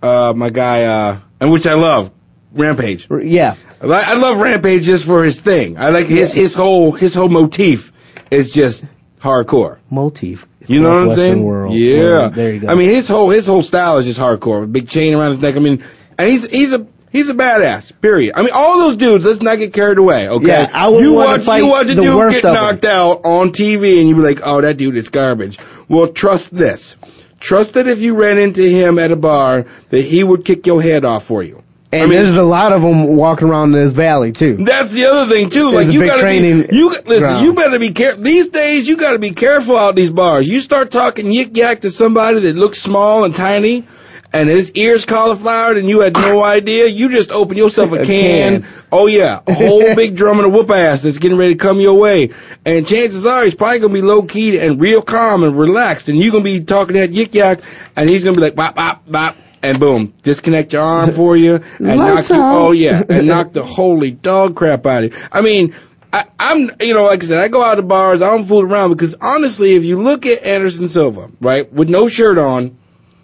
uh, 0.02 0.32
my 0.36 0.50
guy, 0.50 0.82
uh, 0.84 1.18
and 1.40 1.52
which 1.52 1.68
I 1.68 1.74
love, 1.74 2.10
Rampage. 2.52 3.06
yeah 3.22 3.54
I 3.80 3.86
I 3.86 4.14
love 4.14 4.38
Rampage 4.38 4.82
just 4.84 5.06
for 5.06 5.22
his 5.24 5.38
thing. 5.40 5.78
I 5.78 5.90
like 5.90 6.06
his 6.06 6.32
his 6.32 6.54
whole 6.54 6.90
his 6.92 7.14
whole 7.14 7.28
motif 7.28 7.92
is 8.30 8.50
just 8.52 8.84
hardcore. 9.20 9.78
motif 9.88 10.46
You 10.66 10.80
know 10.80 10.90
what 11.06 11.10
I'm 11.10 11.14
saying? 11.14 11.42
World. 11.44 11.74
Yeah. 11.76 12.28
there 12.28 12.52
you 12.54 12.60
go 12.60 12.68
I 12.68 12.74
mean, 12.74 12.90
his 12.90 13.08
whole 13.08 13.30
his 13.30 13.46
whole 13.46 13.62
style 13.62 13.98
is 13.98 14.06
just 14.06 14.18
hardcore. 14.18 14.70
Big 14.70 14.88
chain 14.88 15.14
around 15.14 15.30
his 15.30 15.38
neck. 15.40 15.54
I 15.56 15.60
mean, 15.60 15.84
and 16.18 16.28
he's 16.28 16.44
he's 16.50 16.72
a 16.72 16.86
he's 17.10 17.28
a 17.28 17.34
badass. 17.34 17.92
Period. 18.00 18.34
I 18.36 18.42
mean, 18.42 18.50
all 18.54 18.78
those 18.78 18.96
dudes. 18.96 19.24
Let's 19.24 19.42
not 19.42 19.58
get 19.58 19.72
carried 19.72 19.98
away. 19.98 20.28
Okay. 20.28 20.46
Yeah, 20.46 20.70
I 20.72 20.88
wouldn't 20.88 21.04
you 21.04 21.14
watch 21.14 21.42
fight 21.42 21.58
you 21.58 21.68
watch 21.68 21.88
a 21.88 21.94
dude 21.94 22.32
get 22.32 22.44
knocked 22.44 22.84
out 22.84 23.24
on 23.24 23.50
TV, 23.50 24.00
and 24.00 24.08
you 24.08 24.14
be 24.16 24.22
like, 24.22 24.40
oh, 24.42 24.60
that 24.60 24.76
dude 24.76 24.96
is 24.96 25.10
garbage. 25.10 25.58
Well, 25.88 26.08
trust 26.08 26.54
this. 26.54 26.96
Trust 27.38 27.74
that 27.74 27.88
if 27.88 28.00
you 28.00 28.20
ran 28.20 28.38
into 28.38 28.62
him 28.62 28.98
at 28.98 29.12
a 29.12 29.16
bar, 29.16 29.66
that 29.88 30.02
he 30.02 30.22
would 30.22 30.44
kick 30.44 30.66
your 30.66 30.82
head 30.82 31.04
off 31.06 31.24
for 31.24 31.42
you. 31.42 31.62
and 31.90 32.02
I 32.02 32.04
mean- 32.04 32.12
there's 32.22 32.36
a 32.36 32.42
lot 32.42 32.72
of 32.72 32.82
them 32.82 33.16
walking 33.16 33.48
around 33.48 33.74
in 33.74 33.80
this 33.80 33.94
valley 33.94 34.30
too 34.32 34.58
That's 34.62 34.92
the 34.92 35.06
other 35.06 35.32
thing 35.32 35.48
too. 35.50 35.70
Like 35.72 35.88
you 35.88 36.04
gotta 36.06 36.22
be, 36.22 36.76
you 36.76 36.90
listen. 36.90 37.18
ground. 37.18 37.44
You 37.44 37.54
better 37.54 37.78
be 37.78 37.90
careful. 37.92 38.22
These 38.22 38.48
days, 38.48 38.86
you 38.88 38.96
gotta 38.98 39.18
be 39.18 39.30
careful 39.30 39.76
out 39.76 39.96
these 39.96 40.10
bars. 40.10 40.48
You 40.48 40.60
start 40.60 40.90
talking 40.90 41.26
yik 41.26 41.56
yak 41.56 41.80
to 41.80 41.90
somebody 41.90 42.40
that 42.40 42.54
looks 42.56 42.78
small 42.78 43.24
and 43.24 43.34
tiny, 43.34 43.84
and 44.32 44.48
his 44.48 44.72
ears 44.72 45.04
cauliflowered, 45.04 45.76
and 45.76 45.88
you 45.88 46.00
had 46.00 46.14
no 46.14 46.42
idea. 46.44 46.86
You 46.86 47.10
just 47.10 47.30
open 47.30 47.56
yourself 47.56 47.92
a 47.92 48.04
can. 48.04 48.66
Oh 48.92 49.06
yeah, 49.06 49.40
a 49.46 49.54
whole 49.54 49.80
big 49.96 50.16
drum 50.16 50.38
and 50.38 50.46
a 50.46 50.48
whoop 50.48 50.70
ass 50.70 51.02
that's 51.02 51.18
getting 51.18 51.38
ready 51.38 51.54
to 51.54 51.58
come 51.58 51.80
your 51.80 51.94
way. 51.94 52.30
And 52.64 52.86
chances 52.86 53.26
are 53.26 53.44
he's 53.44 53.54
probably 53.54 53.80
gonna 53.80 53.94
be 53.94 54.02
low 54.02 54.22
key 54.22 54.58
and 54.58 54.80
real 54.80 55.02
calm 55.02 55.42
and 55.42 55.58
relaxed, 55.58 56.08
and 56.08 56.18
you're 56.18 56.32
gonna 56.32 56.44
be 56.44 56.60
talking 56.60 56.94
that 56.94 57.10
yik 57.10 57.34
yak, 57.34 57.60
and 57.96 58.08
he's 58.08 58.24
gonna 58.24 58.36
be 58.36 58.42
like 58.42 58.54
bop 58.54 58.74
bop 58.74 59.10
bop. 59.10 59.36
And 59.62 59.78
boom, 59.78 60.14
disconnect 60.22 60.72
your 60.72 60.80
arm 60.80 61.12
for 61.12 61.36
you, 61.36 61.56
and 61.56 61.98
knock 61.98 62.26
you. 62.30 62.36
Oh 62.36 62.72
yeah, 62.72 63.02
and 63.10 63.26
knock 63.26 63.52
the 63.52 63.62
holy 63.62 64.10
dog 64.10 64.56
crap 64.56 64.86
out 64.86 65.04
of 65.04 65.14
you. 65.14 65.20
I 65.30 65.42
mean, 65.42 65.74
I, 66.12 66.24
I'm, 66.38 66.70
you 66.80 66.94
know, 66.94 67.04
like 67.04 67.22
I 67.22 67.26
said, 67.26 67.38
I 67.44 67.48
go 67.48 67.62
out 67.62 67.74
to 67.74 67.82
bars, 67.82 68.22
I 68.22 68.30
don't 68.30 68.44
fool 68.46 68.62
around 68.62 68.90
because 68.90 69.14
honestly, 69.20 69.74
if 69.74 69.84
you 69.84 70.02
look 70.02 70.26
at 70.26 70.44
Anderson 70.44 70.88
Silva, 70.88 71.30
right, 71.40 71.70
with 71.70 71.90
no 71.90 72.08
shirt 72.08 72.38
on, 72.38 72.78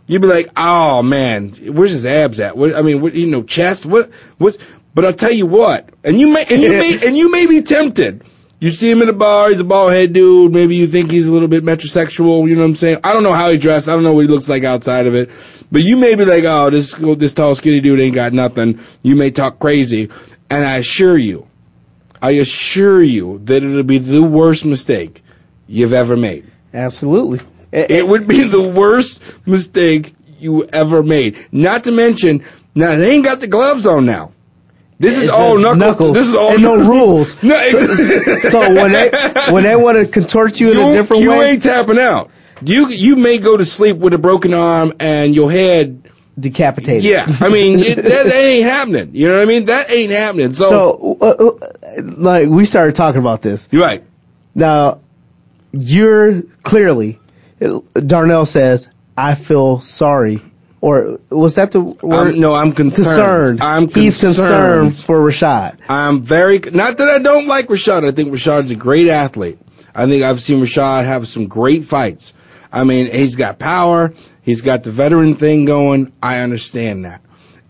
you'd 0.06 0.22
be 0.22 0.28
like, 0.28 0.48
oh 0.56 1.02
man, 1.02 1.50
where's 1.50 1.92
his 1.92 2.06
abs 2.06 2.40
at? 2.40 2.56
What, 2.56 2.74
I 2.74 2.82
mean, 2.82 3.00
what, 3.00 3.14
you 3.14 3.26
know, 3.26 3.42
chest, 3.42 3.86
what, 3.86 4.10
what's, 4.38 4.58
but 4.94 5.04
I'll 5.04 5.12
tell 5.12 5.32
you 5.32 5.46
what, 5.46 5.90
and 6.04 6.18
you 6.18 6.32
may, 6.32 6.44
and 6.48 6.62
you 6.62 6.70
may, 6.70 6.98
and 7.06 7.16
you 7.16 7.30
may 7.30 7.46
be 7.46 7.62
tempted. 7.62 8.24
You 8.58 8.70
see 8.70 8.90
him 8.90 9.02
in 9.02 9.10
a 9.10 9.12
bar, 9.12 9.50
he's 9.50 9.60
a 9.60 9.64
bald 9.64 9.92
head 9.92 10.14
dude, 10.14 10.52
maybe 10.52 10.76
you 10.76 10.86
think 10.86 11.10
he's 11.10 11.26
a 11.26 11.32
little 11.32 11.48
bit 11.48 11.62
metrosexual, 11.62 12.48
you 12.48 12.54
know 12.54 12.62
what 12.62 12.68
I'm 12.68 12.76
saying? 12.76 12.98
I 13.04 13.12
don't 13.12 13.22
know 13.22 13.34
how 13.34 13.50
he 13.50 13.58
dressed, 13.58 13.88
I 13.88 13.92
don't 13.92 14.02
know 14.02 14.14
what 14.14 14.22
he 14.22 14.28
looks 14.28 14.48
like 14.48 14.64
outside 14.64 15.06
of 15.06 15.14
it. 15.14 15.30
But 15.70 15.82
you 15.82 15.96
may 15.96 16.14
be 16.14 16.24
like, 16.24 16.44
oh, 16.44 16.70
this, 16.70 16.94
this 16.94 17.34
tall 17.34 17.54
skinny 17.54 17.80
dude 17.80 18.00
ain't 18.00 18.14
got 18.14 18.32
nothing. 18.32 18.80
You 19.02 19.16
may 19.16 19.30
talk 19.30 19.58
crazy. 19.58 20.10
And 20.48 20.64
I 20.64 20.76
assure 20.76 21.18
you, 21.18 21.48
I 22.22 22.30
assure 22.30 23.02
you 23.02 23.40
that 23.44 23.62
it'll 23.62 23.82
be 23.82 23.98
the 23.98 24.22
worst 24.22 24.64
mistake 24.64 25.22
you've 25.66 25.92
ever 25.92 26.16
made. 26.16 26.50
absolutely 26.72 27.40
It- 27.76 27.90
It 27.90 28.08
would 28.08 28.26
be 28.26 28.42
the 28.44 28.62
worst 28.62 29.22
mistake 29.46 30.12
you 30.40 30.64
ever 30.64 31.02
made. 31.02 31.36
Not 31.52 31.84
to 31.84 31.92
mention, 31.92 32.42
now 32.74 32.96
they 32.96 33.10
ain't 33.12 33.24
got 33.24 33.40
the 33.40 33.46
gloves 33.46 33.86
on 33.86 34.04
now. 34.06 34.32
This 34.98 35.22
is 35.22 35.28
eh, 35.28 35.32
all 35.32 35.58
just 35.58 35.78
knuckle. 35.78 36.08
knuckles 36.08 36.16
This 36.16 36.26
is 36.28 36.34
all 36.34 36.52
and 36.54 36.62
no 36.62 36.76
rules. 36.76 37.36
No, 37.42 37.54
ex- 37.54 38.42
so 38.50 38.60
when 38.74 38.92
they 38.92 39.10
when 39.50 39.62
they 39.64 39.76
want 39.76 39.98
to 39.98 40.06
contort 40.06 40.58
you 40.58 40.70
in 40.72 40.76
a 40.78 40.94
different 40.94 41.22
you 41.22 41.30
way 41.30 41.36
you 41.36 41.42
ain't 41.42 41.62
tapping 41.62 41.98
out. 41.98 42.30
You 42.64 42.88
you 42.88 43.16
may 43.16 43.36
go 43.38 43.56
to 43.58 43.64
sleep 43.66 43.98
with 43.98 44.14
a 44.14 44.18
broken 44.18 44.54
arm 44.54 44.94
and 44.98 45.34
your 45.34 45.50
head. 45.52 46.08
decapitated 46.40 47.04
Yeah, 47.04 47.26
I 47.40 47.50
mean 47.50 47.78
it, 47.80 47.96
that, 47.96 48.04
that 48.04 48.32
ain't 48.34 48.66
happening. 48.68 49.10
You 49.14 49.26
know 49.28 49.34
what 49.34 49.42
I 49.42 49.44
mean? 49.46 49.66
That 49.66 49.90
ain't 49.90 50.12
happening. 50.12 50.54
So, 50.54 50.70
so 50.70 51.18
uh, 51.20 51.26
uh, 51.26 52.02
like 52.02 52.48
we 52.48 52.64
started 52.64 52.94
talking 52.94 53.20
about 53.20 53.42
this 53.42 53.68
you're 53.70 53.82
right. 53.82 54.02
Now, 54.54 55.00
you're 55.72 56.40
clearly, 56.62 57.18
Darnell 57.58 58.46
says, 58.46 58.88
I 59.16 59.34
feel 59.34 59.80
sorry. 59.80 60.42
Or 60.80 61.18
was 61.30 61.54
that 61.54 61.72
the 61.72 61.80
word? 61.80 62.34
I'm, 62.34 62.40
no, 62.40 62.54
I'm 62.54 62.72
concerned. 62.72 63.04
concerned. 63.06 63.62
I'm 63.62 63.88
He's 63.88 64.20
concerned. 64.20 64.88
concerned 64.88 64.96
for 64.96 65.18
Rashad. 65.20 65.78
I'm 65.88 66.20
very 66.20 66.58
not 66.58 66.98
that 66.98 67.08
I 67.08 67.18
don't 67.18 67.46
like 67.46 67.66
Rashad. 67.68 68.04
I 68.06 68.12
think 68.12 68.32
Rashad's 68.32 68.70
a 68.72 68.76
great 68.76 69.08
athlete. 69.08 69.58
I 69.94 70.06
think 70.06 70.22
I've 70.22 70.42
seen 70.42 70.62
Rashad 70.62 71.06
have 71.06 71.26
some 71.26 71.48
great 71.48 71.86
fights. 71.86 72.34
I 72.70 72.84
mean, 72.84 73.10
he's 73.10 73.36
got 73.36 73.58
power. 73.58 74.12
He's 74.42 74.60
got 74.60 74.84
the 74.84 74.90
veteran 74.90 75.34
thing 75.34 75.64
going. 75.64 76.12
I 76.22 76.40
understand 76.40 77.06
that. 77.06 77.22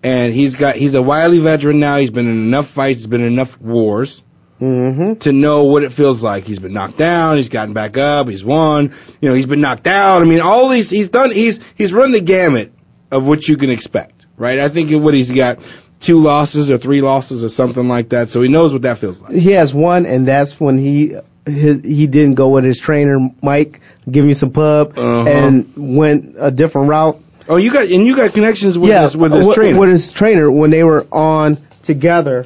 And 0.02 0.34
he's 0.34 0.56
got 0.56 0.74
he's 0.74 0.94
a 0.94 1.02
wily 1.02 1.38
veteran 1.38 1.78
now. 1.78 1.96
He's 1.96 2.10
been 2.10 2.26
in 2.26 2.36
enough 2.36 2.68
fights, 2.68 3.00
he's 3.00 3.06
been 3.06 3.22
in 3.22 3.32
enough 3.32 3.58
wars 3.60 4.22
Mm-hmm. 4.60 5.14
to 5.20 5.32
know 5.32 5.64
what 5.64 5.82
it 5.82 5.92
feels 5.92 6.22
like. 6.22 6.44
He's 6.44 6.58
been 6.58 6.72
knocked 6.72 6.96
down, 6.96 7.36
he's 7.36 7.48
gotten 7.50 7.74
back 7.74 7.96
up, 7.98 8.28
he's 8.28 8.44
won. 8.44 8.92
You 9.20 9.28
know, 9.28 9.34
he's 9.34 9.46
been 9.46 9.60
knocked 9.60 9.86
out. 9.86 10.22
I 10.22 10.24
mean, 10.24 10.40
all 10.40 10.68
these 10.68 10.88
he's 10.88 11.08
done 11.08 11.30
he's 11.30 11.60
he's 11.74 11.92
run 11.92 12.12
the 12.12 12.20
gamut 12.22 12.72
of 13.10 13.26
what 13.26 13.46
you 13.46 13.56
can 13.56 13.70
expect, 13.70 14.26
right? 14.36 14.58
I 14.58 14.68
think 14.68 14.90
what 15.02 15.12
he's 15.14 15.30
got 15.30 15.58
two 16.00 16.18
losses 16.20 16.70
or 16.70 16.78
three 16.78 17.00
losses 17.02 17.44
or 17.44 17.48
something 17.48 17.86
like 17.88 18.10
that. 18.10 18.28
So 18.28 18.40
he 18.42 18.48
knows 18.48 18.72
what 18.72 18.82
that 18.82 18.98
feels 18.98 19.20
like. 19.22 19.32
He 19.34 19.52
has 19.52 19.72
one, 19.74 20.06
and 20.06 20.26
that's 20.26 20.58
when 20.58 20.78
he 20.78 21.16
his, 21.44 21.82
he 21.82 22.06
didn't 22.06 22.34
go 22.34 22.48
with 22.48 22.64
his 22.64 22.78
trainer 22.78 23.18
Mike, 23.42 23.80
give 24.10 24.24
me 24.24 24.34
some 24.34 24.50
pub, 24.52 24.98
Uh-huh. 24.98 25.28
and 25.28 25.72
went 25.76 26.34
a 26.38 26.50
different 26.50 26.88
route. 26.88 27.20
Oh, 27.48 27.56
you 27.56 27.72
got 27.72 27.84
and 27.88 28.06
you 28.06 28.16
got 28.16 28.32
connections 28.32 28.76
with 28.78 28.90
yeah, 28.90 29.02
his 29.02 29.16
with 29.16 29.32
his 29.32 29.54
trainer. 29.54 29.78
with 29.78 29.90
his 29.90 30.10
trainer 30.10 30.50
when 30.50 30.70
they 30.70 30.82
were 30.82 31.06
on 31.12 31.56
together. 31.82 32.44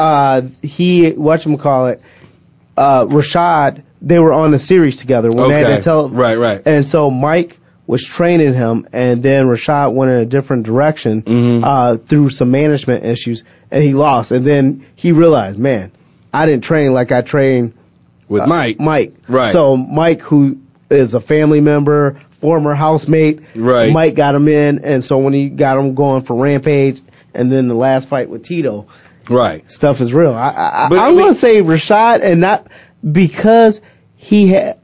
Uh, 0.00 0.42
he 0.62 1.10
what 1.10 1.44
call 1.60 1.88
it? 1.88 2.00
Uh, 2.76 3.04
Rashad. 3.06 3.82
They 4.02 4.18
were 4.18 4.32
on 4.32 4.50
the 4.50 4.58
series 4.58 4.96
together 4.96 5.30
when 5.30 5.50
they 5.50 5.58
had 5.60 5.66
Okay. 5.66 5.76
to 5.76 5.82
tell. 5.82 6.08
Right, 6.08 6.36
right. 6.38 6.62
And 6.64 6.88
so 6.88 7.10
Mike 7.10 7.58
was 7.86 8.02
training 8.02 8.54
him, 8.54 8.86
and 8.94 9.22
then 9.22 9.44
Rashad 9.46 9.92
went 9.92 10.10
in 10.10 10.18
a 10.18 10.24
different 10.24 10.62
direction 10.62 11.20
Mhm. 11.22 11.60
uh, 11.62 11.96
through 11.98 12.30
some 12.30 12.50
management 12.50 13.04
issues, 13.04 13.44
and 13.70 13.84
he 13.84 13.92
lost. 13.92 14.32
And 14.32 14.46
then 14.46 14.84
he 14.94 15.12
realized, 15.12 15.58
man, 15.58 15.92
I 16.32 16.46
didn't 16.46 16.64
train 16.64 16.94
like 16.94 17.12
I 17.12 17.20
trained 17.20 17.74
with 18.28 18.42
uh, 18.42 18.46
Mike. 18.46 18.80
Mike. 18.80 19.12
Right. 19.28 19.52
So 19.52 19.76
Mike, 19.76 20.22
who 20.22 20.56
is 20.88 21.12
a 21.12 21.20
family 21.20 21.60
member, 21.60 22.16
former 22.40 22.74
housemate, 22.74 23.40
Right. 23.54 23.92
Mike 23.92 24.14
got 24.14 24.34
him 24.34 24.48
in, 24.48 24.78
and 24.82 25.04
so 25.04 25.18
when 25.18 25.34
he 25.34 25.50
got 25.50 25.76
him 25.76 25.94
going 25.94 26.22
for 26.22 26.36
Rampage, 26.36 27.02
and 27.34 27.52
then 27.52 27.68
the 27.68 27.74
last 27.74 28.08
fight 28.08 28.30
with 28.30 28.44
Tito, 28.44 28.86
Right. 29.30 29.70
stuff 29.70 30.00
is 30.00 30.12
real. 30.12 30.34
I, 30.34 30.48
I, 30.48 30.86
But, 30.90 30.98
I'm 30.98 31.16
gonna 31.16 31.34
say 31.34 31.62
Rashad, 31.62 32.22
and 32.22 32.40
not 32.40 32.66
because 33.10 33.80
he 34.16 34.48
had 34.48 34.78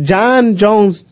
Jon 0.00 0.56
Jones 0.56 1.04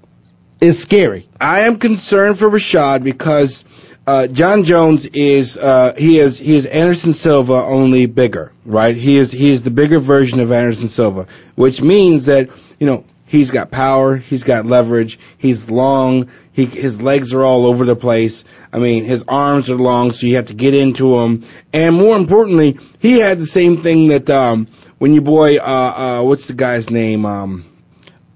is 0.60 0.80
scary. 0.80 1.28
I 1.40 1.60
am 1.60 1.78
concerned 1.78 2.38
for 2.38 2.50
Rashad 2.50 3.04
because 3.04 3.64
uh, 4.06 4.26
Jon 4.26 4.64
Jones 4.64 5.06
is 5.06 5.56
uh, 5.56 5.94
he 5.96 6.18
is 6.18 6.38
he 6.38 6.54
is 6.56 6.66
Anderson 6.66 7.12
Silva 7.12 7.54
only 7.54 8.06
bigger, 8.06 8.52
right? 8.64 8.96
He 8.96 9.16
is 9.16 9.30
he 9.30 9.50
is 9.50 9.62
the 9.62 9.70
bigger 9.70 10.00
version 10.00 10.40
of 10.40 10.50
Anderson 10.52 10.88
Silva, 10.88 11.26
which 11.54 11.80
means 11.80 12.26
that 12.26 12.50
you 12.78 12.86
know 12.86 13.04
he's 13.26 13.50
got 13.50 13.70
power, 13.70 14.16
he's 14.16 14.44
got 14.44 14.66
leverage, 14.66 15.18
he's 15.38 15.70
long, 15.70 16.30
he 16.52 16.64
his 16.66 17.00
legs 17.02 17.32
are 17.34 17.42
all 17.42 17.66
over 17.66 17.84
the 17.84 17.96
place. 17.96 18.44
I 18.72 18.78
mean, 18.78 19.04
his 19.04 19.24
arms 19.28 19.70
are 19.70 19.76
long, 19.76 20.12
so 20.12 20.26
you 20.26 20.36
have 20.36 20.46
to 20.46 20.54
get 20.54 20.74
into 20.74 21.18
him, 21.20 21.44
and 21.72 21.94
more 21.94 22.16
importantly, 22.16 22.78
he 22.98 23.20
had 23.20 23.38
the 23.38 23.46
same 23.46 23.82
thing 23.82 24.08
that 24.08 24.30
um, 24.30 24.66
when 24.98 25.12
your 25.14 25.22
boy 25.22 25.56
uh, 25.56 25.60
uh, 25.62 26.22
what's 26.22 26.46
the 26.48 26.54
guy's 26.54 26.90
name 26.90 27.24
um, 27.26 27.64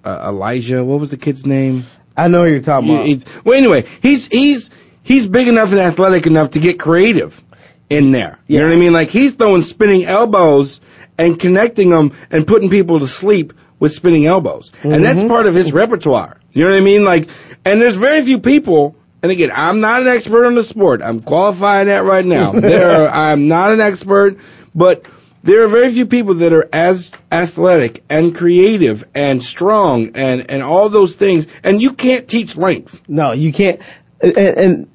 uh, 0.04 0.26
Elijah, 0.28 0.84
what 0.84 1.00
was 1.00 1.10
the 1.10 1.16
kid's 1.16 1.46
name? 1.46 1.84
I 2.16 2.28
know 2.28 2.40
what 2.40 2.46
you're 2.50 2.60
talking 2.60 2.88
Yeah, 2.88 3.04
about. 3.04 3.44
well, 3.44 3.56
anyway, 3.58 3.84
he's 4.02 4.26
he's 4.26 4.70
he's 5.04 5.26
big 5.28 5.46
enough 5.48 5.70
and 5.70 5.78
athletic 5.80 6.26
enough 6.26 6.50
to 6.50 6.58
get 6.60 6.78
creative 6.80 7.40
in 7.88 8.10
there. 8.10 8.38
You 8.48 8.58
know 8.58 8.66
what 8.66 8.74
I 8.74 8.78
mean? 8.78 8.92
Like 8.92 9.10
he's 9.10 9.34
throwing 9.34 9.62
spinning 9.62 10.04
elbows 10.04 10.80
and 11.18 11.38
connecting 11.38 11.90
them 11.90 12.12
and 12.30 12.46
putting 12.46 12.70
people 12.70 13.00
to 13.00 13.06
sleep 13.06 13.52
with 13.78 13.92
spinning 13.92 14.26
elbows, 14.26 14.72
and 14.82 15.04
that's 15.04 15.18
Mm-hmm. 15.20 15.28
part 15.28 15.46
of 15.46 15.54
his 15.54 15.72
repertoire. 15.72 16.40
You 16.52 16.64
know 16.64 16.70
what 16.70 16.78
I 16.78 16.80
mean? 16.80 17.04
Like, 17.04 17.28
and 17.64 17.80
there's 17.80 17.96
very 17.96 18.22
few 18.24 18.38
people. 18.40 18.96
And 19.22 19.32
again, 19.32 19.50
I'm 19.54 19.80
not 19.80 20.02
an 20.02 20.08
expert 20.08 20.46
on 20.46 20.54
the 20.54 20.62
sport. 20.62 21.02
I'm 21.02 21.20
qualifying 21.20 21.86
that 21.88 22.04
right 22.04 22.24
now. 22.24 22.52
There, 22.60 22.90
are, 22.90 23.08
I'm 23.08 23.48
not 23.48 23.72
an 23.72 23.80
expert, 23.80 24.38
but 24.74 25.06
there 25.42 25.64
are 25.64 25.68
very 25.68 25.92
few 25.92 26.06
people 26.06 26.34
that 26.34 26.52
are 26.52 26.68
as 26.72 27.12
athletic 27.30 28.04
and 28.08 28.34
creative 28.34 29.06
and 29.14 29.42
strong 29.42 30.12
and 30.14 30.50
and 30.50 30.62
all 30.62 30.88
those 30.88 31.16
things. 31.16 31.46
And 31.64 31.80
you 31.82 31.92
can't 31.94 32.28
teach 32.28 32.56
length. 32.56 33.02
No, 33.08 33.32
you 33.32 33.52
can't. 33.52 33.80
And, 34.20 34.36
and 34.36 34.90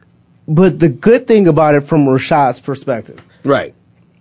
but 0.47 0.79
the 0.79 0.89
good 0.89 1.27
thing 1.27 1.47
about 1.47 1.75
it 1.75 1.81
from 1.81 2.05
Rashad's 2.05 2.59
perspective, 2.59 3.21
Right. 3.43 3.73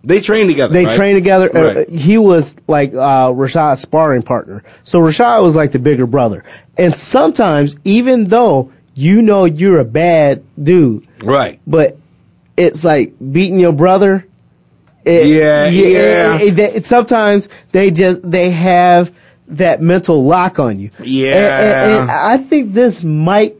They 0.05 0.21
train 0.21 0.49
together. 0.49 0.73
they 0.75 0.85
right? 0.85 0.97
train 0.97 1.15
together. 1.15 1.57
Uh, 1.57 1.85
he 1.91 2.19
was 2.19 2.57
like 2.67 2.93
uh, 2.93 3.31
Rashad's 3.31 3.83
sparring 3.83 4.23
partner, 4.23 4.65
so 4.85 5.01
Rashad 5.01 5.43
was 5.43 5.55
like 5.55 5.71
the 5.73 5.79
bigger 5.79 6.07
brother. 6.07 6.45
And 6.77 6.97
sometimes, 6.97 7.77
even 7.85 8.25
though 8.25 8.73
you 8.95 9.23
know 9.23 9.45
you're 9.45 9.79
a 9.79 9.85
bad 9.85 10.43
dude, 10.63 11.07
Right. 11.23 11.61
but 11.67 11.97
it's 12.57 12.83
like 12.85 13.15
beating 13.19 13.61
your 13.61 13.73
brother. 13.73 14.27
It, 15.05 15.27
Yeah, 15.27 15.67
yeah. 15.69 16.39
it- 16.39 16.59
it- 16.59 16.77
it- 16.77 16.87
sometimes 16.87 17.49
they 17.73 17.91
just 17.91 18.29
they 18.29 18.51
have 18.51 19.13
that 19.49 19.83
mental 19.83 20.25
lock 20.25 20.59
on 20.59 20.79
you. 20.81 20.91
Yeah. 21.03 21.33
And, 21.33 21.93
and, 21.93 22.01
and 22.03 22.11
I 22.11 22.39
think 22.39 22.73
this 22.73 23.03
might 23.03 23.57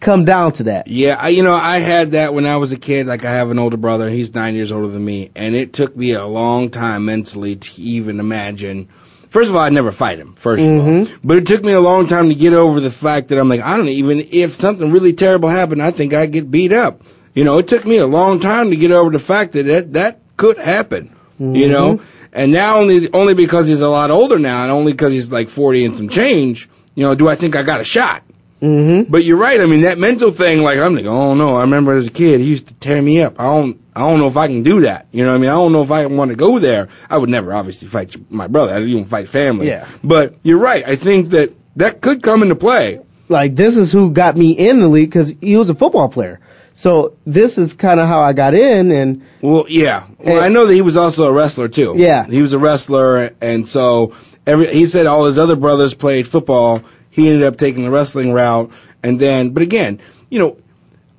come 0.00 0.24
down 0.24 0.52
to 0.52 0.64
that. 0.64 0.88
Yeah, 0.88 1.16
I, 1.18 1.28
you 1.28 1.42
know, 1.42 1.54
I 1.54 1.78
had 1.78 2.12
that 2.12 2.34
when 2.34 2.46
I 2.46 2.56
was 2.56 2.72
a 2.72 2.78
kid. 2.78 3.06
Like, 3.06 3.24
I 3.24 3.32
have 3.32 3.50
an 3.50 3.58
older 3.58 3.76
brother. 3.76 4.08
He's 4.08 4.34
nine 4.34 4.54
years 4.54 4.72
older 4.72 4.88
than 4.88 5.04
me, 5.04 5.30
and 5.36 5.54
it 5.54 5.72
took 5.72 5.96
me 5.96 6.12
a 6.12 6.26
long 6.26 6.70
time 6.70 7.04
mentally 7.04 7.56
to 7.56 7.82
even 7.82 8.18
imagine. 8.18 8.88
First 9.28 9.50
of 9.50 9.56
all, 9.56 9.62
I'd 9.62 9.72
never 9.72 9.92
fight 9.92 10.18
him. 10.18 10.34
1st 10.34 10.52
of 10.54 10.58
all, 10.58 10.88
mm-hmm. 10.88 11.16
but 11.22 11.36
it 11.36 11.46
took 11.46 11.62
me 11.62 11.72
a 11.72 11.80
long 11.80 12.08
time 12.08 12.30
to 12.30 12.34
get 12.34 12.52
over 12.52 12.80
the 12.80 12.90
fact 12.90 13.28
that 13.28 13.38
I'm 13.38 13.48
like, 13.48 13.60
I 13.60 13.76
don't 13.76 13.86
even 13.86 14.18
if 14.32 14.54
something 14.54 14.90
really 14.90 15.12
terrible 15.12 15.48
happened, 15.48 15.82
I 15.82 15.92
think 15.92 16.14
I'd 16.14 16.32
get 16.32 16.50
beat 16.50 16.72
up. 16.72 17.02
You 17.32 17.44
know, 17.44 17.58
it 17.58 17.68
took 17.68 17.84
me 17.84 17.98
a 17.98 18.08
long 18.08 18.40
time 18.40 18.70
to 18.70 18.76
get 18.76 18.90
over 18.90 19.10
the 19.10 19.20
fact 19.20 19.52
that 19.52 19.64
that, 19.64 19.92
that 19.92 20.20
could 20.36 20.58
happen. 20.58 21.14
You 21.38 21.68
know, 21.68 21.94
mm-hmm. 21.94 22.26
and 22.34 22.52
now 22.52 22.80
only 22.80 23.10
only 23.14 23.32
because 23.32 23.66
he's 23.66 23.80
a 23.80 23.88
lot 23.88 24.10
older 24.10 24.38
now, 24.38 24.64
and 24.64 24.70
only 24.70 24.92
because 24.92 25.12
he's 25.12 25.32
like 25.32 25.48
40 25.48 25.86
and 25.86 25.96
some 25.96 26.10
change. 26.10 26.68
You 26.94 27.04
know, 27.04 27.14
do 27.14 27.28
I 27.28 27.34
think 27.34 27.56
I 27.56 27.62
got 27.62 27.80
a 27.80 27.84
shot? 27.84 28.24
Mm-hmm. 28.60 29.10
But 29.10 29.24
you're 29.24 29.38
right. 29.38 29.60
I 29.60 29.66
mean, 29.66 29.82
that 29.82 29.98
mental 29.98 30.30
thing, 30.30 30.62
like, 30.62 30.78
I'm 30.78 30.94
like, 30.94 31.06
oh 31.06 31.34
no, 31.34 31.56
I 31.56 31.62
remember 31.62 31.94
as 31.94 32.08
a 32.08 32.10
kid, 32.10 32.40
he 32.40 32.46
used 32.46 32.68
to 32.68 32.74
tear 32.74 33.00
me 33.00 33.22
up. 33.22 33.40
I 33.40 33.44
don't, 33.44 33.80
I 33.96 34.00
don't 34.00 34.18
know 34.18 34.26
if 34.26 34.36
I 34.36 34.48
can 34.48 34.62
do 34.62 34.82
that. 34.82 35.06
You 35.12 35.24
know 35.24 35.30
what 35.30 35.36
I 35.36 35.40
mean? 35.40 35.50
I 35.50 35.54
don't 35.54 35.72
know 35.72 35.82
if 35.82 35.90
I 35.90 36.06
want 36.06 36.30
to 36.30 36.36
go 36.36 36.58
there. 36.58 36.88
I 37.08 37.16
would 37.16 37.30
never 37.30 37.52
obviously 37.52 37.88
fight 37.88 38.14
my 38.30 38.46
brother. 38.48 38.74
I 38.74 38.78
don't 38.80 38.88
even 38.88 39.04
fight 39.06 39.28
family. 39.28 39.68
Yeah. 39.68 39.88
But 40.04 40.34
you're 40.42 40.58
right. 40.58 40.86
I 40.86 40.96
think 40.96 41.30
that 41.30 41.52
that 41.76 42.00
could 42.00 42.22
come 42.22 42.42
into 42.42 42.56
play. 42.56 43.00
Like 43.28 43.54
this 43.56 43.76
is 43.76 43.92
who 43.92 44.10
got 44.12 44.36
me 44.36 44.52
in 44.52 44.80
the 44.80 44.88
league 44.88 45.08
because 45.08 45.32
he 45.40 45.56
was 45.56 45.70
a 45.70 45.74
football 45.74 46.08
player. 46.08 46.40
So 46.74 47.16
this 47.26 47.58
is 47.58 47.74
kind 47.74 48.00
of 48.00 48.08
how 48.08 48.20
I 48.20 48.32
got 48.32 48.54
in, 48.54 48.90
and 48.90 49.22
Well, 49.40 49.66
yeah. 49.68 50.04
Well, 50.18 50.40
Eh. 50.40 50.44
I 50.44 50.48
know 50.48 50.66
that 50.66 50.74
he 50.74 50.82
was 50.82 50.96
also 50.96 51.26
a 51.28 51.32
wrestler 51.32 51.68
too. 51.68 51.94
Yeah. 51.96 52.26
He 52.26 52.42
was 52.42 52.52
a 52.52 52.58
wrestler, 52.58 53.34
and 53.40 53.66
so 53.66 54.14
every 54.46 54.72
he 54.72 54.86
said 54.86 55.06
all 55.06 55.26
his 55.26 55.38
other 55.38 55.56
brothers 55.56 55.94
played 55.94 56.26
football. 56.26 56.82
He 57.10 57.28
ended 57.28 57.42
up 57.42 57.56
taking 57.56 57.84
the 57.84 57.90
wrestling 57.90 58.32
route, 58.32 58.70
and 59.02 59.18
then, 59.18 59.50
but 59.50 59.62
again, 59.62 60.00
you 60.30 60.38
know, 60.38 60.56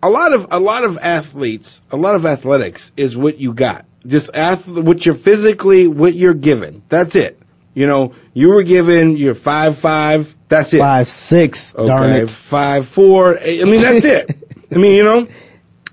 a 0.02 0.10
lot 0.10 0.34
of 0.34 0.48
a 0.52 0.60
lot 0.60 0.84
of 0.84 0.98
athletes, 0.98 1.82
a 1.92 1.98
lot 1.98 2.16
of 2.16 2.26
athletics 2.26 2.92
is 2.98 3.16
what 3.16 3.38
you 3.38 3.54
got. 3.54 3.86
Just 4.06 4.32
ath- 4.34 4.68
what 4.68 5.06
you're 5.06 5.16
physically, 5.16 5.88
what 5.88 6.14
you're 6.14 6.34
given. 6.34 6.82
That's 6.90 7.16
it. 7.16 7.40
You 7.74 7.88
know, 7.88 8.14
you 8.34 8.50
were 8.50 8.64
given 8.64 9.16
you're 9.16 9.36
five 9.36 9.78
five. 9.78 10.36
That's 10.48 10.74
it. 10.74 10.80
five 10.80 11.08
six. 11.08 11.74
Darn 11.74 12.10
it. 12.12 12.30
five 12.30 12.88
four. 12.88 13.38
I 13.38 13.64
mean, 13.64 13.82
that's 13.82 14.06
it. 14.06 14.38
I 14.72 14.76
mean, 14.76 14.96
you 14.96 15.04
know, 15.04 15.28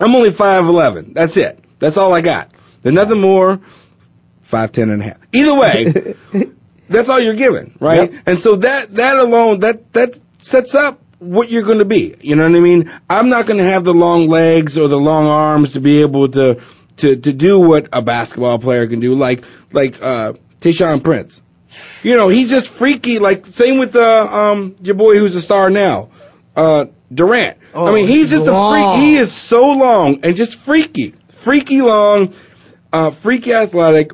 I'm 0.00 0.14
only 0.14 0.30
five 0.30 0.64
eleven. 0.64 1.12
That's 1.12 1.36
it. 1.36 1.62
That's 1.78 1.96
all 1.96 2.14
I 2.14 2.20
got. 2.20 2.52
There's 2.82 2.94
nothing 2.94 3.20
more. 3.20 3.60
Five 4.42 4.72
ten 4.72 4.90
and 4.90 5.02
a 5.02 5.04
half. 5.04 5.18
Either 5.32 5.58
way, 5.58 6.14
that's 6.88 7.08
all 7.08 7.20
you're 7.20 7.34
given, 7.36 7.76
right? 7.80 8.12
Yep. 8.12 8.22
And 8.26 8.40
so 8.40 8.56
that 8.56 8.94
that 8.96 9.18
alone 9.18 9.60
that 9.60 9.92
that 9.92 10.18
sets 10.38 10.74
up 10.74 11.00
what 11.18 11.50
you're 11.50 11.64
going 11.64 11.78
to 11.78 11.84
be. 11.84 12.14
You 12.20 12.36
know 12.36 12.44
what 12.48 12.56
I 12.56 12.60
mean? 12.60 12.92
I'm 13.10 13.28
not 13.28 13.46
going 13.46 13.58
to 13.58 13.64
have 13.64 13.84
the 13.84 13.94
long 13.94 14.28
legs 14.28 14.78
or 14.78 14.88
the 14.88 14.98
long 14.98 15.26
arms 15.26 15.72
to 15.72 15.80
be 15.80 16.00
able 16.02 16.28
to 16.28 16.60
to 16.98 17.16
to 17.16 17.32
do 17.32 17.60
what 17.60 17.88
a 17.92 18.02
basketball 18.02 18.58
player 18.58 18.86
can 18.86 19.00
do, 19.00 19.14
like 19.14 19.44
like 19.72 20.00
uh 20.02 20.34
Tayshaun 20.60 21.02
Prince. 21.02 21.42
You 22.02 22.16
know, 22.16 22.28
he's 22.28 22.48
just 22.50 22.68
freaky. 22.70 23.18
Like 23.18 23.46
same 23.46 23.78
with 23.78 23.94
uh, 23.96 24.26
um 24.30 24.76
your 24.82 24.94
boy 24.94 25.18
who's 25.18 25.34
a 25.36 25.42
star 25.42 25.70
now, 25.70 26.10
uh 26.56 26.86
Durant. 27.12 27.58
I 27.74 27.78
Oh, 27.78 27.92
mean, 27.92 28.08
he's 28.08 28.30
just 28.30 28.46
a 28.46 28.70
freak. 28.70 29.00
He 29.04 29.14
is 29.16 29.32
so 29.32 29.72
long 29.72 30.20
and 30.24 30.36
just 30.36 30.54
freaky, 30.56 31.14
freaky 31.28 31.80
long, 31.82 32.34
uh, 32.92 33.10
freaky 33.10 33.52
athletic. 33.52 34.12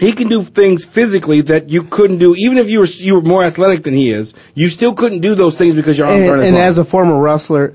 He 0.00 0.12
can 0.12 0.28
do 0.28 0.42
things 0.42 0.84
physically 0.84 1.42
that 1.42 1.68
you 1.70 1.84
couldn't 1.84 2.18
do, 2.18 2.34
even 2.36 2.58
if 2.58 2.70
you 2.70 2.80
were 2.80 2.86
you 2.86 3.14
were 3.16 3.22
more 3.22 3.44
athletic 3.44 3.82
than 3.84 3.94
he 3.94 4.08
is. 4.10 4.34
You 4.54 4.68
still 4.70 4.94
couldn't 4.94 5.20
do 5.20 5.34
those 5.34 5.56
things 5.58 5.74
because 5.74 5.98
your 5.98 6.06
arms 6.08 6.20
And, 6.22 6.30
aren't 6.30 6.42
as 6.42 6.48
and 6.48 6.56
long. 6.56 6.64
as 6.64 6.78
a 6.78 6.84
former 6.84 7.20
wrestler, 7.20 7.74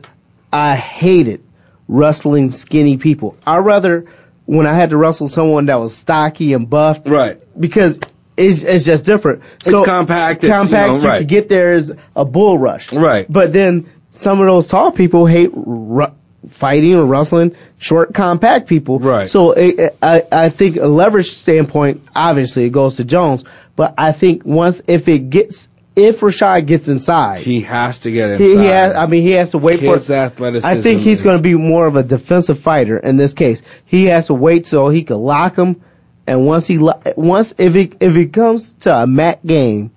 I 0.51 0.75
hated 0.75 1.43
wrestling 1.87 2.51
skinny 2.51 2.97
people. 2.97 3.37
I 3.45 3.59
rather 3.59 4.05
when 4.45 4.67
I 4.67 4.73
had 4.73 4.89
to 4.91 4.97
wrestle 4.97 5.27
someone 5.27 5.67
that 5.67 5.79
was 5.79 5.95
stocky 5.95 6.53
and 6.53 6.69
buffed 6.69 7.07
right. 7.07 7.39
because 7.59 7.99
it's, 8.37 8.63
it's 8.63 8.85
just 8.85 9.05
different. 9.05 9.41
So 9.63 9.79
It's 9.79 9.87
compact, 9.87 10.43
it's, 10.43 10.45
you 10.45 10.49
compact. 10.49 10.87
know, 10.87 10.97
you 10.99 11.07
right. 11.07 11.19
could 11.19 11.27
get 11.27 11.49
there 11.49 11.73
is 11.73 11.93
a 12.15 12.25
bull 12.25 12.57
rush. 12.57 12.91
Right. 12.91 13.25
But 13.31 13.53
then 13.53 13.89
some 14.11 14.39
of 14.41 14.45
those 14.47 14.67
tall 14.67 14.91
people 14.91 15.25
hate 15.25 15.51
ru- 15.53 16.11
fighting 16.49 16.95
or 16.95 17.05
wrestling 17.05 17.55
short, 17.77 18.13
compact 18.13 18.67
people. 18.67 18.99
Right. 18.99 19.27
So 19.27 19.51
it, 19.51 19.97
I, 20.01 20.23
I 20.31 20.49
think 20.49 20.77
a 20.77 20.87
leverage 20.87 21.31
standpoint, 21.31 22.03
obviously 22.15 22.65
it 22.65 22.71
goes 22.71 22.97
to 22.97 23.05
Jones. 23.05 23.43
But 23.75 23.95
I 23.97 24.11
think 24.11 24.45
once 24.45 24.81
if 24.87 25.07
it 25.07 25.29
gets 25.29 25.67
if 25.95 26.19
Rashad 26.19 26.65
gets 26.65 26.87
inside, 26.89 27.39
He 27.39 27.61
has 27.61 27.99
to 27.99 28.11
get 28.11 28.31
inside. 28.31 28.43
he, 28.43 28.57
he 28.57 28.65
has. 28.65 28.95
I 28.95 29.05
mean, 29.07 29.21
he 29.21 29.31
has 29.31 29.51
to 29.51 29.57
wait 29.57 29.79
His 29.79 30.07
for. 30.07 30.13
athleticism. 30.13 30.67
I 30.67 30.81
think 30.81 31.01
he's 31.01 31.21
going 31.21 31.37
to 31.37 31.41
be 31.43 31.55
more 31.55 31.87
of 31.87 31.95
a 31.95 32.03
defensive 32.03 32.59
fighter 32.59 32.97
in 32.97 33.15
this 33.15 33.33
case. 33.33 33.61
He 33.85 34.05
has 34.05 34.27
to 34.27 34.33
wait 34.33 34.67
so 34.67 34.89
he 34.89 35.03
can 35.03 35.17
lock 35.17 35.55
him, 35.55 35.81
and 36.27 36.45
once 36.45 36.67
he 36.67 36.77
once 37.15 37.53
if 37.57 37.75
it 37.77 37.93
if 38.01 38.15
it 38.17 38.33
comes 38.33 38.73
to 38.81 38.93
a 38.93 39.07
mat 39.07 39.45
game, 39.45 39.91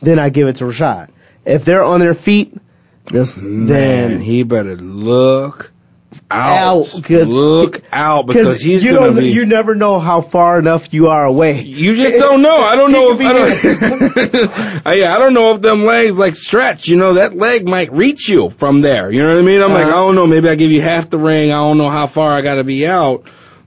then 0.00 0.20
I 0.20 0.28
give 0.28 0.46
it 0.46 0.56
to 0.56 0.64
Rashad. 0.66 1.10
If 1.44 1.64
they're 1.64 1.82
on 1.82 1.98
their 1.98 2.14
feet, 2.14 2.54
this 3.06 3.40
Man, 3.40 3.66
then 3.66 4.20
he 4.20 4.44
better 4.44 4.76
look 4.76 5.69
out. 6.30 6.86
Out, 6.94 7.02
'cause- 7.04 7.28
look 7.28 7.82
out 7.92 8.26
because 8.26 8.60
he's 8.60 8.82
you 8.82 8.94
gonna 8.94 9.12
be. 9.20 9.30
you 9.30 9.46
never 9.46 9.74
know 9.74 9.98
how 9.98 10.20
far 10.20 10.58
enough 10.58 10.92
you 10.92 11.08
are 11.08 11.24
away. 11.24 11.60
You 11.62 11.96
just 11.96 12.14
don't 12.16 12.42
know. 12.42 12.56
I 12.58 12.76
don't 12.76 12.92
know 12.96 13.12
if 13.12 13.20
I 13.20 13.32
don't. 13.32 14.86
Uh, 14.86 14.90
yeah, 14.96 15.14
I 15.14 15.18
don't 15.18 15.34
know 15.34 15.54
if 15.54 15.60
them 15.62 15.84
legs 15.84 16.16
like 16.18 16.36
stretch. 16.36 16.88
You 16.88 16.96
know, 16.96 17.14
that 17.14 17.34
leg 17.36 17.68
might 17.68 17.92
reach 17.92 18.28
you 18.28 18.50
from 18.50 18.80
there. 18.80 19.10
You 19.10 19.22
know 19.22 19.34
what 19.34 19.38
I 19.38 19.42
mean? 19.42 19.62
I'm 19.62 19.72
like, 19.72 19.86
I 19.86 19.90
Uh-huh. 19.90 19.96
don't 20.06 20.14
know. 20.14 20.26
Maybe 20.26 20.48
I 20.48 20.54
give 20.56 20.70
you 20.70 20.82
half 20.82 21.10
the 21.10 21.18
ring. 21.18 21.50
I 21.50 21.54
don't 21.56 21.78
know 21.78 21.90
how 21.90 22.06
far 22.06 22.32
I 22.32 22.40
got 22.42 22.56
to 22.56 22.64
be 22.64 22.86
out 22.86 23.24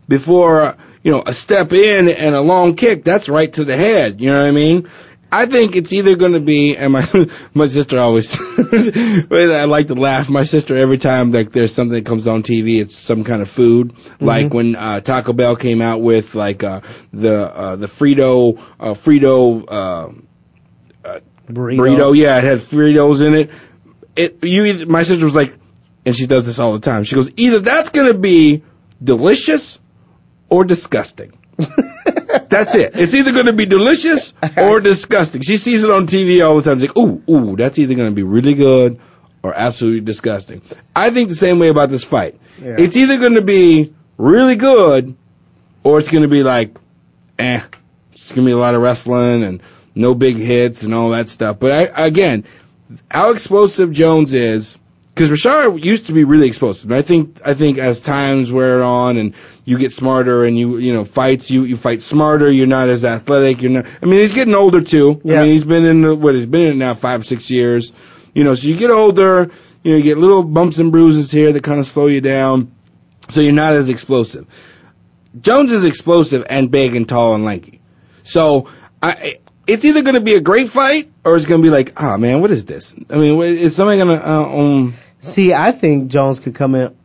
before 0.07 0.75
you 1.03 1.11
know 1.11 1.23
a 1.25 1.33
step 1.33 1.73
in 1.73 2.09
and 2.09 2.35
a 2.35 2.41
long 2.41 2.75
kick. 2.75 3.03
That's 3.03 3.29
right 3.29 3.51
to 3.53 3.63
the 3.65 3.75
head. 3.77 4.21
You 4.21 4.31
know 4.31 4.41
what 4.41 4.47
I 4.47 4.51
mean? 4.51 4.89
I 5.34 5.47
think 5.47 5.75
it's 5.75 5.91
either 5.91 6.15
going 6.15 6.34
to 6.34 6.39
be, 6.39 6.77
and 6.77 6.93
my 6.93 7.07
my 7.55 7.65
sister 7.65 7.97
always, 7.97 8.38
I 8.59 9.65
like 9.65 9.88
to 9.88 9.95
laugh. 9.95 10.29
My 10.29 10.43
sister 10.43 10.75
every 10.75 10.99
time 10.99 11.31
like 11.31 11.51
there's 11.51 11.73
something 11.73 11.95
that 11.95 12.05
comes 12.05 12.27
on 12.27 12.43
TV, 12.43 12.79
it's 12.79 12.95
some 12.95 13.23
kind 13.23 13.41
of 13.41 13.49
food. 13.49 13.95
Like 14.21 14.53
when 14.53 14.75
uh, 14.75 14.99
Taco 14.99 15.34
Bell 15.34 15.55
came 15.55 15.81
out 15.81 16.01
with 16.01 16.36
like 16.36 16.63
uh, 16.63 16.81
the 17.11 17.36
uh, 17.36 17.75
the 17.77 17.88
Frito 17.88 18.59
uh, 18.79 18.93
Frito 18.93 19.65
uh, 19.67 20.11
uh 21.03 21.19
burrito. 21.47 22.15
Yeah, 22.15 22.38
it 22.38 22.43
had 22.43 22.59
Fritos 22.59 23.25
in 23.25 23.34
it. 23.34 23.51
It 24.15 24.43
you 24.43 24.65
either, 24.65 24.86
my 24.86 25.01
sister 25.01 25.25
was 25.25 25.36
like, 25.36 25.57
and 26.05 26.15
she 26.15 26.27
does 26.27 26.45
this 26.45 26.59
all 26.59 26.73
the 26.73 26.79
time. 26.79 27.05
She 27.05 27.15
goes, 27.15 27.31
either 27.38 27.59
that's 27.59 27.89
going 27.89 28.13
to 28.13 28.19
be 28.19 28.61
delicious 29.03 29.79
or 30.47 30.63
disgusting. 30.63 31.34
that's 32.49 32.75
it. 32.75 32.91
It's 32.95 33.13
either 33.13 33.31
going 33.31 33.45
to 33.45 33.53
be 33.53 33.65
delicious 33.65 34.34
or 34.57 34.79
disgusting. 34.79 35.41
She 35.41 35.57
sees 35.57 35.84
it 35.84 35.89
on 35.89 36.07
TV 36.07 36.45
all 36.45 36.55
the 36.55 36.61
time. 36.63 36.79
She's 36.79 36.89
like, 36.89 36.97
ooh, 36.97 37.21
ooh, 37.29 37.55
that's 37.55 37.79
either 37.79 37.95
going 37.95 38.09
to 38.09 38.15
be 38.15 38.23
really 38.23 38.53
good 38.53 38.99
or 39.41 39.53
absolutely 39.53 40.01
disgusting. 40.01 40.61
I 40.95 41.09
think 41.09 41.29
the 41.29 41.36
same 41.36 41.59
way 41.59 41.67
about 41.67 41.89
this 41.89 42.03
fight. 42.03 42.39
Yeah. 42.61 42.75
It's 42.77 42.95
either 42.97 43.17
going 43.17 43.36
to 43.36 43.41
be 43.41 43.93
really 44.17 44.55
good 44.55 45.15
or 45.84 45.99
it's 45.99 46.09
going 46.09 46.23
to 46.23 46.29
be 46.29 46.43
like, 46.43 46.77
eh, 47.38 47.61
it's 48.13 48.31
going 48.31 48.45
to 48.45 48.49
be 48.49 48.53
a 48.53 48.57
lot 48.57 48.75
of 48.75 48.81
wrestling 48.81 49.43
and 49.43 49.61
no 49.95 50.15
big 50.15 50.38
hits 50.38 50.84
and 50.84 50.93
all 50.93 51.09
that 51.11 51.29
stuff. 51.29 51.59
But 51.59 51.71
I, 51.71 52.05
again, 52.07 52.45
how 53.11 53.31
explosive 53.31 53.91
Jones 53.91 54.34
is, 54.34 54.77
because 55.14 55.30
Rashard 55.30 55.84
used 55.84 56.07
to 56.07 56.14
be 56.14 56.24
really 56.24 56.47
explosive. 56.47 56.89
And 56.89 56.97
I 56.97 57.03
think 57.03 57.41
I 57.45 57.53
think 57.53 57.78
as 57.78 58.01
times 58.01 58.51
wear 58.51 58.82
on 58.82 59.18
and 59.18 59.36
you 59.64 59.78
get 59.78 59.91
smarter 59.91 60.43
and 60.43 60.57
you 60.57 60.78
you 60.78 60.93
know 60.93 61.05
fights 61.05 61.51
you 61.51 61.64
you 61.64 61.78
fight 61.78 62.01
smarter. 62.01 62.49
You're 62.49 62.68
not 62.68 62.89
as 62.89 63.05
athletic. 63.05 63.61
You're 63.61 63.72
not. 63.72 63.86
I 64.01 64.05
mean, 64.05 64.20
he's 64.20 64.34
getting 64.34 64.55
older 64.55 64.82
too. 64.82 65.22
Yeah. 65.24 65.39
I 65.39 65.41
mean, 65.43 65.51
he's 65.51 65.66
been 65.66 65.86
in 65.86 66.01
the, 66.01 66.16
what 66.16 66.34
he's 66.36 66.45
been 66.45 66.74
in 66.74 66.78
now 66.80 66.93
five 66.95 67.26
six 67.26 67.49
years. 67.51 67.91
You 68.34 68.43
know, 68.43 68.55
so 68.55 68.68
you 68.68 68.76
get 68.76 68.89
older. 68.89 69.51
You 69.84 69.91
know, 69.91 69.97
you 69.97 70.03
get 70.03 70.18
little 70.18 70.43
bumps 70.43 70.80
and 70.80 70.91
bruises 70.91 71.32
here 71.32 71.51
that 71.51 71.64
kind 71.64 71.80
of 71.80 71.86
slow 71.86 72.07
you 72.07 72.22
down. 72.22 72.74
So 73.30 73.41
you're 73.41 73.53
not 73.53 73.74
as 73.74 73.89
explosive. 73.89 74.47
Jones 75.39 75.72
is 75.72 75.84
explosive 75.84 76.45
and 76.49 76.72
big 76.72 76.95
and 76.95 77.07
tall 77.07 77.36
and 77.36 77.43
lanky. 77.43 77.82
So 78.24 78.70
I, 79.01 79.36
it's 79.68 79.86
either 79.86 80.01
going 80.01 80.16
to 80.16 80.22
be 80.22 80.36
a 80.36 80.41
great 80.41 80.70
fight 80.70 81.11
or 81.24 81.36
it's 81.36 81.45
going 81.45 81.61
to 81.61 81.66
be 81.66 81.72
like, 81.72 81.93
ah, 81.97 82.18
man, 82.18 82.41
what 82.41 82.51
is 82.51 82.66
this? 82.66 82.93
I 83.09 83.18
mean, 83.18 83.39
is 83.41 83.76
somebody 83.76 83.97
going 83.97 84.20
to, 84.20 84.30
uh, 84.30 84.59
um, 84.59 84.95
See, 85.24 85.53
I 85.53 85.72
think 85.72 86.09
Jones 86.09 86.41
could 86.41 86.53
come 86.53 86.76
in 86.76 86.95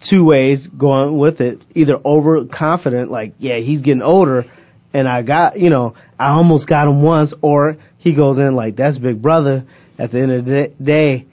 two 0.00 0.24
ways 0.24 0.66
going 0.66 1.16
with 1.16 1.40
it. 1.40 1.64
Either 1.74 1.98
overconfident, 2.04 3.10
like, 3.10 3.34
yeah, 3.38 3.56
he's 3.56 3.80
getting 3.80 4.02
older, 4.02 4.44
and 4.92 5.08
I 5.08 5.22
got, 5.22 5.58
you 5.58 5.70
know, 5.70 5.94
I 6.18 6.32
almost 6.32 6.66
got 6.66 6.86
him 6.86 7.02
once, 7.02 7.32
or 7.40 7.78
he 7.96 8.12
goes 8.12 8.38
in 8.38 8.54
like, 8.54 8.76
that's 8.76 8.98
Big 8.98 9.22
Brother. 9.22 9.64
At 9.98 10.10
the 10.10 10.20
end 10.20 10.32
of 10.32 10.44
the 10.44 10.72
day, 10.82 11.26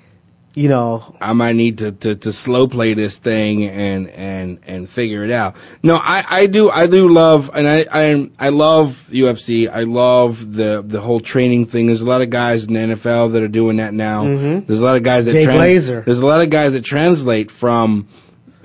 you 0.59 0.67
know, 0.67 1.15
I 1.21 1.31
might 1.31 1.55
need 1.55 1.77
to, 1.77 1.93
to, 1.93 2.15
to 2.15 2.33
slow 2.33 2.67
play 2.67 2.93
this 2.93 3.17
thing 3.17 3.63
and, 3.63 4.09
and, 4.09 4.59
and 4.67 4.89
figure 4.89 5.23
it 5.23 5.31
out. 5.31 5.55
No, 5.81 5.95
I, 5.95 6.23
I 6.29 6.45
do, 6.47 6.69
I 6.69 6.87
do 6.87 7.07
love, 7.07 7.49
and 7.53 7.65
I, 7.65 7.85
I, 7.89 8.29
I 8.37 8.49
love 8.49 9.07
UFC. 9.09 9.69
I 9.71 9.83
love 9.83 10.53
the, 10.53 10.83
the 10.85 10.99
whole 10.99 11.21
training 11.21 11.67
thing. 11.67 11.85
There's 11.85 12.01
a 12.01 12.05
lot 12.05 12.21
of 12.21 12.29
guys 12.29 12.65
in 12.67 12.73
the 12.73 12.79
NFL 12.95 13.31
that 13.33 13.41
are 13.41 13.47
doing 13.47 13.77
that 13.77 13.93
now. 13.93 14.25
Mhm. 14.25 14.67
There's 14.67 14.81
a 14.81 14.85
lot 14.85 14.97
of 14.97 15.03
guys 15.03 15.25
that 15.25 15.31
Jay 15.31 15.45
trans- 15.45 15.61
there's 16.01 16.19
a 16.19 16.25
lot 16.25 16.41
of 16.41 16.49
guys 16.49 16.73
that 16.73 16.83
translate 16.83 17.51
from, 17.51 18.07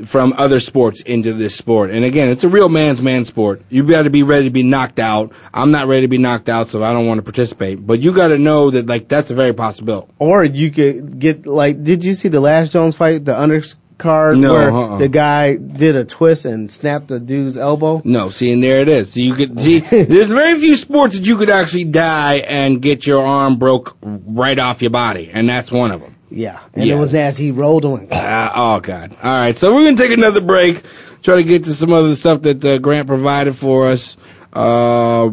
from 0.07 0.35
other 0.37 0.61
sports 0.61 1.01
into 1.01 1.33
this 1.33 1.57
sport. 1.57 1.91
And 1.91 2.05
again, 2.05 2.29
it's 2.29 2.45
a 2.45 2.49
real 2.49 2.69
man's 2.69 3.01
man 3.01 3.25
sport. 3.25 3.63
You've 3.69 3.89
got 3.89 4.03
to 4.03 4.11
be 4.11 4.23
ready 4.23 4.47
to 4.47 4.51
be 4.51 4.63
knocked 4.65 4.99
out. 4.99 5.33
I'm 5.53 5.71
not 5.71 5.87
ready 5.87 6.03
to 6.03 6.09
be 6.09 6.19
knocked 6.19 6.49
out, 6.49 6.69
so 6.69 6.83
I 6.83 6.93
don't 6.93 7.07
want 7.07 7.19
to 7.19 7.23
participate. 7.23 7.85
But 7.85 8.01
you 8.01 8.13
got 8.15 8.29
to 8.29 8.39
know 8.39 8.71
that 8.71 8.87
like 8.87 9.09
that's 9.09 9.31
a 9.31 9.35
very 9.35 9.53
possibility. 9.55 10.13
or 10.19 10.45
you 10.45 10.71
could 10.71 11.19
get 11.19 11.47
like, 11.47 11.83
did 11.83 12.05
you 12.05 12.15
see 12.15 12.29
the 12.29 12.41
last 12.41 12.73
Jones 12.73 12.97
fight, 12.97 13.25
the 13.25 13.35
undercard, 13.35 14.41
No, 14.41 14.53
where 14.53 14.73
uh-uh. 14.73 14.99
the 14.99 15.09
guy 15.09 15.55
did 15.55 15.95
a 15.97 16.05
twist 16.05 16.45
and 16.45 16.71
snapped 16.73 17.09
the 17.09 17.21
dude's 17.21 17.57
elbow? 17.57 18.03
No, 18.05 18.31
see, 18.31 18.53
and 18.53 18.63
there 18.63 18.81
it 18.81 18.89
is. 18.89 19.13
So 19.13 19.21
you 19.21 19.35
could 19.35 19.61
see. 19.61 19.79
there's 19.81 20.27
very 20.27 20.59
few 20.59 20.75
sports 20.77 21.17
that 21.19 21.27
you 21.27 21.37
could 21.37 21.51
actually 21.51 21.85
die 21.85 22.37
and 22.39 22.83
get 22.83 23.07
your 23.07 23.25
arm 23.25 23.57
broke 23.57 23.97
right 24.03 24.59
off 24.59 24.83
your 24.83 24.91
body, 24.91 25.31
and 25.33 25.49
that's 25.49 25.71
one 25.71 25.93
of 25.93 26.01
them. 26.01 26.14
Yeah, 26.31 26.59
and 26.75 26.85
Yeah. 26.85 26.97
it 26.97 26.99
was 26.99 27.15
as 27.15 27.37
he 27.37 27.51
rolled 27.51 27.85
on. 27.85 28.09
Uh, 28.11 28.51
oh 28.55 28.81
God! 28.81 29.17
All 29.23 29.31
right, 29.33 29.57
so 29.57 29.75
we're 29.75 29.85
gonna 29.85 29.97
take 29.97 30.13
another 30.13 30.41
break. 30.41 30.83
Try 31.23 31.37
to 31.37 31.45
get 31.45 31.65
to 31.65 31.73
some 31.75 31.93
other 31.93 32.15
stuff 32.15 32.43
that 32.43 32.65
uh, 32.65 32.79
Grant 32.79 33.07
provided 33.07 33.57
for 33.57 33.89
us. 33.89 34.17
Uh, 34.53 35.31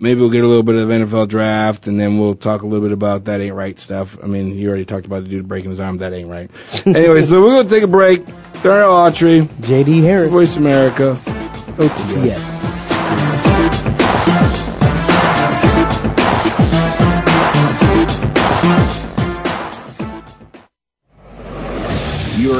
maybe 0.00 0.20
we'll 0.20 0.30
get 0.30 0.44
a 0.44 0.46
little 0.46 0.62
bit 0.62 0.74
of 0.76 0.88
NFL 0.88 1.28
draft, 1.28 1.86
and 1.86 1.98
then 2.00 2.18
we'll 2.18 2.34
talk 2.34 2.62
a 2.62 2.66
little 2.66 2.84
bit 2.86 2.92
about 2.92 3.26
that 3.26 3.40
ain't 3.40 3.54
right 3.54 3.78
stuff. 3.78 4.18
I 4.22 4.26
mean, 4.26 4.56
you 4.56 4.68
already 4.68 4.84
talked 4.84 5.06
about 5.06 5.22
the 5.24 5.28
dude 5.28 5.46
breaking 5.48 5.70
his 5.70 5.80
arm. 5.80 5.98
That 5.98 6.12
ain't 6.12 6.28
right. 6.30 6.50
anyway, 6.86 7.22
so 7.22 7.42
we're 7.42 7.56
gonna 7.56 7.68
take 7.68 7.82
a 7.84 7.88
break. 7.88 8.24
Darnell 8.62 8.90
Autry, 8.90 9.42
JD 9.44 10.02
Harris. 10.02 10.30
Voice 10.30 10.56
America, 10.56 11.12
OTS. 11.12 12.24
Yes. 12.26 13.67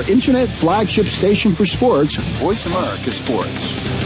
Internet 0.09 0.49
flagship 0.49 1.07
station 1.07 1.53
for 1.53 1.67
sports, 1.67 2.17
Voice 2.17 2.67
America 2.67 3.13
Sports. 3.13 3.99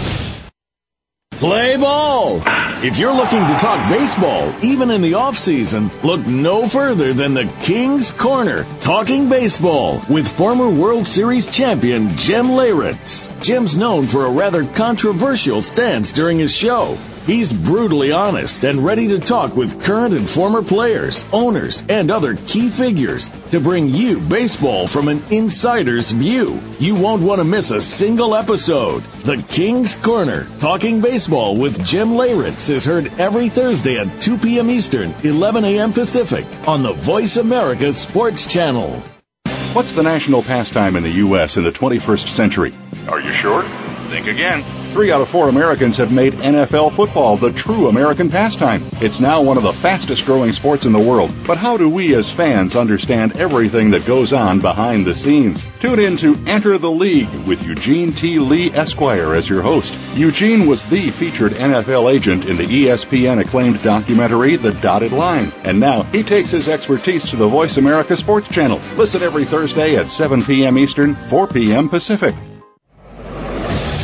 Play 1.43 1.77
ball! 1.77 2.41
If 2.85 2.99
you're 2.99 3.15
looking 3.15 3.45
to 3.45 3.57
talk 3.59 3.89
baseball, 3.89 4.55
even 4.63 4.91
in 4.91 5.03
the 5.03 5.15
off 5.15 5.37
season, 5.37 5.91
look 6.05 6.25
no 6.27 6.69
further 6.69 7.13
than 7.13 7.35
the 7.35 7.51
King's 7.63 8.11
Corner, 8.13 8.65
talking 8.81 9.29
baseball 9.29 10.03
with 10.09 10.27
former 10.27 10.69
World 10.69 11.07
Series 11.07 11.49
champion 11.49 12.17
Jim 12.17 12.47
Leyritz. 12.47 13.29
Jim's 13.43 13.77
known 13.77 14.07
for 14.07 14.25
a 14.25 14.31
rather 14.31 14.65
controversial 14.65 15.63
stance 15.63 16.13
during 16.13 16.39
his 16.39 16.55
show. 16.55 16.97
He's 17.27 17.53
brutally 17.53 18.11
honest 18.11 18.64
and 18.64 18.85
ready 18.85 19.09
to 19.09 19.20
talk 19.20 19.55
with 19.55 19.85
current 19.85 20.12
and 20.12 20.29
former 20.29 20.61
players, 20.61 21.25
owners, 21.33 21.85
and 21.89 22.11
other 22.11 22.35
key 22.35 22.68
figures 22.68 23.29
to 23.51 23.61
bring 23.61 23.89
you 23.91 24.18
baseball 24.18 24.89
from 24.89 25.07
an 25.07 25.23
insider's 25.31 26.11
view. 26.11 26.59
You 26.81 26.97
won't 26.97 27.23
want 27.23 27.39
to 27.39 27.45
miss 27.45 27.70
a 27.70 27.81
single 27.81 28.35
episode. 28.35 29.05
The 29.23 29.37
King's 29.37 29.97
Corner, 29.97 30.49
talking 30.59 31.01
baseball 31.01 31.57
with 31.57 31.85
Jim 31.87 32.09
Leyritz 32.09 32.68
is 32.70 32.85
heard 32.85 33.12
every 33.20 33.49
Thursday 33.51 33.99
at 34.01 34.20
2 34.20 34.39
p.m. 34.39 34.68
Eastern, 34.68 35.14
11 35.23 35.64
a.m. 35.64 35.93
Pacific 35.93 36.45
on 36.66 36.83
the 36.83 36.93
Voice 36.93 37.37
America 37.37 37.93
Sports 37.93 38.53
Channel. 38.53 39.01
What's 39.75 39.93
the 39.93 40.03
national 40.03 40.43
pastime 40.43 40.97
in 40.97 41.05
the 41.05 41.11
U.S. 41.27 41.57
in 41.57 41.62
the 41.62 41.73
21st 41.73 42.27
century? 42.27 42.75
Are 43.07 43.20
you 43.20 43.33
sure? 43.33 43.64
Think 44.13 44.27
again. 44.27 44.63
Three 44.93 45.11
out 45.11 45.23
of 45.23 45.29
four 45.31 45.49
Americans 45.49 45.97
have 45.97 46.13
made 46.13 46.35
NFL 46.35 46.93
football 46.93 47.39
the 47.39 47.51
true 47.51 47.89
American 47.89 48.29
pastime. 48.29 48.83
It's 49.01 49.21
now 49.21 49.41
one 49.41 49.57
of 49.57 49.63
the 49.63 49.73
fastest 49.73 50.27
growing 50.27 50.53
sports 50.53 50.85
in 50.85 50.93
the 50.93 50.99
world. 50.99 51.33
But 51.47 51.57
how 51.57 51.79
do 51.79 51.89
we 51.89 52.15
as 52.15 52.31
fans 52.31 52.77
understand 52.77 53.39
everything 53.39 53.93
that 53.93 54.05
goes 54.05 54.35
on 54.35 54.61
behind 54.61 55.07
the 55.07 55.15
scenes? 55.15 55.65
Tune 55.81 55.99
in 55.99 56.19
to 56.19 56.39
Enter 56.47 56.77
the 56.77 56.91
League 56.91 57.33
with 57.47 57.63
Eugene 57.63 58.13
T. 58.13 58.39
Lee 58.39 58.71
Esquire 58.71 59.35
as 59.35 59.49
your 59.49 59.63
host. 59.63 59.95
Eugene 60.15 60.67
was 60.67 60.85
the 60.85 61.09
featured 61.09 61.53
NFL 61.53 62.13
agent 62.13 62.45
in 62.45 62.59
the 62.59 62.67
ESPN 62.67 63.41
acclaimed 63.41 63.83
documentary 63.83 64.57
The 64.57 64.75
Dotted 64.75 65.13
Line. 65.13 65.51
And 65.65 65.81
now 65.81 66.03
he 66.03 66.23
takes 66.23 66.51
his 66.51 66.69
expertise 66.69 67.31
to 67.31 67.37
the 67.37 67.49
Voice 67.49 67.79
America 67.79 68.15
Sports 68.15 68.49
Channel. 68.49 68.79
Listen 68.97 69.23
every 69.23 69.47
Thursday 69.47 69.97
at 69.97 70.09
7 70.09 70.43
p.m. 70.43 70.77
Eastern, 70.77 71.15
4 71.15 71.47
p.m. 71.47 71.89
Pacific. 71.89 72.35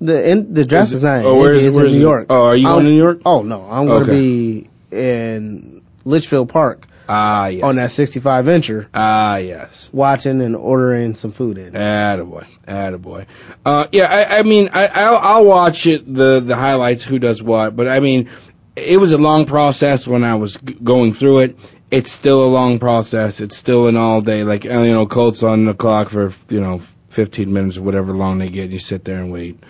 The 0.00 0.30
in, 0.30 0.52
the 0.52 0.64
draft 0.64 0.88
Is 0.88 0.94
is, 0.94 1.02
it- 1.02 1.06
not. 1.06 1.20
in 1.20 1.26
oh, 1.26 1.38
where 1.40 1.54
is 1.54 1.64
it- 1.64 1.68
it's 1.68 1.76
where 1.76 1.84
in 1.86 1.92
is 1.92 1.98
New 1.98 2.00
it? 2.00 2.10
York. 2.10 2.26
Oh, 2.28 2.42
are 2.46 2.56
you 2.56 2.66
I'm- 2.66 2.74
going 2.76 2.84
to 2.86 2.90
New 2.90 2.96
York? 2.98 3.20
Oh 3.24 3.42
no, 3.42 3.62
I'm 3.70 3.86
going 3.86 4.04
to 4.04 4.10
Okay. 4.10 4.20
be 4.20 4.68
in 4.90 5.82
Litchfield 6.04 6.48
Park 6.50 6.86
Ah, 7.08 7.48
yes. 7.48 7.62
on 7.62 7.76
that 7.76 7.90
65 7.90 8.46
incher, 8.46 8.86
Ah, 8.94 9.36
yes. 9.36 9.90
watching 9.92 10.40
and 10.40 10.56
ordering 10.56 11.14
some 11.14 11.32
food 11.32 11.58
in. 11.58 11.72
Attaboy. 11.72 12.46
Attaboy. 12.66 13.26
Uh, 13.64 13.86
yeah, 13.92 14.06
I, 14.10 14.38
I 14.38 14.42
mean, 14.42 14.70
I, 14.72 14.86
I'll, 14.86 15.16
I'll 15.16 15.44
watch 15.44 15.86
it, 15.86 16.12
the, 16.12 16.40
the 16.40 16.56
highlights, 16.56 17.04
who 17.04 17.18
does 17.18 17.42
what, 17.42 17.76
but 17.76 17.88
I 17.88 18.00
mean, 18.00 18.30
it 18.76 18.98
was 18.98 19.12
a 19.12 19.18
long 19.18 19.46
process 19.46 20.06
when 20.06 20.24
I 20.24 20.36
was 20.36 20.56
g- 20.56 20.74
going 20.82 21.12
through 21.14 21.40
it. 21.40 21.58
It's 21.90 22.10
still 22.10 22.44
a 22.44 22.48
long 22.48 22.78
process. 22.80 23.40
It's 23.40 23.56
still 23.56 23.86
an 23.86 23.96
all 23.96 24.20
day, 24.20 24.42
like, 24.42 24.64
you 24.64 24.70
know, 24.70 25.06
Colts 25.06 25.42
on 25.42 25.64
the 25.66 25.74
clock 25.74 26.08
for, 26.08 26.32
you 26.48 26.60
know, 26.60 26.82
15 27.10 27.52
minutes 27.52 27.76
or 27.76 27.82
whatever 27.82 28.12
long 28.14 28.38
they 28.38 28.48
get. 28.48 28.70
You 28.70 28.80
sit 28.80 29.04
there 29.04 29.18
and 29.18 29.30
wait. 29.30 29.62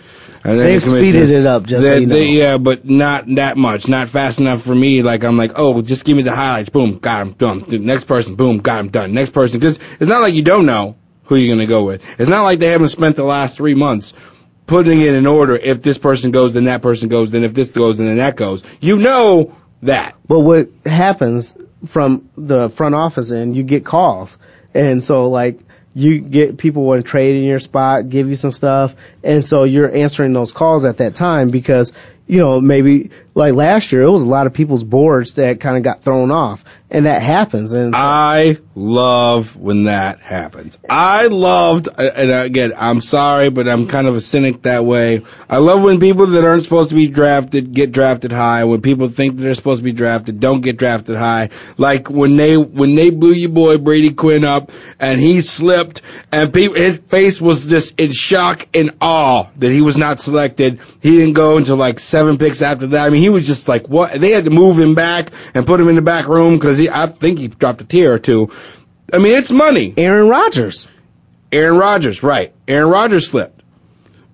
And 0.45 0.59
They've 0.59 0.79
the 0.79 0.89
speeded 0.89 1.31
it 1.31 1.47
up, 1.47 1.63
just 1.63 1.83
so 1.83 1.95
you 1.95 2.05
know. 2.05 2.15
yeah, 2.15 2.59
but 2.59 2.85
not 2.85 3.25
that 3.33 3.57
much. 3.57 3.87
Not 3.87 4.09
fast 4.09 4.39
enough 4.39 4.61
for 4.61 4.75
me. 4.75 5.01
Like, 5.01 5.23
I'm 5.23 5.37
like, 5.37 5.53
oh, 5.55 5.81
just 5.81 6.05
give 6.05 6.15
me 6.15 6.21
the 6.21 6.35
highlights. 6.35 6.69
Boom, 6.69 6.99
got 6.99 7.23
him, 7.23 7.31
done. 7.31 7.63
Next 7.67 8.03
person, 8.03 8.35
boom, 8.35 8.59
got 8.59 8.79
him, 8.81 8.89
done. 8.89 9.15
Next 9.15 9.31
person. 9.31 9.59
Because 9.59 9.79
it's 9.99 10.07
not 10.07 10.21
like 10.21 10.35
you 10.35 10.43
don't 10.43 10.67
know 10.67 10.97
who 11.23 11.35
you're 11.35 11.55
going 11.55 11.65
to 11.65 11.69
go 11.69 11.83
with. 11.83 12.19
It's 12.19 12.29
not 12.29 12.43
like 12.43 12.59
they 12.59 12.67
haven't 12.67 12.89
spent 12.89 13.15
the 13.15 13.23
last 13.23 13.57
three 13.57 13.73
months 13.73 14.13
putting 14.67 15.01
it 15.01 15.15
in 15.15 15.25
order. 15.25 15.55
If 15.55 15.81
this 15.81 15.97
person 15.97 16.29
goes, 16.29 16.53
then 16.53 16.65
that 16.65 16.83
person 16.83 17.09
goes. 17.09 17.31
Then 17.31 17.43
if 17.43 17.55
this 17.55 17.71
goes, 17.71 17.97
then 17.97 18.17
that 18.17 18.35
goes. 18.35 18.61
You 18.81 18.97
know 18.99 19.55
that. 19.81 20.15
But 20.27 20.41
what 20.41 20.69
happens 20.85 21.55
from 21.87 22.29
the 22.37 22.69
front 22.69 22.93
office 22.93 23.31
end, 23.31 23.55
you 23.55 23.63
get 23.63 23.83
calls. 23.83 24.37
And 24.75 25.03
so 25.03 25.27
like 25.29 25.59
you 25.95 26.19
get 26.19 26.57
people 26.57 26.83
want 26.83 27.03
to 27.03 27.09
trade 27.09 27.37
in 27.37 27.43
your 27.43 27.61
spot, 27.61 28.09
give 28.09 28.27
you 28.27 28.35
some 28.35 28.51
stuff. 28.51 28.93
And 29.23 29.45
so 29.45 29.63
you're 29.63 29.91
answering 29.95 30.33
those 30.33 30.51
calls 30.51 30.83
at 30.83 30.97
that 30.97 31.15
time 31.15 31.49
because, 31.49 31.93
you 32.27 32.39
know, 32.39 32.59
maybe 32.59 33.11
like 33.35 33.53
last 33.53 33.91
year, 33.91 34.01
it 34.01 34.09
was 34.09 34.21
a 34.21 34.27
lot 34.27 34.47
of 34.47 34.53
people's 34.53 34.83
boards 34.83 35.33
that 35.33 35.59
kind 35.59 35.77
of 35.77 35.83
got 35.83 36.01
thrown 36.01 36.31
off 36.31 36.63
and 36.95 37.07
that 37.07 37.21
happens. 37.21 37.73
And 37.73 37.93
so- 37.93 37.99
I 38.01 38.57
love 38.73 39.57
when 39.57 39.83
that 39.83 40.19
happens. 40.19 40.77
I 40.89 41.27
loved, 41.27 41.89
and 41.97 42.31
again, 42.31 42.73
I'm 42.77 43.01
sorry, 43.01 43.49
but 43.49 43.67
I'm 43.67 43.87
kind 43.87 44.07
of 44.07 44.15
a 44.15 44.21
cynic 44.21 44.61
that 44.61 44.85
way. 44.85 45.23
I 45.49 45.57
love 45.57 45.81
when 45.81 45.99
people 45.99 46.27
that 46.27 46.45
aren't 46.45 46.63
supposed 46.63 46.89
to 46.89 46.95
be 46.95 47.09
drafted 47.09 47.73
get 47.73 47.91
drafted 47.91 48.31
high. 48.31 48.63
When 48.63 48.81
people 48.81 49.09
think 49.09 49.37
they're 49.37 49.55
supposed 49.55 49.79
to 49.81 49.83
be 49.83 49.91
drafted 49.91 50.39
don't 50.39 50.61
get 50.61 50.77
drafted 50.77 51.17
high. 51.17 51.49
Like 51.77 52.09
when 52.09 52.37
they 52.37 52.55
when 52.55 52.95
they 52.95 53.09
blew 53.09 53.31
your 53.33 53.49
boy 53.49 53.77
Brady 53.77 54.13
Quinn 54.13 54.45
up 54.45 54.71
and 54.99 55.19
he 55.19 55.41
slipped 55.41 56.01
and 56.31 56.53
people 56.53 56.75
his 56.75 56.97
face 56.97 57.41
was 57.41 57.65
just 57.65 57.99
in 57.99 58.11
shock 58.11 58.67
and 58.73 58.91
awe 59.01 59.47
that 59.57 59.71
he 59.71 59.81
was 59.81 59.97
not 59.97 60.19
selected. 60.19 60.79
He 61.01 61.17
didn't 61.17 61.33
go 61.33 61.57
until 61.57 61.75
like 61.75 61.99
seven 61.99 62.37
picks 62.37 62.61
after 62.61 62.87
that. 62.87 63.05
I 63.05 63.09
mean, 63.09 63.21
he 63.25 63.29
was 63.29 63.47
just 63.47 63.67
like 63.67 63.89
what? 63.89 64.13
They 64.13 64.29
had 64.29 64.45
to 64.45 64.51
move 64.51 64.77
him 64.77 64.93
back 64.93 65.31
and 65.55 65.65
put 65.65 65.81
him 65.81 65.87
in 65.89 65.95
the 65.95 66.03
back 66.03 66.27
room 66.27 66.53
because 66.53 66.77
he 66.77 66.89
I 66.91 67.07
think 67.07 67.39
he 67.39 67.47
dropped 67.47 67.81
a 67.81 67.83
tear 67.83 68.13
or 68.13 68.19
two. 68.19 68.51
I 69.11 69.17
mean, 69.17 69.31
it's 69.31 69.51
money. 69.51 69.95
Aaron 69.97 70.29
Rodgers. 70.29 70.87
Aaron 71.51 71.79
Rodgers, 71.79 72.21
right? 72.21 72.53
Aaron 72.67 72.91
Rodgers 72.91 73.27
slipped. 73.27 73.63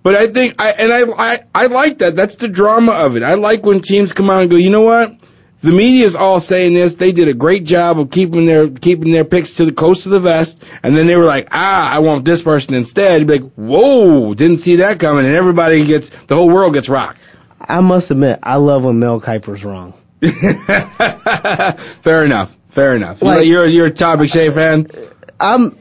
But 0.04 0.16
I 0.16 0.28
think 0.28 0.56
I 0.60 0.72
and 0.72 0.92
I 0.92 1.04
I 1.04 1.40
I 1.56 1.66
like 1.68 2.00
that. 2.00 2.18
That's 2.18 2.36
the 2.36 2.50
drama 2.50 2.92
of 2.92 3.16
it. 3.16 3.24
I 3.24 3.36
like 3.36 3.66
when 3.66 3.80
teams 3.80 4.12
come 4.12 4.30
out 4.30 4.42
and 4.42 4.52
go, 4.52 4.58
you 4.58 4.72
know 4.72 4.82
what? 4.82 5.16
The 5.62 5.72
media 5.72 6.06
is 6.06 6.18
all 6.18 6.42
saying 6.42 6.74
this. 6.74 6.96
They 6.96 7.14
did 7.14 7.30
a 7.30 7.34
great 7.34 7.64
job 7.64 7.98
of 7.98 8.12
keeping 8.12 8.46
their 8.46 8.70
keeping 8.70 9.14
their 9.14 9.24
picks 9.24 9.54
to 9.54 9.66
the 9.66 9.72
close 9.72 10.04
to 10.04 10.10
the 10.10 10.20
vest, 10.20 10.62
and 10.84 10.98
then 10.98 11.08
they 11.08 11.16
were 11.16 11.24
like, 11.24 11.48
ah, 11.52 11.90
I 11.90 12.00
want 12.00 12.26
this 12.26 12.42
person 12.42 12.74
instead. 12.74 13.22
You'd 13.22 13.28
be 13.28 13.40
like, 13.40 13.54
whoa, 13.54 14.34
didn't 14.34 14.58
see 14.58 14.78
that 14.78 15.00
coming, 15.00 15.26
and 15.26 15.36
everybody 15.36 15.86
gets 15.86 16.10
the 16.10 16.36
whole 16.36 16.50
world 16.50 16.74
gets 16.74 16.90
rocked. 16.90 17.26
I 17.72 17.80
must 17.80 18.12
admit, 18.12 18.40
I 18.44 18.58
love 18.58 18.84
when 18.84 19.00
Mel 19.00 19.22
Kiper's 19.22 19.64
wrong. 19.64 19.94
Fair 22.02 22.26
enough. 22.26 22.54
Fair 22.68 22.98
enough. 22.98 23.22
Like- 23.22 23.46
you're 23.46 23.66
you're 23.66 23.88
a 23.88 23.92
Todd 23.92 24.20
McShay 24.20 24.54
fan. 24.54 24.88
I'm 25.40 25.78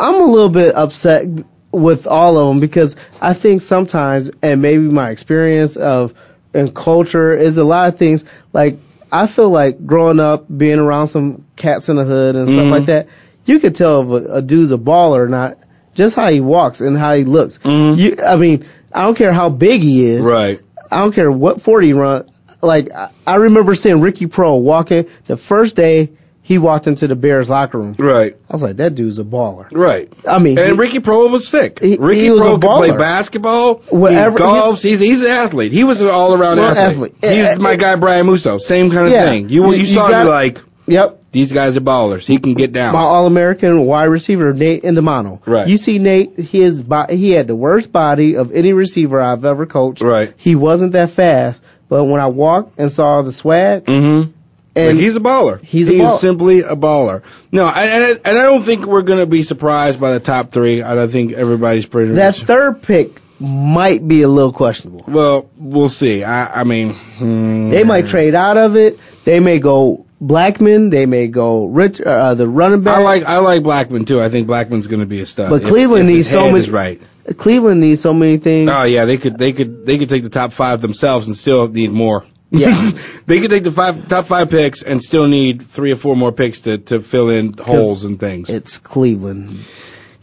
I'm 0.00 0.14
a 0.16 0.24
little 0.24 0.48
bit 0.48 0.74
upset 0.74 1.24
with 1.70 2.08
all 2.08 2.36
of 2.36 2.48
them 2.48 2.58
because 2.60 2.96
I 3.20 3.34
think 3.34 3.62
sometimes, 3.62 4.30
and 4.42 4.60
maybe 4.60 4.82
my 4.82 5.10
experience 5.10 5.76
of 5.76 6.12
and 6.52 6.74
culture 6.74 7.36
is 7.36 7.56
a 7.56 7.64
lot 7.64 7.92
of 7.92 7.98
things. 7.98 8.24
Like 8.52 8.78
I 9.12 9.28
feel 9.28 9.50
like 9.50 9.86
growing 9.86 10.18
up, 10.18 10.46
being 10.54 10.80
around 10.80 11.06
some 11.06 11.46
cats 11.54 11.88
in 11.88 11.96
the 11.96 12.04
hood 12.04 12.34
and 12.34 12.48
stuff 12.48 12.66
like 12.66 12.82
mm-hmm. 12.82 12.86
that, 12.86 13.08
you 13.44 13.60
could 13.60 13.76
tell 13.76 14.02
if 14.02 14.08
a, 14.26 14.32
a 14.34 14.42
dude's 14.42 14.72
a 14.72 14.76
baller 14.76 15.18
or 15.18 15.28
not 15.28 15.56
just 15.94 16.16
how 16.16 16.28
he 16.30 16.40
walks 16.40 16.80
and 16.80 16.98
how 16.98 17.14
he 17.14 17.22
looks. 17.22 17.58
Mm-hmm. 17.58 18.00
You, 18.00 18.16
I 18.24 18.36
mean, 18.36 18.66
I 18.92 19.02
don't 19.02 19.16
care 19.16 19.32
how 19.32 19.50
big 19.50 19.82
he 19.82 20.04
is. 20.04 20.20
Right. 20.20 20.60
I 20.92 20.98
don't 20.98 21.12
care 21.12 21.30
what 21.30 21.60
40 21.62 21.86
he 21.86 21.92
run. 21.92 22.30
Like, 22.60 22.90
I, 23.26 23.34
remember 23.36 23.74
seeing 23.74 24.00
Ricky 24.00 24.26
Proehl 24.26 24.60
walking 24.60 25.08
the 25.26 25.36
first 25.36 25.74
day 25.74 26.10
he 26.44 26.58
walked 26.58 26.86
into 26.86 27.06
the 27.08 27.14
Bears 27.16 27.48
locker 27.48 27.78
room. 27.78 27.94
Right. 27.98 28.36
I 28.48 28.52
was 28.52 28.62
like, 28.62 28.76
that 28.76 28.94
dude's 28.94 29.18
a 29.18 29.24
baller. 29.24 29.68
Right. 29.72 30.12
I 30.28 30.38
mean, 30.38 30.58
And 30.58 30.72
he- 30.72 30.76
Ricky 30.78 30.98
Proehl 31.00 31.30
was 31.30 31.46
sick. 31.48 31.78
He- 31.80 31.96
Ricky 31.98 32.22
he 32.22 32.30
was 32.30 32.40
a 32.40 32.44
could 32.52 32.60
play 32.60 32.90
basketball. 32.96 33.76
Whatever- 33.90 34.38
he 34.38 34.44
golfs. 34.44 34.82
He's 34.82 35.00
he's 35.00 35.22
an 35.22 35.28
athlete. 35.28 35.72
He 35.72 35.84
was 35.84 36.02
an 36.02 36.08
all 36.08 36.34
around 36.34 36.58
athlete. 36.60 37.14
athlete. 37.22 37.34
He's 37.34 37.58
my 37.58 37.76
guy 37.76 37.96
Brian 37.96 38.26
Musso. 38.26 38.58
Same 38.58 38.90
kind 38.90 39.06
of 39.06 39.12
Yeah. 39.12 39.24
thing. 39.26 39.48
You 39.48 39.66
You- 39.66 39.74
you, 39.78 39.86
saw 39.86 40.04
him 40.06 40.10
got- 40.10 40.26
like 40.26 40.62
Yep. 40.86 41.21
These 41.32 41.50
guys 41.52 41.76
are 41.76 41.80
ballers. 41.80 42.26
He 42.26 42.38
can 42.38 42.54
get 42.54 42.72
down. 42.72 42.92
My 42.94 43.00
All-American 43.00 43.84
wide 43.86 44.04
receiver, 44.04 44.52
Nate 44.52 44.82
Indemano. 44.84 45.40
Right. 45.46 45.66
You 45.66 45.76
see 45.78 45.98
Nate, 45.98 46.38
his 46.38 46.82
he 47.10 47.30
had 47.30 47.46
the 47.46 47.56
worst 47.56 47.90
body 47.90 48.36
of 48.36 48.52
any 48.52 48.72
receiver 48.72 49.20
I've 49.20 49.44
ever 49.44 49.66
coached. 49.66 50.02
Right. 50.02 50.32
He 50.36 50.54
wasn't 50.54 50.92
that 50.92 51.10
fast, 51.10 51.62
but 51.88 52.04
when 52.04 52.20
I 52.20 52.26
walked 52.28 52.78
and 52.78 52.92
saw 52.92 53.22
the 53.22 53.32
swag, 53.32 53.86
Mm-hmm. 53.86 54.30
and 54.76 54.98
he's 54.98 55.16
a 55.16 55.20
baller. 55.20 55.62
He's 55.62 55.88
a 55.88 55.92
baller. 55.92 56.18
simply 56.18 56.60
a 56.60 56.76
baller. 56.76 57.22
No, 57.50 57.64
I- 57.66 57.82
and 57.86 58.04
I, 58.04 58.10
and 58.30 58.38
I 58.38 58.42
don't 58.42 58.62
think 58.62 58.86
we're 58.86 59.02
gonna 59.02 59.26
be 59.26 59.42
surprised 59.42 60.00
by 60.00 60.12
the 60.12 60.20
top 60.20 60.50
three. 60.50 60.82
I 60.82 60.94
don't 60.94 61.10
think 61.10 61.32
everybody's 61.32 61.86
pretty. 61.86 62.12
that 62.12 62.28
much- 62.38 62.42
third 62.44 62.82
pick 62.82 63.20
might 63.40 64.06
be 64.06 64.22
a 64.22 64.28
little 64.28 64.52
questionable. 64.52 65.04
well, 65.08 65.48
we'll 65.58 65.88
see. 65.88 66.22
I, 66.22 66.60
I 66.60 66.64
mean, 66.64 66.90
hmm. 66.94 67.70
They 67.70 67.82
might 67.84 68.06
trade 68.06 68.34
out 68.36 68.56
of 68.56 68.76
it. 68.76 68.98
They 69.24 69.40
may 69.40 69.58
go 69.58 70.06
Blackmon. 70.22 70.90
They 70.90 71.06
may 71.06 71.26
go 71.28 71.66
Rich, 71.66 72.00
uh, 72.00 72.34
the 72.34 72.48
running 72.48 72.82
back. 72.82 72.96
I 72.98 73.02
like 73.02 73.24
I 73.24 73.38
like 73.38 73.62
Blackmon 73.62 74.06
too. 74.06 74.20
I 74.20 74.28
think 74.28 74.48
Blackmon's 74.48 74.86
going 74.86 75.00
to 75.00 75.06
be 75.06 75.20
a 75.20 75.26
stud. 75.26 75.50
But 75.50 75.62
If- 75.62 75.68
Cleveland 75.68 76.08
if 76.08 76.14
needs 76.16 76.30
so 76.30 76.50
many- 76.52 76.70
right. 76.70 77.00
Cleveland 77.36 77.80
needs 77.80 78.00
so 78.00 78.12
many 78.12 78.36
things. 78.38 78.68
Oh 78.70 78.82
yeah, 78.84 79.04
they 79.04 79.16
could 79.16 79.38
they 79.38 79.52
could 79.52 79.86
they 79.86 79.98
could 79.98 80.08
take 80.08 80.22
the 80.22 80.28
top 80.30 80.52
five 80.52 80.80
themselves 80.80 81.26
and 81.28 81.36
still 81.36 81.68
need 81.68 81.90
more. 81.92 82.24
Yeah. 82.50 82.74
they 83.26 83.40
could 83.40 83.50
take 83.50 83.62
the 83.64 83.72
five 83.72 84.08
top 84.08 84.26
five 84.26 84.50
picks 84.50 84.82
and 84.82 85.02
still 85.02 85.26
need 85.28 85.62
three 85.62 85.92
or 85.92 85.96
four 85.96 86.16
more 86.16 86.32
picks 86.32 86.62
to 86.62 86.78
to 86.78 87.00
fill 87.00 87.30
in 87.30 87.52
holes 87.54 88.04
and 88.04 88.18
things. 88.18 88.50
It's 88.50 88.78
Cleveland. 88.78 89.50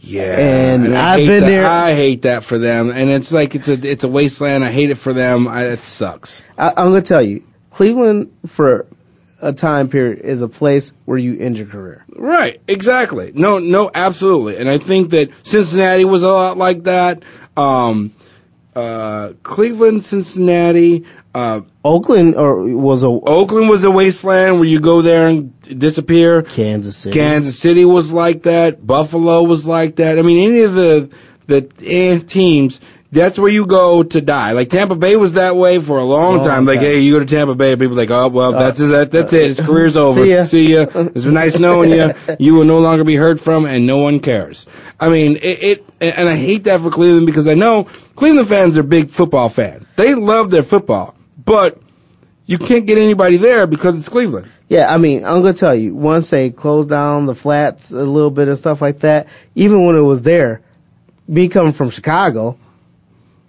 yeah, 0.00 0.38
and 0.38 0.94
I 0.96 1.14
I've 1.14 1.26
been 1.26 1.40
that- 1.40 1.46
there- 1.48 1.66
I 1.66 1.94
hate 1.94 2.22
that 2.22 2.44
for 2.44 2.58
them, 2.58 2.90
and 2.90 3.08
it's 3.10 3.32
like 3.32 3.54
it's 3.54 3.68
a 3.68 3.74
it's 3.74 4.04
a 4.04 4.08
wasteland. 4.08 4.62
I 4.64 4.70
hate 4.70 4.90
it 4.90 4.96
for 4.96 5.12
them. 5.12 5.48
I, 5.48 5.68
it 5.68 5.78
sucks. 5.80 6.42
I, 6.58 6.68
I'm 6.68 6.88
gonna 6.88 7.02
tell 7.02 7.22
you, 7.22 7.44
Cleveland 7.70 8.30
for 8.46 8.86
a 9.42 9.52
time 9.52 9.88
period 9.88 10.20
is 10.20 10.42
a 10.42 10.48
place 10.48 10.92
where 11.04 11.18
you 11.18 11.38
end 11.38 11.58
your 11.58 11.66
career. 11.66 12.04
Right, 12.14 12.60
exactly. 12.68 13.32
No, 13.34 13.58
no, 13.58 13.90
absolutely. 13.92 14.56
And 14.56 14.68
I 14.68 14.78
think 14.78 15.10
that 15.10 15.30
Cincinnati 15.46 16.04
was 16.04 16.22
a 16.22 16.32
lot 16.32 16.58
like 16.58 16.84
that. 16.84 17.22
Um, 17.56 18.12
uh, 18.74 19.32
Cleveland, 19.42 20.04
Cincinnati, 20.04 21.04
uh, 21.34 21.60
Oakland 21.84 22.36
or 22.36 22.64
was 22.64 23.02
a 23.02 23.08
Oakland 23.08 23.68
was 23.68 23.84
a 23.84 23.90
wasteland 23.90 24.56
where 24.56 24.68
you 24.68 24.80
go 24.80 25.02
there 25.02 25.28
and 25.28 25.60
disappear. 25.60 26.42
Kansas 26.42 26.96
City. 26.96 27.18
Kansas 27.18 27.58
City 27.58 27.84
was 27.84 28.12
like 28.12 28.44
that. 28.44 28.84
Buffalo 28.84 29.42
was 29.42 29.66
like 29.66 29.96
that. 29.96 30.18
I 30.18 30.22
mean, 30.22 30.50
any 30.50 30.60
of 30.62 30.74
the 30.74 31.10
the 31.46 31.68
eh, 31.84 32.18
teams, 32.20 32.80
that's 33.12 33.38
where 33.38 33.50
you 33.50 33.66
go 33.66 34.02
to 34.02 34.20
die. 34.20 34.52
Like 34.52 34.70
Tampa 34.70 34.94
Bay 34.94 35.16
was 35.16 35.32
that 35.32 35.56
way 35.56 35.80
for 35.80 35.98
a 35.98 36.04
long 36.04 36.36
Long 36.36 36.44
time. 36.44 36.64
Like, 36.64 36.76
time. 36.76 36.84
hey, 36.84 37.00
you 37.00 37.14
go 37.14 37.20
to 37.20 37.26
Tampa 37.26 37.54
Bay, 37.54 37.74
people 37.76 37.94
are 37.94 38.00
like, 38.00 38.10
oh 38.10 38.28
well, 38.28 38.52
that's 38.52 38.78
that, 38.78 39.10
that's 39.10 39.32
it. 39.32 39.46
His 39.46 39.60
career's 39.60 39.96
over. 39.98 40.22
See 40.22 40.30
ya. 40.30 40.44
See 40.44 40.74
ya. 40.74 40.86
It's 40.94 41.24
been 41.24 41.34
nice 41.34 41.58
knowing 41.58 41.90
you. 41.90 42.14
You 42.38 42.54
will 42.54 42.64
no 42.64 42.78
longer 42.80 43.04
be 43.04 43.16
heard 43.16 43.40
from, 43.40 43.66
and 43.66 43.86
no 43.86 43.98
one 43.98 44.20
cares. 44.20 44.66
I 44.98 45.08
mean, 45.08 45.36
it, 45.36 45.62
it 45.62 45.84
and 46.00 46.28
I 46.28 46.36
hate 46.36 46.64
that 46.64 46.80
for 46.80 46.90
Cleveland 46.90 47.26
because 47.26 47.48
I 47.48 47.54
know 47.54 47.84
Cleveland 48.14 48.48
fans 48.48 48.78
are 48.78 48.82
big 48.82 49.10
football 49.10 49.48
fans. 49.48 49.88
They 49.96 50.14
love 50.14 50.50
their 50.50 50.62
football, 50.62 51.14
but 51.44 51.80
you 52.46 52.58
can't 52.58 52.86
get 52.86 52.98
anybody 52.98 53.38
there 53.38 53.66
because 53.66 53.96
it's 53.96 54.08
Cleveland. 54.08 54.48
Yeah, 54.68 54.88
I 54.88 54.98
mean, 54.98 55.24
I'm 55.24 55.42
gonna 55.42 55.54
tell 55.54 55.74
you, 55.74 55.96
once 55.96 56.30
they 56.30 56.50
closed 56.50 56.88
down 56.88 57.26
the 57.26 57.34
flats 57.34 57.90
a 57.90 57.96
little 57.96 58.30
bit 58.30 58.46
and 58.46 58.56
stuff 58.56 58.80
like 58.80 59.00
that, 59.00 59.26
even 59.56 59.84
when 59.84 59.96
it 59.96 60.00
was 60.00 60.22
there, 60.22 60.62
me 61.26 61.48
coming 61.48 61.72
from 61.72 61.90
Chicago, 61.90 62.56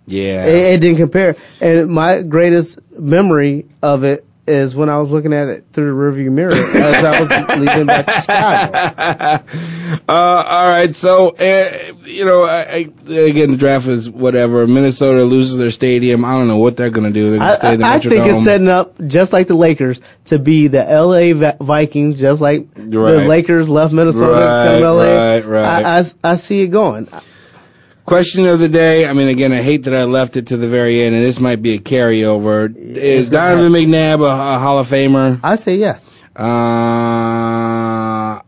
Yeah. 0.07 0.45
it, 0.45 0.55
it 0.55 0.81
didn't 0.81 0.97
compare. 0.97 1.35
And 1.61 1.89
my 1.89 2.21
greatest 2.21 2.79
memory 2.91 3.65
of 3.81 4.03
it 4.03 4.25
is 4.47 4.75
when 4.75 4.89
I 4.89 4.97
was 4.97 5.11
looking 5.11 5.33
at 5.33 5.47
it 5.49 5.65
through 5.71 5.85
the 5.85 5.91
rearview 6.21 6.31
mirror 6.31 6.51
as 6.53 7.05
I 7.05 7.19
was 7.21 7.29
leaving 7.59 7.85
back 7.85 8.05
to 8.07 8.11
Chicago. 8.21 10.01
uh, 10.09 10.43
all 10.47 10.67
right. 10.67 10.93
So, 10.95 11.29
uh, 11.29 11.93
you 12.05 12.25
know, 12.25 12.43
I, 12.43 12.61
I, 13.07 13.13
again, 13.13 13.51
the 13.51 13.57
draft 13.57 13.87
is 13.87 14.09
whatever. 14.09 14.65
Minnesota 14.65 15.23
loses 15.23 15.57
their 15.57 15.69
stadium. 15.71 16.25
I 16.25 16.31
don't 16.31 16.47
know 16.47 16.57
what 16.57 16.75
they're 16.75 16.89
going 16.89 17.05
to 17.05 17.13
do. 17.13 17.29
They're 17.29 17.39
going 17.39 17.49
I, 17.49 17.53
to 17.53 17.55
stay 17.57 17.73
in 17.75 17.79
the 17.81 17.85
I, 17.85 17.93
I 17.93 17.99
think 17.99 18.25
it's 18.25 18.43
setting 18.43 18.67
up 18.67 18.95
just 19.07 19.31
like 19.31 19.45
the 19.47 19.53
Lakers 19.55 20.01
to 20.25 20.39
be 20.39 20.67
the 20.67 20.83
LA 20.83 21.53
Vikings, 21.63 22.19
just 22.19 22.41
like 22.41 22.67
Right. 22.75 22.87
the 22.87 23.27
Lakers 23.27 23.69
left 23.69 23.93
Minnesota 23.93 24.25
Right, 24.31 24.65
to 24.65 24.81
come 24.81 24.97
LA. 24.97 25.03
right, 25.15 25.45
right. 25.45 25.85
I, 25.85 25.99
I, 25.99 26.05
I 26.31 26.35
see 26.37 26.61
it 26.61 26.67
going. 26.69 27.07
Question 28.05 28.45
of 28.47 28.59
the 28.59 28.67
day. 28.69 29.07
I 29.07 29.13
mean, 29.13 29.27
again, 29.29 29.53
I 29.53 29.61
hate 29.61 29.83
that 29.83 29.93
I 29.95 30.03
left 30.03 30.35
it 30.35 30.47
to 30.47 30.57
the 30.57 30.67
very 30.67 31.01
end, 31.03 31.15
and 31.15 31.23
this 31.23 31.39
might 31.39 31.61
be 31.61 31.75
a 31.75 31.79
carryover. 31.79 32.75
Is 32.75 33.29
Donovan 33.29 33.71
McNabb 33.71 34.19
a, 34.21 34.55
a 34.55 34.59
Hall 34.59 34.79
of 34.79 34.89
Famer? 34.89 35.39
I 35.43 35.55
say 35.55 35.75
yes. 35.77 36.09
Uh, 36.35 38.41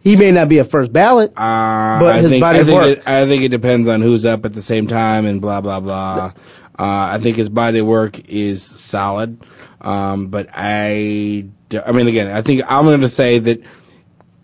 He 0.00 0.16
may 0.16 0.30
not 0.30 0.48
be 0.48 0.58
a 0.58 0.64
first 0.64 0.92
ballot. 0.92 1.32
Uh, 1.32 1.98
But 2.00 2.14
I 2.14 2.18
his 2.18 2.30
think, 2.30 2.40
body 2.40 2.58
I 2.58 2.60
of 2.62 2.66
think 2.68 2.80
work. 2.80 2.98
It, 2.98 3.02
I 3.06 3.26
think 3.26 3.42
it 3.42 3.48
depends 3.50 3.88
on 3.88 4.00
who's 4.00 4.24
up 4.26 4.44
at 4.46 4.52
the 4.52 4.62
same 4.62 4.86
time 4.86 5.26
and 5.26 5.40
blah 5.40 5.60
blah 5.60 5.80
blah. 5.80 6.32
Uh, 6.78 7.14
I 7.14 7.18
think 7.18 7.36
his 7.36 7.48
body 7.50 7.80
of 7.80 7.86
work 7.86 8.18
is 8.28 8.62
solid, 8.62 9.38
um, 9.82 10.28
but 10.28 10.48
I 10.54 11.44
mean, 11.72 12.08
again, 12.08 12.28
I 12.28 12.40
think 12.40 12.62
I'm 12.66 12.84
going 12.84 13.02
to 13.02 13.08
say 13.08 13.38
that 13.38 13.60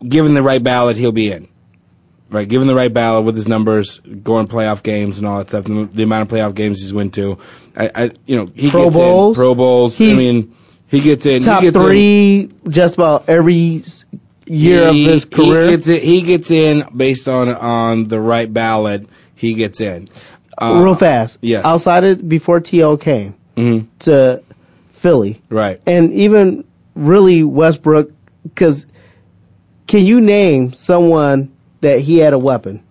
given 0.07 0.35
the 0.35 0.43
right 0.43 0.63
ballot, 0.63 0.99
he'll 0.99 1.13
be 1.13 1.33
in. 1.33 1.49
Right, 2.29 2.49
given 2.49 2.67
the 2.67 2.75
right 2.75 2.93
ballot 2.93 3.25
with 3.25 3.37
his 3.37 3.47
numbers, 3.47 4.01
going 4.01 4.49
playoff 4.49 4.83
games 4.83 5.19
and 5.19 5.29
all 5.29 5.39
that 5.39 5.49
stuff, 5.49 5.65
the, 5.65 5.85
the 5.93 6.03
amount 6.03 6.23
of 6.31 6.37
playoff 6.37 6.55
games 6.57 6.81
he's 6.81 6.93
went 6.93 7.15
to, 7.15 7.39
I, 7.77 7.91
I 7.95 8.11
you 8.27 8.35
know, 8.37 8.51
he 8.53 8.69
Pro 8.69 8.85
gets 8.85 8.97
Bowls. 8.97 9.37
in. 9.37 9.41
Pro 9.41 9.55
Bowls. 9.55 9.97
He- 9.97 10.13
I 10.13 10.17
mean, 10.17 10.55
he 10.89 11.01
gets 11.01 11.25
in. 11.25 11.43
Top 11.43 11.61
he 11.63 11.67
gets 11.69 11.77
in. 11.77 11.83
three, 11.85 12.51
just 12.69 12.95
about 12.97 13.29
every 13.29 13.85
year 14.47 14.93
He- 14.93 15.07
of 15.07 15.13
his 15.13 15.25
career. 15.25 15.67
He 15.67 15.71
gets, 15.77 15.87
in, 15.89 16.01
he 16.01 16.23
gets 16.23 16.51
in 16.51 16.85
based 16.97 17.29
on 17.29 17.49
on 17.49 18.09
the 18.09 18.21
right 18.21 18.53
ballot. 18.53 19.09
He 19.37 19.55
gets 19.55 19.81
in. 19.81 20.09
Uh, 20.59 20.81
Real 20.83 20.95
fast. 20.97 21.39
yes. 21.43 21.65
Outside 21.65 22.03
it 22.05 22.29
before 22.29 22.59
T.O. 22.61 22.97
came 22.97 23.37
mhm, 23.57 23.87
to 24.01 24.43
Philly. 24.93 25.41
right. 25.49 25.81
and 25.87 26.13
even 26.13 26.65
really 26.97 27.45
Westbrook, 27.45 28.11
because 28.43 28.87
can 29.87 30.05
you 30.05 30.21
name 30.21 30.73
someone 30.73 31.53
that 31.81 32.01
he 32.01 32.19
had 32.19 32.33
a 32.33 32.39
weapon? 32.39 32.83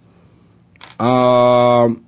Um, 1.00 2.06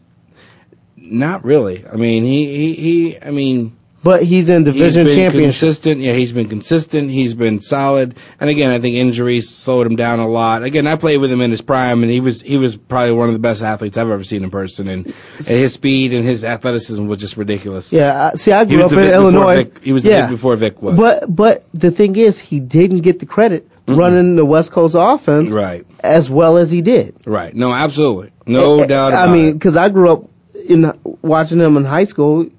not 0.95 1.43
really. 1.43 1.85
I 1.85 1.95
mean, 1.95 2.23
he 2.23 2.45
he, 2.45 2.73
he 2.73 3.21
I 3.21 3.31
mean, 3.31 3.75
But 4.03 4.23
he's 4.23 4.49
in 4.49 4.65
he's 4.65 4.73
division 4.73 5.03
been 5.05 5.15
championship. 5.15 5.41
consistent. 5.43 6.01
Yeah, 6.01 6.13
he's 6.13 6.31
been 6.31 6.47
consistent. 6.47 7.09
He's 7.09 7.33
been 7.33 7.59
solid. 7.59 8.15
And 8.39 8.49
again, 8.49 8.71
I 8.71 8.79
think 8.79 8.95
injuries 8.95 9.49
slowed 9.49 9.87
him 9.87 9.95
down 9.95 10.19
a 10.19 10.27
lot. 10.27 10.63
Again, 10.63 10.87
I 10.87 10.95
played 10.95 11.17
with 11.17 11.31
him 11.31 11.41
in 11.41 11.51
his 11.51 11.61
prime, 11.61 12.03
and 12.03 12.11
he 12.11 12.19
was 12.21 12.41
he 12.41 12.57
was 12.57 12.77
probably 12.77 13.13
one 13.13 13.27
of 13.29 13.33
the 13.33 13.39
best 13.39 13.61
athletes 13.63 13.97
I've 13.97 14.09
ever 14.09 14.23
seen 14.23 14.43
in 14.43 14.51
person. 14.51 14.87
And, 14.87 15.05
and 15.07 15.13
his 15.47 15.73
speed 15.73 16.13
and 16.13 16.25
his 16.25 16.45
athleticism 16.45 17.05
was 17.07 17.19
just 17.19 17.35
ridiculous. 17.37 17.91
Yeah, 17.91 18.31
see, 18.35 18.51
I 18.53 18.63
grew 18.65 18.83
up 18.83 18.91
in 18.93 18.99
Illinois. 18.99 19.63
Vick- 19.63 19.83
he 19.83 19.91
was 19.91 20.03
the 20.03 20.09
yeah. 20.11 20.21
Vick 20.21 20.29
before 20.31 20.55
Vick 20.55 20.81
was. 20.81 20.95
But 20.95 21.33
but 21.35 21.65
the 21.73 21.91
thing 21.91 22.15
is, 22.15 22.39
he 22.39 22.59
didn't 22.61 22.99
get 23.01 23.19
the 23.19 23.25
credit 23.25 23.69
running 23.87 24.35
the 24.35 24.45
West 24.45 24.71
Coast 24.71 24.95
offense 24.97 25.51
right, 25.51 25.85
as 26.01 26.29
well 26.29 26.57
as 26.57 26.69
he 26.69 26.81
did. 26.81 27.15
right. 27.25 27.53
No, 27.55 27.73
absolutely, 27.73 28.31
no 28.45 28.81
eh, 28.81 28.87
doubt 28.87 29.13
about 29.13 29.29
I 29.29 29.31
mean, 29.31 29.53
because 29.53 29.77
I 29.77 29.89
grew 29.89 30.11
up 30.11 30.29
in 30.67 30.91
watching 31.21 31.59
him 31.59 31.77
in 31.77 31.85
high 31.85 32.03
school. 32.03 32.49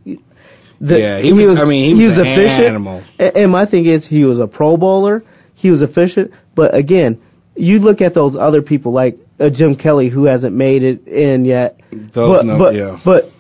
The- 0.81 0.99
Yeah, 0.99 1.19
he 1.19 1.33
was- 1.33 1.61
I 1.61 1.65
mean, 1.65 1.97
he 1.97 2.07
was 2.07 2.19
an 2.19 2.27
animal. 2.27 3.03
And 3.19 3.51
my 3.51 3.67
thing 3.67 3.87
is, 3.87 4.07
he 4.07 4.25
was 4.25 4.39
a 4.39 4.47
Pro 4.47 4.77
Bowler. 4.77 5.25
He 5.55 5.71
was 5.71 5.83
efficient. 5.83 6.33
But 6.55 6.75
again, 6.75 7.21
you 7.57 7.81
look 7.81 8.01
at 8.01 8.15
those 8.15 8.37
other 8.37 8.63
people 8.63 8.93
like 8.93 9.19
uh, 9.41 9.49
Jim 9.49 9.75
Kelly, 9.77 10.09
who 10.09 10.25
hasn't 10.25 10.55
made 10.55 10.83
it 10.83 11.07
in 11.07 11.45
yet. 11.45 11.81
Those 11.93 12.39
but, 12.39 12.47
no- 12.47 12.59
but, 12.59 12.75
yeah. 12.75 12.99
but 13.05 13.31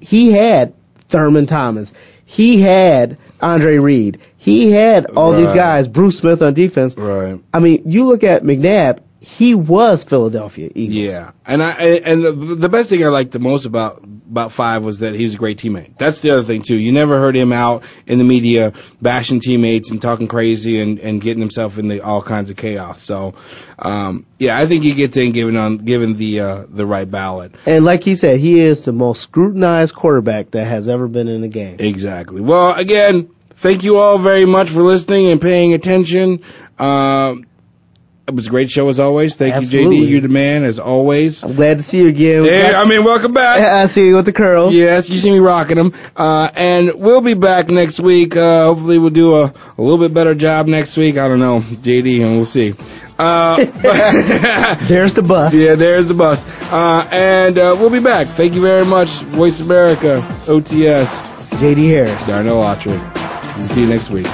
he 0.00 0.32
had 0.32 0.74
Thurman 1.08 1.46
Thomas. 1.46 1.92
He 2.32 2.62
had 2.62 3.18
Andre 3.42 3.76
Reed. 3.76 4.18
He 4.38 4.70
had 4.70 5.04
all 5.04 5.34
these 5.34 5.52
guys, 5.52 5.86
Bruce 5.86 6.16
Smith 6.16 6.40
on 6.40 6.54
defense. 6.54 6.96
Right. 6.96 7.38
I 7.52 7.58
mean, 7.58 7.82
you 7.84 8.06
look 8.06 8.24
at 8.24 8.42
McNabb, 8.42 9.00
he 9.22 9.54
was 9.54 10.02
Philadelphia 10.02 10.68
Eagles. 10.74 10.96
Yeah, 10.96 11.30
and 11.46 11.62
I 11.62 11.70
and 11.74 12.24
the, 12.24 12.32
the 12.32 12.68
best 12.68 12.90
thing 12.90 13.04
I 13.04 13.08
liked 13.08 13.30
the 13.30 13.38
most 13.38 13.66
about 13.66 14.02
about 14.02 14.50
Five 14.50 14.84
was 14.84 14.98
that 14.98 15.14
he 15.14 15.22
was 15.22 15.34
a 15.34 15.38
great 15.38 15.58
teammate. 15.58 15.96
That's 15.96 16.22
the 16.22 16.30
other 16.30 16.42
thing 16.42 16.62
too. 16.62 16.76
You 16.76 16.90
never 16.90 17.20
heard 17.20 17.36
him 17.36 17.52
out 17.52 17.84
in 18.04 18.18
the 18.18 18.24
media 18.24 18.72
bashing 19.00 19.38
teammates 19.38 19.92
and 19.92 20.02
talking 20.02 20.26
crazy 20.26 20.80
and 20.80 20.98
and 20.98 21.20
getting 21.20 21.40
himself 21.40 21.78
into 21.78 22.02
all 22.02 22.20
kinds 22.20 22.50
of 22.50 22.56
chaos. 22.56 23.00
So, 23.00 23.34
um, 23.78 24.26
yeah, 24.40 24.58
I 24.58 24.66
think 24.66 24.82
he 24.82 24.94
gets 24.94 25.16
in 25.16 25.30
given 25.30 25.56
on 25.56 25.78
given 25.78 26.16
the 26.16 26.40
uh, 26.40 26.66
the 26.68 26.84
right 26.84 27.08
ballot. 27.08 27.54
And 27.64 27.84
like 27.84 28.02
he 28.02 28.16
said, 28.16 28.40
he 28.40 28.58
is 28.58 28.84
the 28.84 28.92
most 28.92 29.22
scrutinized 29.22 29.94
quarterback 29.94 30.50
that 30.50 30.64
has 30.64 30.88
ever 30.88 31.06
been 31.06 31.28
in 31.28 31.42
the 31.42 31.48
game. 31.48 31.76
Exactly. 31.78 32.40
Well, 32.40 32.74
again, 32.74 33.30
thank 33.54 33.84
you 33.84 33.98
all 33.98 34.18
very 34.18 34.46
much 34.46 34.68
for 34.68 34.82
listening 34.82 35.26
and 35.26 35.40
paying 35.40 35.74
attention. 35.74 36.42
Um, 36.76 37.46
it 38.28 38.34
was 38.34 38.46
a 38.46 38.50
great 38.50 38.70
show 38.70 38.88
as 38.88 39.00
always. 39.00 39.36
Thank 39.36 39.54
you, 39.72 39.80
JD. 39.80 40.08
You're 40.08 40.20
the 40.20 40.28
man 40.28 40.62
as 40.64 40.78
always. 40.78 41.42
I'm 41.42 41.54
glad 41.54 41.78
to 41.78 41.82
see 41.82 41.98
you 41.98 42.08
again. 42.08 42.44
Hey, 42.44 42.72
I 42.72 42.86
mean, 42.86 43.04
welcome 43.04 43.32
back. 43.32 43.60
I 43.60 43.86
see 43.86 44.06
you 44.06 44.14
with 44.16 44.26
the 44.26 44.32
curls. 44.32 44.74
Yes, 44.74 45.10
you 45.10 45.18
see 45.18 45.32
me 45.32 45.40
rocking 45.40 45.76
them. 45.76 45.92
Uh, 46.14 46.48
and 46.54 46.92
we'll 46.94 47.20
be 47.20 47.34
back 47.34 47.68
next 47.68 47.98
week. 48.00 48.36
Uh, 48.36 48.66
hopefully 48.66 48.98
we'll 48.98 49.10
do 49.10 49.34
a, 49.34 49.44
a 49.46 49.82
little 49.82 49.98
bit 49.98 50.14
better 50.14 50.34
job 50.36 50.66
next 50.68 50.96
week. 50.96 51.16
I 51.16 51.26
don't 51.26 51.40
know, 51.40 51.60
JD, 51.60 52.22
and 52.24 52.36
we'll 52.36 52.44
see. 52.44 52.74
Uh, 53.18 53.56
There's 54.86 55.14
the 55.14 55.22
bus. 55.22 55.54
yeah, 55.54 55.74
there's 55.74 56.06
the 56.06 56.14
bus. 56.14 56.44
Uh, 56.72 57.06
and 57.12 57.58
uh, 57.58 57.76
we'll 57.78 57.90
be 57.90 58.00
back. 58.00 58.26
Thank 58.28 58.54
you 58.54 58.60
very 58.62 58.84
much, 58.84 59.10
Voice 59.10 59.60
America, 59.60 60.24
OTS, 60.46 61.52
JD 61.58 61.88
Harris. 61.88 62.26
Darnell 62.26 62.62
Autry. 62.62 62.98
See 63.56 63.82
you 63.82 63.88
next 63.88 64.10
week. 64.10 64.26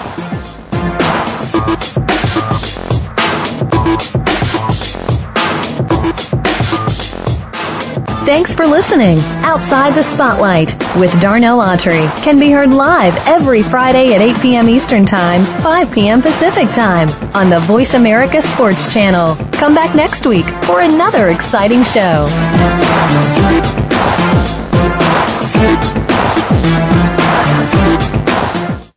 Thanks 8.29 8.55
for 8.55 8.67
listening. 8.67 9.17
Outside 9.41 9.95
the 9.95 10.03
Spotlight 10.03 10.75
with 11.01 11.19
Darnell 11.19 11.61
Autry 11.61 12.07
can 12.23 12.39
be 12.39 12.51
heard 12.51 12.75
live 12.75 13.17
every 13.27 13.63
Friday 13.63 14.13
at 14.13 14.21
8 14.21 14.43
p.m. 14.43 14.69
Eastern 14.69 15.07
Time, 15.07 15.43
5 15.63 15.91
p.m. 15.91 16.21
Pacific 16.21 16.69
Time 16.69 17.09
on 17.35 17.49
the 17.49 17.59
Voice 17.59 17.95
America 17.95 18.43
Sports 18.43 18.93
Channel. 18.93 19.35
Come 19.53 19.75
back 19.75 19.97
next 19.97 20.27
week 20.27 20.45
for 20.67 20.83
another 20.83 21.29
exciting 21.31 21.85
show. 21.85 22.29